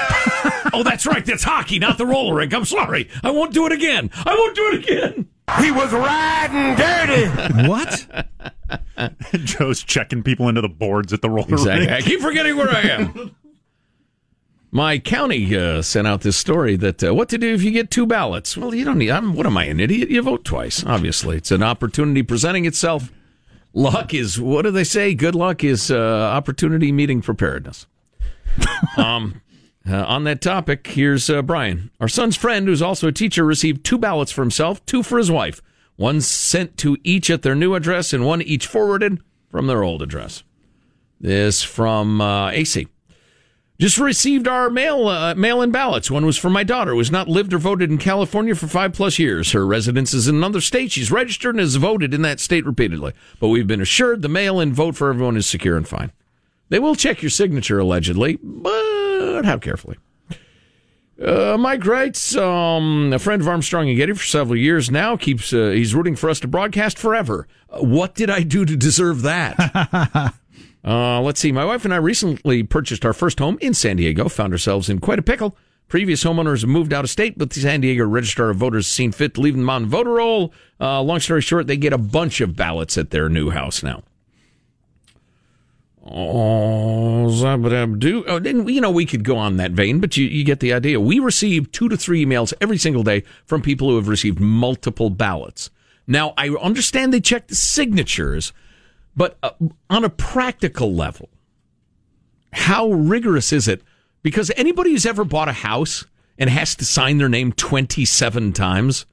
oh, 0.74 0.82
that's 0.84 1.06
right. 1.06 1.24
That's 1.24 1.44
hockey, 1.44 1.78
not 1.78 1.96
the 1.96 2.04
roller 2.04 2.34
rink. 2.34 2.52
I'm 2.52 2.66
sorry. 2.66 3.08
I 3.24 3.30
won't 3.30 3.54
do 3.54 3.64
it 3.64 3.72
again. 3.72 4.10
I 4.14 4.34
won't 4.34 4.54
do 4.54 4.68
it 4.68 4.84
again. 4.84 5.28
He 5.62 5.70
was 5.70 5.94
riding 5.94 6.76
dirty. 6.76 7.66
What? 7.66 8.06
Joe's 9.44 9.82
checking 9.82 10.22
people 10.22 10.50
into 10.50 10.60
the 10.60 10.68
boards 10.68 11.14
at 11.14 11.22
the 11.22 11.30
roller 11.30 11.54
Exactly. 11.54 11.88
I 11.88 12.02
keep 12.02 12.20
forgetting 12.20 12.58
where 12.58 12.68
I 12.68 12.82
am. 12.82 13.34
My 14.76 14.98
county 14.98 15.56
uh, 15.56 15.80
sent 15.80 16.06
out 16.06 16.20
this 16.20 16.36
story 16.36 16.76
that 16.76 17.02
uh, 17.02 17.14
what 17.14 17.30
to 17.30 17.38
do 17.38 17.54
if 17.54 17.62
you 17.62 17.70
get 17.70 17.90
two 17.90 18.04
ballots. 18.04 18.58
Well, 18.58 18.74
you 18.74 18.84
don't 18.84 18.98
need. 18.98 19.08
I'm, 19.08 19.32
what 19.32 19.46
am 19.46 19.56
I, 19.56 19.64
an 19.64 19.80
idiot? 19.80 20.10
You 20.10 20.20
vote 20.20 20.44
twice. 20.44 20.84
Obviously, 20.84 21.38
it's 21.38 21.50
an 21.50 21.62
opportunity 21.62 22.22
presenting 22.22 22.66
itself. 22.66 23.10
Luck 23.72 24.12
is 24.12 24.38
what 24.38 24.66
do 24.66 24.70
they 24.70 24.84
say? 24.84 25.14
Good 25.14 25.34
luck 25.34 25.64
is 25.64 25.90
uh, 25.90 25.96
opportunity 25.96 26.92
meeting 26.92 27.22
preparedness. 27.22 27.86
um, 28.98 29.40
uh, 29.88 30.04
on 30.04 30.24
that 30.24 30.42
topic, 30.42 30.88
here's 30.88 31.30
uh, 31.30 31.40
Brian. 31.40 31.90
Our 31.98 32.08
son's 32.08 32.36
friend, 32.36 32.68
who's 32.68 32.82
also 32.82 33.08
a 33.08 33.12
teacher, 33.12 33.46
received 33.46 33.82
two 33.82 33.96
ballots 33.96 34.30
for 34.30 34.42
himself, 34.42 34.84
two 34.84 35.02
for 35.02 35.16
his 35.16 35.30
wife. 35.30 35.62
One 35.96 36.20
sent 36.20 36.76
to 36.80 36.98
each 37.02 37.30
at 37.30 37.40
their 37.40 37.54
new 37.54 37.74
address, 37.74 38.12
and 38.12 38.26
one 38.26 38.42
each 38.42 38.66
forwarded 38.66 39.22
from 39.48 39.68
their 39.68 39.82
old 39.82 40.02
address. 40.02 40.42
This 41.18 41.62
from 41.62 42.20
uh, 42.20 42.50
AC. 42.50 42.88
Just 43.78 43.98
received 43.98 44.48
our 44.48 44.70
mail 44.70 45.06
uh, 45.06 45.34
mail-in 45.34 45.70
ballots. 45.70 46.10
One 46.10 46.24
was 46.24 46.38
for 46.38 46.48
my 46.48 46.64
daughter, 46.64 46.92
who 46.92 46.98
has 46.98 47.10
not 47.10 47.28
lived 47.28 47.52
or 47.52 47.58
voted 47.58 47.90
in 47.90 47.98
California 47.98 48.54
for 48.54 48.66
five 48.66 48.94
plus 48.94 49.18
years. 49.18 49.52
Her 49.52 49.66
residence 49.66 50.14
is 50.14 50.28
in 50.28 50.36
another 50.36 50.62
state. 50.62 50.92
She's 50.92 51.10
registered 51.10 51.54
and 51.54 51.60
has 51.60 51.76
voted 51.76 52.14
in 52.14 52.22
that 52.22 52.40
state 52.40 52.64
repeatedly. 52.64 53.12
But 53.38 53.48
we've 53.48 53.66
been 53.66 53.82
assured 53.82 54.22
the 54.22 54.28
mail-in 54.30 54.72
vote 54.72 54.96
for 54.96 55.10
everyone 55.10 55.36
is 55.36 55.46
secure 55.46 55.76
and 55.76 55.86
fine. 55.86 56.10
They 56.70 56.78
will 56.78 56.94
check 56.94 57.22
your 57.22 57.30
signature 57.30 57.78
allegedly, 57.78 58.38
but 58.42 59.44
how 59.44 59.58
carefully? 59.58 59.98
Uh, 61.22 61.56
Mike 61.58 61.84
writes, 61.86 62.36
um, 62.36 63.12
a 63.12 63.18
friend 63.18 63.40
of 63.40 63.48
Armstrong 63.48 63.88
and 63.88 63.96
Getty 63.96 64.12
for 64.14 64.24
several 64.24 64.58
years 64.58 64.90
now 64.90 65.16
keeps 65.16 65.52
uh, 65.52 65.70
he's 65.70 65.94
rooting 65.94 66.16
for 66.16 66.28
us 66.28 66.40
to 66.40 66.48
broadcast 66.48 66.98
forever. 66.98 67.46
Uh, 67.70 67.78
what 67.78 68.14
did 68.14 68.28
I 68.28 68.42
do 68.42 68.64
to 68.66 68.76
deserve 68.76 69.22
that? 69.22 70.34
Uh, 70.86 71.20
let's 71.20 71.40
see. 71.40 71.50
My 71.50 71.64
wife 71.64 71.84
and 71.84 71.92
I 71.92 71.96
recently 71.96 72.62
purchased 72.62 73.04
our 73.04 73.12
first 73.12 73.40
home 73.40 73.58
in 73.60 73.74
San 73.74 73.96
Diego. 73.96 74.28
Found 74.28 74.52
ourselves 74.52 74.88
in 74.88 75.00
quite 75.00 75.18
a 75.18 75.22
pickle. 75.22 75.56
Previous 75.88 76.24
homeowners 76.24 76.64
moved 76.64 76.92
out 76.92 77.04
of 77.04 77.10
state, 77.10 77.38
but 77.38 77.50
the 77.50 77.60
San 77.60 77.80
Diego 77.80 78.04
Register 78.04 78.50
of 78.50 78.56
Voters 78.56 78.86
seen 78.86 79.12
fit 79.12 79.34
to 79.34 79.40
leave 79.40 79.56
them 79.56 79.70
on 79.70 79.86
voter 79.86 80.14
roll. 80.14 80.52
Uh, 80.80 81.00
long 81.02 81.20
story 81.20 81.40
short, 81.40 81.66
they 81.66 81.76
get 81.76 81.92
a 81.92 81.98
bunch 81.98 82.40
of 82.40 82.56
ballots 82.56 82.98
at 82.98 83.10
their 83.10 83.28
new 83.28 83.50
house 83.50 83.82
now. 83.82 84.02
Oh, 86.08 87.26
oh 87.26 88.38
then, 88.38 88.68
you 88.68 88.80
know, 88.80 88.90
we 88.90 89.06
could 89.06 89.24
go 89.24 89.36
on 89.36 89.56
that 89.56 89.72
vein, 89.72 89.98
but 90.00 90.16
you, 90.16 90.26
you 90.26 90.44
get 90.44 90.60
the 90.60 90.72
idea. 90.72 91.00
We 91.00 91.18
receive 91.18 91.70
two 91.72 91.88
to 91.88 91.96
three 91.96 92.24
emails 92.24 92.52
every 92.60 92.78
single 92.78 93.02
day 93.02 93.24
from 93.44 93.62
people 93.62 93.88
who 93.88 93.96
have 93.96 94.08
received 94.08 94.38
multiple 94.38 95.10
ballots. 95.10 95.70
Now, 96.06 96.34
I 96.36 96.48
understand 96.48 97.12
they 97.12 97.20
check 97.20 97.48
the 97.48 97.56
signatures, 97.56 98.52
but 99.16 99.38
uh, 99.42 99.50
on 99.88 100.04
a 100.04 100.10
practical 100.10 100.94
level, 100.94 101.30
how 102.52 102.90
rigorous 102.90 103.52
is 103.52 103.66
it? 103.66 103.82
Because 104.22 104.50
anybody 104.56 104.90
who's 104.90 105.06
ever 105.06 105.24
bought 105.24 105.48
a 105.48 105.52
house 105.52 106.04
and 106.38 106.50
has 106.50 106.74
to 106.76 106.84
sign 106.84 107.18
their 107.18 107.28
name 107.28 107.52
27 107.52 108.52
times 108.52 109.06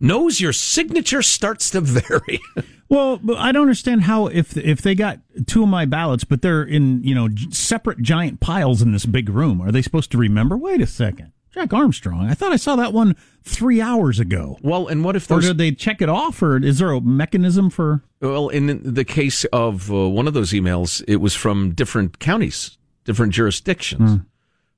knows 0.00 0.40
your 0.40 0.52
signature 0.52 1.22
starts 1.22 1.70
to 1.70 1.80
vary. 1.82 2.40
Well, 2.88 3.20
I 3.36 3.52
don't 3.52 3.62
understand 3.62 4.02
how 4.02 4.28
if 4.28 4.56
if 4.56 4.80
they 4.80 4.94
got 4.94 5.18
two 5.46 5.62
of 5.62 5.68
my 5.68 5.84
ballots, 5.84 6.24
but 6.24 6.40
they're 6.40 6.62
in 6.62 7.02
you 7.02 7.14
know 7.14 7.28
separate 7.50 8.00
giant 8.00 8.40
piles 8.40 8.80
in 8.80 8.92
this 8.92 9.06
big 9.06 9.28
room. 9.28 9.60
Are 9.60 9.72
they 9.72 9.82
supposed 9.82 10.10
to 10.12 10.18
remember? 10.18 10.56
Wait 10.56 10.80
a 10.80 10.86
second, 10.86 11.32
Jack 11.58 11.72
Armstrong. 11.72 12.28
I 12.30 12.34
thought 12.34 12.52
I 12.52 12.56
saw 12.56 12.76
that 12.76 12.92
one 12.92 13.16
three 13.42 13.80
hours 13.80 14.20
ago. 14.20 14.58
well, 14.62 14.86
and 14.86 15.04
what 15.04 15.16
if 15.16 15.28
Or 15.30 15.40
did 15.40 15.58
they 15.58 15.72
check 15.72 16.00
it 16.00 16.08
off, 16.08 16.40
or 16.42 16.56
is 16.56 16.78
there 16.78 16.92
a 16.92 17.00
mechanism 17.00 17.68
for? 17.70 18.02
Well, 18.20 18.48
in 18.48 18.80
the 18.94 19.04
case 19.04 19.44
of 19.46 19.90
uh, 19.92 20.08
one 20.08 20.28
of 20.28 20.34
those 20.34 20.52
emails, 20.52 21.02
it 21.08 21.16
was 21.16 21.34
from 21.34 21.72
different 21.74 22.18
counties, 22.20 22.78
different 23.04 23.32
jurisdictions. 23.32 24.20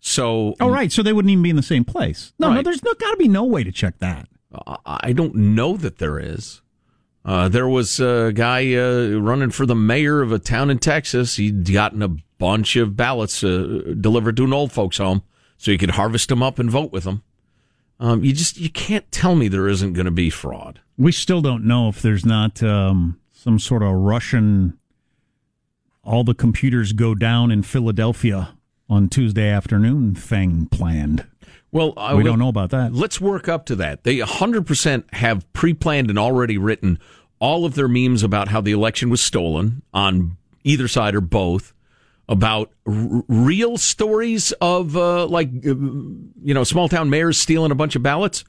So, 0.01 0.55
Oh, 0.61 0.71
right. 0.71 0.91
So 0.91 1.03
they 1.03 1.13
wouldn't 1.13 1.31
even 1.31 1.43
be 1.43 1.51
in 1.51 1.57
the 1.57 1.63
same 1.63 1.85
place. 1.85 2.33
No, 2.39 2.49
no. 2.49 2.57
Right. 2.57 2.65
There's 2.65 2.83
no 2.83 2.95
got 2.95 3.11
to 3.11 3.17
be 3.19 3.29
no 3.29 3.45
way 3.45 3.63
to 3.65 3.73
check 3.73 3.99
that. 3.99 4.29
I 4.67 4.77
I 4.87 5.13
don't 5.13 5.35
know 5.35 5.77
that 5.77 5.99
there 5.99 6.19
is. 6.19 6.63
Uh, 7.25 7.49
there 7.51 7.69
was 7.69 8.01
a 8.01 8.33
guy 8.35 8.75
uh, 8.75 9.09
running 9.19 9.51
for 9.51 9.67
the 9.67 9.75
mayor 9.75 10.23
of 10.23 10.33
a 10.33 10.39
town 10.39 10.71
in 10.71 10.79
Texas. 10.79 11.37
He'd 11.37 11.71
gotten 11.71 12.03
a 12.03 12.17
bunch 12.39 12.77
of 12.77 12.97
ballots 12.97 13.45
uh, 13.45 13.95
delivered 14.01 14.39
to 14.39 14.45
an 14.45 14.55
old 14.55 14.73
folks' 14.73 14.97
home 14.97 15.23
so 15.61 15.71
you 15.71 15.77
could 15.77 15.91
harvest 15.91 16.31
them 16.31 16.43
up 16.43 16.59
and 16.59 16.71
vote 16.71 16.91
with 16.91 17.05
them. 17.05 17.23
Um, 18.01 18.25
you 18.25 18.33
just 18.33 18.57
you 18.59 18.71
can't 18.71 19.11
tell 19.13 19.35
me 19.35 19.47
there 19.47 19.69
isn't 19.69 19.93
going 19.93 20.07
to 20.07 20.11
be 20.11 20.31
fraud. 20.31 20.81
We 20.97 21.13
still 21.13 21.43
don't 21.43 21.65
know 21.65 21.91
if 21.91 22.01
there's 22.01 22.25
not 22.25 22.63
um, 22.63 23.21
some 23.31 23.59
sort 23.59 23.83
of 23.83 23.93
Russian. 23.93 24.79
All 26.03 26.25
the 26.25 26.33
computers 26.35 26.95
go 26.95 27.15
down 27.15 27.51
in 27.51 27.63
Philadelphia 27.63 28.57
on 28.89 29.11
Tuesday 29.11 29.51
afternoon 29.51 30.15
thing 30.15 30.65
planned. 30.71 31.27
Well, 31.71 31.93
I 31.99 32.15
we 32.15 32.23
will- 32.23 32.33
don't 32.33 32.39
know 32.39 32.49
about 32.49 32.71
that. 32.71 32.95
Let's 32.95 33.21
work 33.21 33.47
up 33.47 33.67
to 33.67 33.77
that. 33.77 34.05
They 34.05 34.17
100% 34.19 35.13
have 35.15 35.51
pre-planned 35.53 36.09
and 36.09 36.19
already 36.19 36.57
written 36.57 36.99
all 37.39 37.67
of 37.67 37.75
their 37.75 37.87
memes 37.87 38.23
about 38.23 38.49
how 38.49 38.63
the 38.63 38.73
election 38.73 39.11
was 39.11 39.21
stolen 39.21 39.83
on 39.93 40.39
either 40.65 40.89
side 40.89 41.15
or 41.15 41.21
both, 41.21 41.75
about 42.31 42.71
r- 42.87 43.25
real 43.29 43.77
stories 43.77 44.53
of 44.61 44.97
uh, 44.97 45.27
like 45.27 45.49
uh, 45.49 45.75
you 45.75 46.55
know 46.55 46.65
small 46.65 46.89
town 46.89 47.11
mayors 47.11 47.37
stealing 47.37 47.73
a 47.73 47.75
bunch 47.75 47.97
of 47.97 48.03
ballots, 48.03 48.45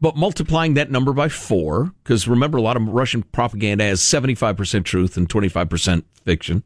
but 0.00 0.16
multiplying 0.16 0.74
that 0.74 0.90
number 0.90 1.12
by 1.12 1.28
four 1.28 1.92
because 2.02 2.28
remember 2.28 2.58
a 2.58 2.62
lot 2.62 2.76
of 2.76 2.86
Russian 2.88 3.22
propaganda 3.22 3.84
has 3.84 4.00
75% 4.00 4.84
truth 4.84 5.16
and 5.16 5.28
25% 5.28 6.02
fiction. 6.24 6.64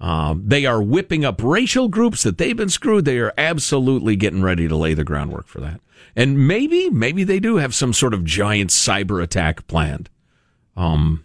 Um, 0.00 0.42
they 0.44 0.66
are 0.66 0.82
whipping 0.82 1.24
up 1.24 1.40
racial 1.40 1.86
groups 1.86 2.24
that 2.24 2.36
they've 2.36 2.56
been 2.56 2.68
screwed. 2.68 3.04
They 3.04 3.18
are 3.18 3.32
absolutely 3.38 4.16
getting 4.16 4.42
ready 4.42 4.66
to 4.66 4.74
lay 4.74 4.94
the 4.94 5.04
groundwork 5.04 5.46
for 5.46 5.60
that. 5.60 5.80
And 6.16 6.48
maybe, 6.48 6.90
maybe 6.90 7.22
they 7.22 7.38
do 7.38 7.58
have 7.58 7.72
some 7.72 7.92
sort 7.92 8.12
of 8.12 8.24
giant 8.24 8.70
cyber 8.70 9.22
attack 9.22 9.68
planned. 9.68 10.10
Um, 10.76 11.24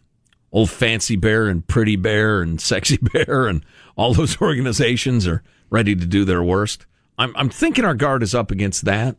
old 0.52 0.70
Fancy 0.70 1.16
Bear 1.16 1.48
and 1.48 1.66
Pretty 1.68 1.96
Bear 1.96 2.42
and 2.42 2.60
Sexy 2.62 2.98
Bear 2.98 3.48
and 3.48 3.66
all 3.96 4.14
those 4.14 4.40
organizations 4.42 5.28
are 5.28 5.44
ready 5.70 5.96
to 5.96 6.06
do 6.06 6.24
their 6.26 6.44
worst. 6.44 6.86
I'm, 7.18 7.36
I'm 7.36 7.50
thinking 7.50 7.84
our 7.86 7.96
guard 7.96 8.22
is 8.24 8.36
up 8.36 8.52
against 8.52 8.86
that. 8.86 9.18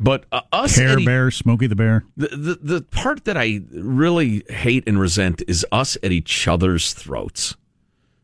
But 0.00 0.26
uh, 0.30 0.42
us, 0.52 0.76
Care 0.76 0.90
Eddie- 0.90 1.04
Bear, 1.04 1.30
Smokey 1.32 1.66
the 1.66 1.74
Bear. 1.74 2.04
the, 2.16 2.28
the 2.28 2.58
the 2.76 2.82
part 2.82 3.24
that 3.24 3.36
I 3.36 3.62
really 3.72 4.44
hate 4.48 4.84
and 4.86 5.00
resent 5.00 5.42
is 5.48 5.66
us 5.72 5.96
at 6.04 6.12
each 6.12 6.46
other's 6.46 6.92
throats 6.92 7.56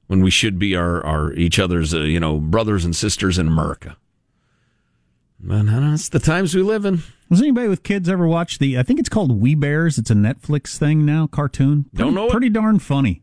when 0.06 0.22
we 0.22 0.30
should 0.30 0.56
be 0.56 0.76
our, 0.76 1.04
our 1.04 1.32
each 1.32 1.58
other's 1.58 1.92
uh, 1.92 2.00
you 2.02 2.20
know 2.20 2.38
brothers 2.38 2.84
and 2.84 2.94
sisters 2.94 3.38
in 3.38 3.48
America. 3.48 3.96
Man, 5.46 5.66
that's 5.66 6.08
the 6.08 6.18
times 6.18 6.54
we 6.54 6.62
live 6.62 6.84
in. 6.86 7.02
Has 7.28 7.40
anybody 7.42 7.68
with 7.68 7.82
kids 7.82 8.08
ever 8.08 8.26
watched 8.26 8.60
the? 8.60 8.78
I 8.78 8.82
think 8.82 8.98
it's 8.98 9.08
called 9.08 9.40
We 9.40 9.54
Bears. 9.54 9.98
It's 9.98 10.10
a 10.10 10.14
Netflix 10.14 10.78
thing 10.78 11.04
now, 11.04 11.26
cartoon. 11.26 11.84
Pretty, 11.84 11.96
Don't 12.02 12.14
know 12.14 12.26
it. 12.28 12.30
Pretty 12.30 12.48
darn 12.48 12.78
funny. 12.78 13.22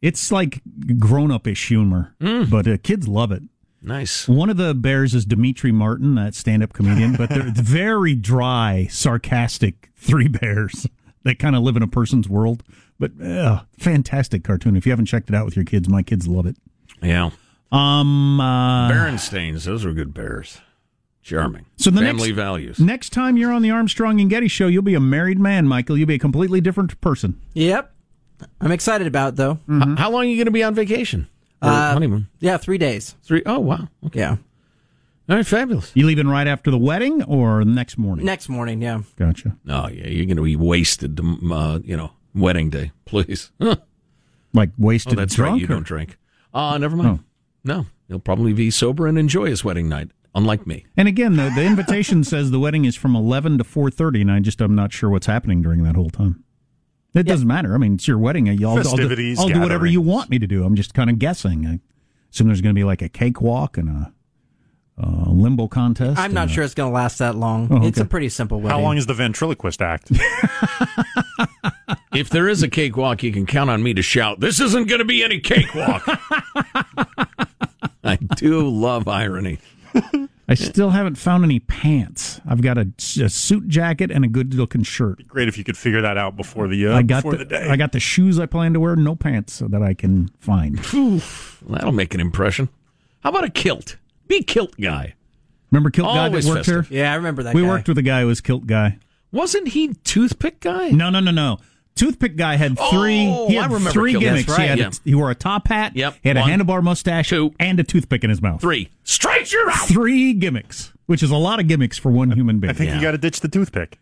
It's 0.00 0.32
like 0.32 0.62
grown 0.98 1.30
up 1.30 1.46
ish 1.46 1.68
humor, 1.68 2.14
Hmm. 2.20 2.44
but 2.44 2.66
uh, 2.66 2.76
kids 2.82 3.08
love 3.08 3.30
it. 3.32 3.42
Nice. 3.82 4.26
One 4.26 4.48
of 4.48 4.56
the 4.56 4.74
bears 4.74 5.14
is 5.14 5.26
Demetri 5.26 5.70
Martin, 5.70 6.14
that 6.14 6.34
stand 6.34 6.62
up 6.62 6.72
comedian, 6.72 7.16
but 7.16 7.28
they're 7.28 7.52
very 7.54 8.14
dry, 8.14 8.86
sarcastic 8.90 9.90
three 9.96 10.28
bears 10.28 10.86
that 11.24 11.38
kind 11.38 11.54
of 11.56 11.62
live 11.62 11.76
in 11.76 11.82
a 11.82 11.88
person's 11.88 12.28
world. 12.28 12.62
But 12.98 13.20
uh, 13.20 13.62
fantastic 13.78 14.44
cartoon. 14.44 14.76
If 14.76 14.86
you 14.86 14.92
haven't 14.92 15.06
checked 15.06 15.28
it 15.28 15.34
out 15.34 15.44
with 15.44 15.56
your 15.56 15.64
kids, 15.66 15.88
my 15.88 16.02
kids 16.02 16.26
love 16.26 16.46
it. 16.46 16.56
Yeah. 17.02 17.30
Um, 17.72 18.40
uh, 18.40 18.90
Berenstains, 18.90 19.64
those 19.64 19.84
were 19.84 19.92
good 19.92 20.14
bears. 20.14 20.60
Charming. 21.24 21.64
So 21.76 21.90
the 21.90 22.00
family 22.02 22.28
next, 22.28 22.36
values. 22.36 22.78
Next 22.78 23.10
time 23.10 23.36
you're 23.36 23.50
on 23.52 23.62
the 23.62 23.70
Armstrong 23.70 24.20
and 24.20 24.28
Getty 24.30 24.46
show, 24.48 24.66
you'll 24.68 24.82
be 24.82 24.94
a 24.94 25.00
married 25.00 25.40
man, 25.40 25.66
Michael. 25.66 25.96
You'll 25.98 26.06
be 26.06 26.14
a 26.14 26.18
completely 26.18 26.60
different 26.60 27.00
person. 27.00 27.40
Yep. 27.54 27.90
I'm 28.60 28.70
excited 28.72 29.06
about 29.06 29.30
it, 29.30 29.36
though. 29.36 29.58
H- 29.70 29.98
How 29.98 30.10
long 30.10 30.22
are 30.22 30.24
you 30.28 30.36
going 30.36 30.44
to 30.46 30.50
be 30.52 30.62
on 30.62 30.74
vacation? 30.74 31.26
Uh, 31.62 31.94
honeymoon? 31.94 32.28
Yeah, 32.40 32.58
three 32.58 32.76
days. 32.76 33.14
Three. 33.22 33.42
Oh 33.46 33.58
wow. 33.58 33.88
Okay. 34.06 34.20
Yeah. 34.20 34.36
All 35.30 35.36
right, 35.36 35.46
fabulous. 35.46 35.90
You 35.94 36.04
leaving 36.04 36.28
right 36.28 36.46
after 36.46 36.70
the 36.70 36.76
wedding 36.76 37.22
or 37.22 37.64
the 37.64 37.70
next 37.70 37.96
morning? 37.96 38.26
Next 38.26 38.50
morning, 38.50 38.82
yeah. 38.82 39.00
Gotcha. 39.16 39.56
Oh 39.66 39.88
yeah, 39.88 40.06
you're 40.08 40.26
going 40.26 40.36
to 40.36 40.42
be 40.42 40.56
wasted. 40.56 41.18
Uh, 41.50 41.78
you 41.82 41.96
know, 41.96 42.10
wedding 42.34 42.68
day. 42.68 42.92
Please. 43.06 43.50
Huh. 43.60 43.76
Like 44.52 44.70
wasted 44.78 45.14
Oh, 45.14 45.16
that's 45.16 45.34
drunk? 45.34 45.52
right. 45.54 45.60
You 45.60 45.64
or- 45.66 45.68
don't 45.68 45.82
drink. 45.86 46.16
Uh, 46.52 46.76
never 46.78 46.94
mind. 46.96 47.24
No, 47.64 47.86
he'll 48.06 48.20
probably 48.20 48.52
be 48.52 48.70
sober 48.70 49.06
and 49.08 49.18
enjoy 49.18 49.46
his 49.46 49.64
wedding 49.64 49.88
night, 49.88 50.10
unlike 50.34 50.66
me. 50.66 50.84
And 50.96 51.08
again, 51.08 51.36
the, 51.36 51.50
the 51.54 51.64
invitation 51.64 52.24
says 52.24 52.50
the 52.50 52.58
wedding 52.60 52.84
is 52.84 52.96
from 52.96 53.14
11 53.16 53.58
to 53.58 53.64
4.30, 53.64 54.22
and 54.22 54.32
I 54.32 54.40
just 54.40 54.60
I'm 54.60 54.74
not 54.74 54.92
sure 54.92 55.10
what's 55.10 55.26
happening 55.26 55.62
during 55.62 55.82
that 55.84 55.96
whole 55.96 56.10
time. 56.10 56.42
It 57.14 57.24
doesn't 57.24 57.46
matter. 57.46 57.74
I 57.74 57.78
mean, 57.78 57.94
it's 57.94 58.08
your 58.08 58.18
wedding. 58.18 58.48
I'll, 58.48 58.68
I'll, 58.70 58.76
do, 58.76 58.82
Festivities, 58.82 59.38
I'll 59.38 59.48
do 59.48 59.60
whatever 59.60 59.86
you 59.86 60.00
want 60.00 60.30
me 60.30 60.38
to 60.40 60.48
do. 60.48 60.64
I'm 60.64 60.74
just 60.74 60.94
kind 60.94 61.08
of 61.08 61.20
guessing. 61.20 61.64
I 61.64 61.78
assume 62.32 62.48
there's 62.48 62.60
going 62.60 62.74
to 62.74 62.78
be 62.78 62.82
like 62.82 63.02
a 63.02 63.08
cakewalk 63.08 63.78
and 63.78 63.88
a, 63.88 64.12
a 64.98 65.30
limbo 65.30 65.68
contest. 65.68 66.18
I'm 66.18 66.34
not 66.34 66.48
a- 66.48 66.50
sure 66.50 66.64
it's 66.64 66.74
going 66.74 66.90
to 66.90 66.94
last 66.94 67.18
that 67.18 67.36
long. 67.36 67.68
Oh, 67.70 67.86
It's 67.86 68.00
a 68.00 68.04
pretty 68.04 68.30
simple 68.30 68.60
wedding. 68.60 68.76
How 68.76 68.82
long 68.82 68.96
is 68.96 69.06
the 69.06 69.14
ventriloquist 69.14 69.80
act? 69.80 70.10
If 72.14 72.30
there 72.30 72.48
is 72.48 72.62
a 72.62 72.68
cakewalk, 72.68 73.24
you 73.24 73.32
can 73.32 73.44
count 73.44 73.70
on 73.70 73.82
me 73.82 73.92
to 73.94 74.02
shout, 74.02 74.38
"This 74.38 74.60
isn't 74.60 74.88
going 74.88 75.00
to 75.00 75.04
be 75.04 75.24
any 75.24 75.40
cakewalk." 75.40 76.02
I 78.04 78.16
do 78.36 78.68
love 78.68 79.08
irony. 79.08 79.58
I 80.48 80.54
still 80.54 80.90
haven't 80.90 81.16
found 81.16 81.44
any 81.44 81.60
pants. 81.60 82.40
I've 82.46 82.60
got 82.60 82.76
a, 82.76 82.88
a 83.20 83.28
suit 83.28 83.68
jacket 83.68 84.10
and 84.10 84.24
a 84.24 84.28
good 84.28 84.54
looking 84.54 84.82
shirt. 84.82 85.26
Great 85.26 85.48
if 85.48 85.56
you 85.56 85.64
could 85.64 85.76
figure 85.76 86.02
that 86.02 86.16
out 86.16 86.36
before 86.36 86.68
the 86.68 86.86
uh, 86.86 86.96
I 86.96 87.02
got 87.02 87.22
before 87.22 87.32
the, 87.32 87.38
the, 87.38 87.44
day. 87.44 87.68
I 87.68 87.76
got 87.76 87.92
the 87.92 88.00
shoes 88.00 88.38
I 88.38 88.46
plan 88.46 88.74
to 88.74 88.80
wear. 88.80 88.96
No 88.96 89.14
pants 89.14 89.54
so 89.54 89.68
that 89.68 89.82
I 89.82 89.94
can 89.94 90.28
find. 90.40 90.78
That'll 91.68 91.92
make 91.92 92.14
an 92.14 92.20
impression. 92.20 92.68
How 93.20 93.30
about 93.30 93.44
a 93.44 93.50
kilt? 93.50 93.96
Be 94.26 94.42
kilt 94.42 94.78
guy. 94.78 95.14
Remember 95.70 95.90
Kilt 95.90 96.06
Guy 96.06 96.26
Always 96.26 96.44
that 96.44 96.50
worked 96.50 96.66
festive. 96.66 96.88
here? 96.88 97.00
Yeah, 97.00 97.12
I 97.12 97.16
remember 97.16 97.42
that 97.42 97.54
we 97.54 97.62
guy. 97.62 97.68
worked 97.68 97.88
with 97.88 97.98
a 97.98 98.02
guy 98.02 98.20
who 98.20 98.28
was 98.28 98.40
Kilt 98.40 98.64
Guy. 98.64 98.98
Wasn't 99.32 99.68
he 99.68 99.94
toothpick 100.04 100.60
guy? 100.60 100.90
No, 100.90 101.10
no, 101.10 101.18
no, 101.18 101.32
no. 101.32 101.58
Toothpick 101.96 102.34
guy 102.36 102.56
had 102.56 102.76
three. 102.90 103.28
Oh, 103.28 103.46
he 103.48 103.56
I 103.56 103.62
had 103.62 103.70
remember 103.70 103.90
three 103.90 104.12
Kilt. 104.12 104.22
gimmicks. 104.24 104.46
That's 104.46 104.58
right, 104.58 104.64
He, 104.64 104.68
had 104.70 104.78
a- 104.78 104.82
yeah. 104.82 104.90
he 105.04 105.14
wore 105.14 105.30
a 105.30 105.34
top 105.36 105.68
hat. 105.68 105.94
Yep. 105.94 106.16
He 106.22 106.28
had 106.28 106.36
One. 106.36 106.50
a 106.50 106.52
handlebar 106.52 106.82
mustache 106.82 107.32
and 107.32 107.78
a 107.80 107.84
toothpick 107.84 108.24
in 108.24 108.30
his 108.30 108.42
mouth. 108.42 108.60
Three. 108.60 108.88
Straight 109.04 109.52
your 109.52 109.70
out. 109.70 109.86
Three 109.86 110.32
gimmicks, 110.32 110.92
which 111.06 111.22
is 111.22 111.30
a 111.30 111.36
lot 111.36 111.60
of 111.60 111.68
gimmicks 111.68 111.96
for 111.96 112.10
one 112.10 112.30
human 112.32 112.58
being. 112.58 112.70
I 112.70 112.74
think 112.74 112.92
you 112.94 113.00
got 113.00 113.12
to 113.12 113.18
ditch 113.18 113.40
the 113.40 113.48
toothpick. 113.48 113.98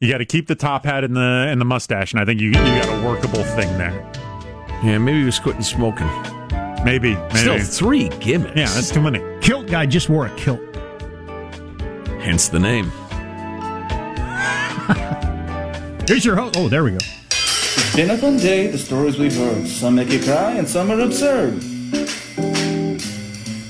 You 0.00 0.10
got 0.10 0.18
to 0.18 0.24
keep 0.24 0.46
the 0.46 0.54
top 0.54 0.84
hat 0.86 1.04
and 1.04 1.14
the 1.16 1.20
and 1.20 1.60
the 1.60 1.64
mustache, 1.64 2.12
and 2.12 2.20
I 2.20 2.24
think 2.24 2.40
you 2.40 2.48
you 2.48 2.54
got 2.54 2.88
a 2.88 3.06
workable 3.06 3.42
thing 3.42 3.76
there. 3.76 3.92
Yeah, 4.82 4.96
maybe 4.98 5.18
he 5.18 5.24
was 5.24 5.38
quitting 5.40 5.62
smoking. 5.62 6.06
Maybe, 6.84 7.14
maybe. 7.16 7.36
Still 7.36 7.58
three 7.58 8.08
gimmicks. 8.20 8.56
yeah, 8.56 8.66
that's 8.68 8.90
too 8.92 9.02
many. 9.02 9.20
Kilt 9.42 9.66
guy 9.66 9.84
just 9.86 10.08
wore 10.08 10.26
a 10.26 10.34
kilt. 10.36 10.60
Hence 12.20 12.48
the 12.48 12.60
name. 12.60 12.90
Here's 16.06 16.24
your 16.24 16.36
host. 16.36 16.54
Oh, 16.56 16.68
there 16.68 16.84
we 16.84 16.92
go. 16.92 16.98
It's 17.80 17.94
been 17.96 18.10
a 18.10 18.18
fun 18.18 18.36
day, 18.36 18.66
the 18.66 18.78
stories 18.78 19.18
we've 19.18 19.34
heard. 19.36 19.66
Some 19.66 19.94
make 19.94 20.10
you 20.10 20.20
cry 20.22 20.52
and 20.52 20.68
some 20.68 20.90
are 20.90 21.00
absurd. 21.00 21.62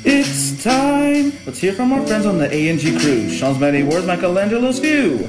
It's 0.05 0.63
time. 0.63 1.33
Let's 1.45 1.59
hear 1.59 1.75
from 1.75 1.93
our 1.93 2.07
friends 2.07 2.25
on 2.25 2.39
the 2.39 2.47
A&G 2.51 2.99
crew. 2.99 3.29
Sean's 3.29 3.59
many 3.59 3.83
words, 3.83 4.07
Michelangelo's 4.07 4.81
few. 4.81 5.27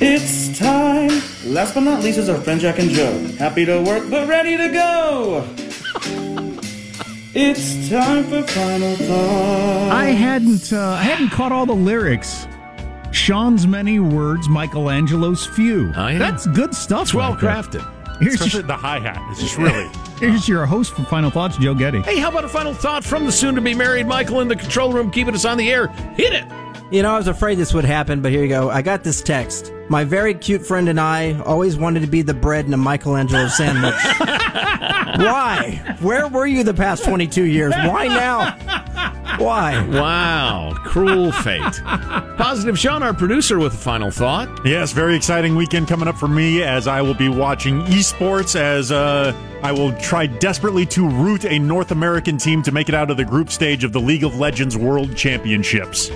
It's 0.00 0.58
time. 0.58 1.10
Last 1.44 1.74
but 1.74 1.80
not 1.80 2.02
least 2.02 2.18
is 2.18 2.28
our 2.28 2.40
friend 2.40 2.60
Jack 2.60 2.78
and 2.78 2.90
Joe. 2.90 3.12
Happy 3.38 3.64
to 3.66 3.82
work, 3.82 4.08
but 4.10 4.26
ready 4.26 4.56
to 4.56 4.68
go. 4.68 5.46
it's 7.34 7.90
time 7.90 8.24
for 8.24 8.42
final 8.42 8.96
thoughts. 8.96 9.92
I 9.92 10.06
hadn't 10.06 10.72
uh, 10.72 10.92
I 10.92 11.02
hadn't 11.02 11.30
caught 11.30 11.52
all 11.52 11.66
the 11.66 11.74
lyrics. 11.74 12.46
Sean's 13.24 13.66
many 13.66 14.00
words, 14.00 14.50
Michelangelo's 14.50 15.46
few. 15.46 15.90
Oh, 15.96 16.08
yeah. 16.08 16.18
That's 16.18 16.46
good 16.48 16.74
stuff. 16.74 17.04
It's 17.04 17.14
well 17.14 17.34
crafted. 17.34 17.82
Here's 18.20 18.34
Especially 18.34 18.58
your, 18.58 18.66
the 18.66 18.76
hi 18.76 18.98
hat. 18.98 19.18
It's 19.30 19.40
just 19.40 19.56
really. 19.56 19.90
here's 20.18 20.46
your 20.46 20.66
host 20.66 20.92
for 20.92 21.04
Final 21.04 21.30
Thoughts, 21.30 21.56
Joe 21.56 21.74
Getty. 21.74 22.02
Hey, 22.02 22.18
how 22.18 22.28
about 22.28 22.44
a 22.44 22.48
final 22.50 22.74
thought 22.74 23.02
from 23.02 23.24
the 23.24 23.32
soon 23.32 23.54
to 23.54 23.62
be 23.62 23.72
married 23.72 24.06
Michael 24.06 24.40
in 24.40 24.48
the 24.48 24.56
control 24.56 24.92
room, 24.92 25.10
keeping 25.10 25.34
us 25.34 25.46
on 25.46 25.56
the 25.56 25.72
air? 25.72 25.86
Hit 25.86 26.34
it. 26.34 26.44
You 26.90 27.02
know, 27.02 27.14
I 27.14 27.18
was 27.18 27.28
afraid 27.28 27.56
this 27.58 27.72
would 27.74 27.84
happen, 27.84 28.20
but 28.20 28.30
here 28.30 28.42
you 28.42 28.48
go. 28.48 28.70
I 28.70 28.82
got 28.82 29.02
this 29.04 29.20
text. 29.22 29.72
My 29.88 30.04
very 30.04 30.34
cute 30.34 30.64
friend 30.64 30.88
and 30.88 31.00
I 31.00 31.38
always 31.40 31.76
wanted 31.76 32.00
to 32.00 32.06
be 32.06 32.22
the 32.22 32.34
bread 32.34 32.66
in 32.66 32.74
a 32.74 32.76
Michelangelo 32.76 33.48
sandwich. 33.48 33.94
Why? 35.16 35.96
Where 36.00 36.28
were 36.28 36.46
you 36.46 36.62
the 36.62 36.74
past 36.74 37.04
22 37.04 37.44
years? 37.44 37.72
Why 37.72 38.06
now? 38.06 38.56
Why? 39.38 39.84
Wow, 39.88 40.74
cruel 40.84 41.32
fate. 41.32 41.82
Positive 42.36 42.78
Sean, 42.78 43.02
our 43.02 43.14
producer, 43.14 43.58
with 43.58 43.74
a 43.74 43.78
final 43.78 44.10
thought. 44.10 44.48
Yes, 44.64 44.92
very 44.92 45.16
exciting 45.16 45.56
weekend 45.56 45.88
coming 45.88 46.06
up 46.06 46.16
for 46.16 46.28
me 46.28 46.62
as 46.62 46.86
I 46.86 47.02
will 47.02 47.14
be 47.14 47.28
watching 47.28 47.80
esports 47.86 48.54
as 48.54 48.92
uh, 48.92 49.34
I 49.62 49.72
will 49.72 49.92
try 49.98 50.26
desperately 50.26 50.86
to 50.86 51.08
root 51.08 51.44
a 51.44 51.58
North 51.58 51.90
American 51.90 52.36
team 52.38 52.62
to 52.62 52.72
make 52.72 52.88
it 52.88 52.94
out 52.94 53.10
of 53.10 53.16
the 53.16 53.24
group 53.24 53.50
stage 53.50 53.82
of 53.82 53.92
the 53.92 54.00
League 54.00 54.22
of 54.22 54.38
Legends 54.38 54.76
World 54.76 55.16
Championships. 55.16 56.10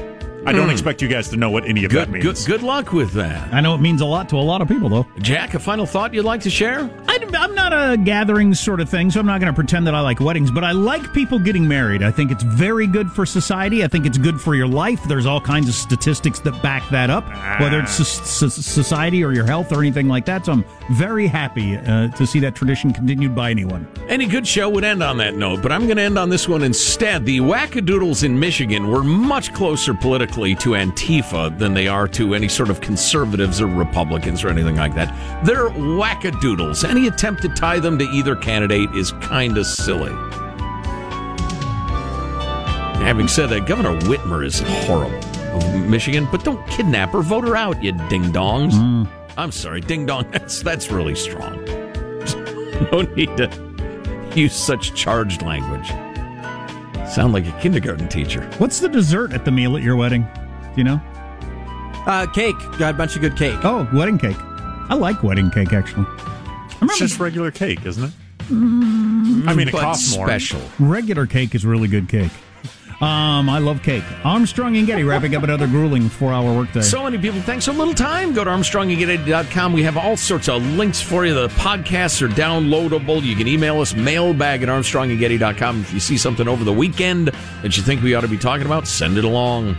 I 0.46 0.52
don't 0.52 0.64
Hmm. 0.66 0.70
expect 0.70 1.02
you 1.02 1.08
guys 1.08 1.28
to 1.28 1.36
know 1.36 1.50
what 1.50 1.64
any 1.66 1.84
of 1.84 1.92
that 1.92 2.08
means. 2.10 2.24
good, 2.24 2.38
good 2.46 2.62
luck 2.62 2.92
with 2.92 3.12
that. 3.12 3.52
I 3.52 3.60
know 3.60 3.74
it 3.74 3.80
means 3.80 4.00
a 4.00 4.06
lot 4.06 4.28
to 4.30 4.36
a 4.36 4.38
lot 4.38 4.62
of 4.62 4.68
people, 4.68 4.88
though. 4.88 5.06
Jack, 5.20 5.54
a 5.54 5.58
final 5.58 5.84
thought 5.84 6.14
you'd 6.14 6.24
like 6.24 6.40
to 6.42 6.50
share? 6.50 6.88
I, 7.22 7.42
I'm 7.44 7.54
not 7.54 7.72
a 7.72 7.96
gathering 7.96 8.54
sort 8.54 8.80
of 8.80 8.88
thing, 8.88 9.10
so 9.10 9.20
I'm 9.20 9.26
not 9.26 9.40
going 9.40 9.52
to 9.52 9.56
pretend 9.56 9.86
that 9.86 9.94
I 9.94 10.00
like 10.00 10.20
weddings, 10.20 10.50
but 10.50 10.64
I 10.64 10.72
like 10.72 11.12
people 11.12 11.38
getting 11.38 11.66
married. 11.66 12.02
I 12.02 12.10
think 12.10 12.30
it's 12.30 12.42
very 12.42 12.86
good 12.86 13.10
for 13.10 13.26
society. 13.26 13.82
I 13.84 13.88
think 13.88 14.06
it's 14.06 14.18
good 14.18 14.40
for 14.40 14.54
your 14.54 14.66
life. 14.68 15.02
There's 15.04 15.26
all 15.26 15.40
kinds 15.40 15.68
of 15.68 15.74
statistics 15.74 16.38
that 16.40 16.60
back 16.62 16.88
that 16.90 17.10
up, 17.10 17.24
whether 17.60 17.80
it's 17.80 17.92
so- 17.92 18.04
so- 18.04 18.48
society 18.48 19.24
or 19.24 19.32
your 19.32 19.44
health 19.46 19.72
or 19.72 19.80
anything 19.80 20.08
like 20.08 20.24
that. 20.26 20.46
So 20.46 20.52
I'm 20.52 20.64
very 20.92 21.26
happy 21.26 21.76
uh, 21.76 22.08
to 22.08 22.26
see 22.26 22.40
that 22.40 22.54
tradition 22.54 22.92
continued 22.92 23.34
by 23.34 23.50
anyone. 23.50 23.86
Any 24.08 24.26
good 24.26 24.46
show 24.46 24.68
would 24.68 24.84
end 24.84 25.02
on 25.02 25.16
that 25.18 25.34
note, 25.36 25.62
but 25.62 25.72
I'm 25.72 25.84
going 25.86 25.96
to 25.96 26.02
end 26.02 26.18
on 26.18 26.28
this 26.28 26.48
one 26.48 26.62
instead. 26.62 27.24
The 27.24 27.40
wackadoodles 27.40 28.24
in 28.24 28.38
Michigan 28.38 28.88
were 28.90 29.04
much 29.04 29.52
closer 29.54 29.94
politically 29.94 30.54
to 30.56 30.70
Antifa 30.70 31.56
than 31.58 31.74
they 31.74 31.88
are 31.88 32.08
to 32.08 32.34
any 32.34 32.48
sort 32.48 32.70
of 32.70 32.80
conservatives 32.80 33.60
or 33.60 33.66
Republicans 33.66 34.44
or 34.44 34.48
anything 34.48 34.76
like 34.76 34.94
that. 34.94 35.08
They're 35.44 35.68
wackadoodles. 35.70 36.88
Any 36.88 37.07
attempt 37.08 37.42
to 37.42 37.48
tie 37.48 37.80
them 37.80 37.98
to 37.98 38.04
either 38.04 38.36
candidate 38.36 38.90
is 38.94 39.12
kind 39.20 39.58
of 39.58 39.66
silly. 39.66 40.12
Having 43.02 43.28
said 43.28 43.46
that, 43.50 43.66
Governor 43.66 43.98
Whitmer 44.02 44.44
is 44.44 44.60
horrible 44.60 45.18
of 45.56 45.88
Michigan, 45.88 46.28
but 46.30 46.44
don't 46.44 46.64
kidnap 46.68 47.10
her. 47.10 47.22
Vote 47.22 47.44
her 47.44 47.56
out, 47.56 47.82
you 47.82 47.92
ding 48.08 48.24
dongs. 48.24 49.08
I'm 49.36 49.52
sorry, 49.52 49.80
ding 49.80 50.04
dong. 50.04 50.28
That's 50.32 50.62
that's 50.62 50.90
really 50.90 51.14
strong. 51.14 51.64
no 52.92 53.02
need 53.02 53.36
to 53.36 53.48
use 54.34 54.54
such 54.54 54.94
charged 54.94 55.42
language. 55.42 55.88
Sound 57.08 57.32
like 57.32 57.46
a 57.46 57.60
kindergarten 57.60 58.08
teacher. 58.08 58.42
What's 58.58 58.80
the 58.80 58.88
dessert 58.88 59.32
at 59.32 59.44
the 59.44 59.50
meal 59.50 59.76
at 59.76 59.82
your 59.82 59.96
wedding? 59.96 60.22
Do 60.22 60.72
you 60.76 60.84
know? 60.84 61.00
Uh, 62.06 62.26
cake. 62.32 62.56
Got 62.78 62.94
a 62.94 62.98
bunch 62.98 63.14
of 63.16 63.22
good 63.22 63.36
cake. 63.36 63.58
Oh, 63.64 63.88
wedding 63.94 64.18
cake. 64.18 64.36
I 64.90 64.94
like 64.94 65.22
wedding 65.22 65.50
cake, 65.50 65.72
actually. 65.72 66.06
It's 66.82 66.98
just 66.98 67.18
regular 67.20 67.50
cake, 67.50 67.84
isn't 67.84 68.04
it? 68.04 68.10
Mm, 68.48 69.46
I 69.48 69.54
mean, 69.54 69.68
it 69.68 69.72
but 69.72 69.82
costs 69.82 70.16
more. 70.16 70.26
special. 70.26 70.60
Regular 70.78 71.26
cake 71.26 71.54
is 71.54 71.66
really 71.66 71.88
good 71.88 72.08
cake. 72.08 72.32
Um, 73.00 73.48
I 73.48 73.58
love 73.58 73.84
cake. 73.84 74.02
Armstrong 74.24 74.76
and 74.76 74.84
Getty 74.84 75.04
wrapping 75.04 75.36
up 75.36 75.44
another 75.44 75.68
grueling 75.68 76.08
four-hour 76.08 76.52
workday. 76.56 76.80
So 76.80 77.04
many 77.04 77.16
people, 77.16 77.40
thanks 77.42 77.66
so 77.66 77.72
little 77.72 77.94
time. 77.94 78.32
Go 78.32 78.42
to 78.42 78.50
ArmstrongandGetty.com. 78.50 79.72
We 79.72 79.84
have 79.84 79.96
all 79.96 80.16
sorts 80.16 80.48
of 80.48 80.64
links 80.64 81.00
for 81.00 81.24
you. 81.24 81.32
The 81.32 81.46
podcasts 81.48 82.20
are 82.22 82.28
downloadable. 82.28 83.22
You 83.22 83.36
can 83.36 83.46
email 83.46 83.80
us 83.80 83.94
mailbag 83.94 84.64
at 84.64 84.68
ArmstrongandGetty.com. 84.68 85.82
If 85.82 85.94
you 85.94 86.00
see 86.00 86.18
something 86.18 86.48
over 86.48 86.64
the 86.64 86.72
weekend 86.72 87.28
that 87.62 87.76
you 87.76 87.84
think 87.84 88.02
we 88.02 88.14
ought 88.16 88.22
to 88.22 88.28
be 88.28 88.38
talking 88.38 88.66
about, 88.66 88.88
send 88.88 89.16
it 89.16 89.24
along. 89.24 89.76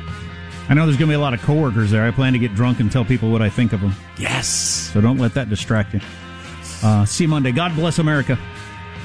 I 0.69 0.73
know 0.73 0.85
there's 0.85 0.97
going 0.97 1.09
to 1.09 1.11
be 1.11 1.15
a 1.15 1.19
lot 1.19 1.33
of 1.33 1.41
coworkers 1.41 1.91
there. 1.91 2.05
I 2.05 2.11
plan 2.11 2.31
to 2.31 2.39
get 2.39 2.55
drunk 2.55 2.79
and 2.79 2.89
tell 2.89 3.03
people 3.03 3.31
what 3.31 3.41
I 3.41 3.49
think 3.49 3.73
of 3.73 3.81
them. 3.81 3.93
Yes. 4.17 4.47
So 4.47 5.01
don't 5.01 5.17
let 5.17 5.33
that 5.33 5.49
distract 5.49 5.93
you. 5.93 5.99
Uh, 6.83 7.05
see 7.05 7.25
you 7.25 7.27
Monday. 7.27 7.51
God 7.51 7.75
bless 7.75 7.99
America. 7.99 8.37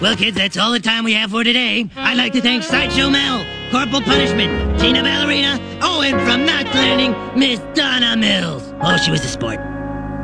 Well, 0.01 0.17
kids, 0.17 0.37
that's 0.37 0.57
all 0.57 0.73
the 0.73 0.81
time 0.81 1.05
we 1.05 1.13
have 1.15 1.31
for 1.31 1.45
today. 1.45 1.89
I'd 1.97 2.17
like 2.17 2.33
to 2.33 2.41
thank 2.41 2.65
Sideshow 2.65 3.11
Mel, 3.11 3.45
Corporal 3.71 4.03
Punishment, 4.03 4.81
Tina 4.81 5.03
Ballerina, 5.03 5.59
oh, 5.83 6.03
and 6.03 6.21
from 6.23 6.45
Knots 6.45 6.75
Landing, 6.75 7.39
Miss 7.39 7.61
Donna 7.75 8.17
Mills. 8.17 8.73
Oh, 8.81 8.97
she 8.97 9.11
was 9.11 9.25
a 9.25 9.29
sport. 9.29 9.61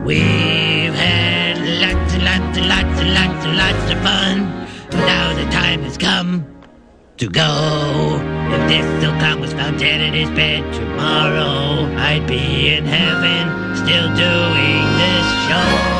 We've 0.05 0.93
had 0.93 1.59
lots 1.81 2.15
and 2.15 2.25
lots 2.25 2.59
and 2.59 2.69
lots 2.69 3.01
and 3.01 3.15
lots 3.15 3.47
and 3.47 3.57
lots 3.57 3.91
of 3.93 3.99
fun. 4.03 5.01
Now 5.07 5.35
the 5.35 5.49
time 5.51 5.83
has 5.83 5.97
come 5.97 6.45
to 7.19 7.29
go. 7.29 8.19
If 8.51 8.69
this 8.69 9.03
silk 9.03 9.19
clown 9.19 9.41
was 9.41 9.53
found 9.53 9.79
dead 9.79 10.01
in 10.01 10.15
his 10.15 10.31
bed 10.31 10.63
tomorrow, 10.75 11.95
I'd 11.97 12.27
be 12.27 12.75
in 12.75 12.85
heaven 12.85 13.77
still 13.77 14.09
doing 14.17 14.85
this 14.99 15.27
show. 15.49 16.00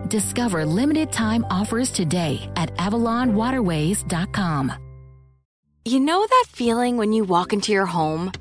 Discover 0.11 0.65
limited 0.65 1.13
time 1.13 1.45
offers 1.49 1.89
today 1.89 2.51
at 2.57 2.75
AvalonWaterways.com. 2.75 4.73
You 5.85 6.01
know 6.01 6.27
that 6.27 6.45
feeling 6.49 6.97
when 6.97 7.13
you 7.13 7.23
walk 7.23 7.53
into 7.53 7.71
your 7.71 7.85
home, 7.85 8.33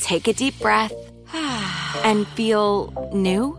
take 0.00 0.28
a 0.28 0.32
deep 0.32 0.56
breath, 0.60 0.92
and 1.34 2.28
feel 2.28 3.10
new? 3.12 3.58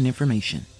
important 0.00 0.06
information. 0.06 0.79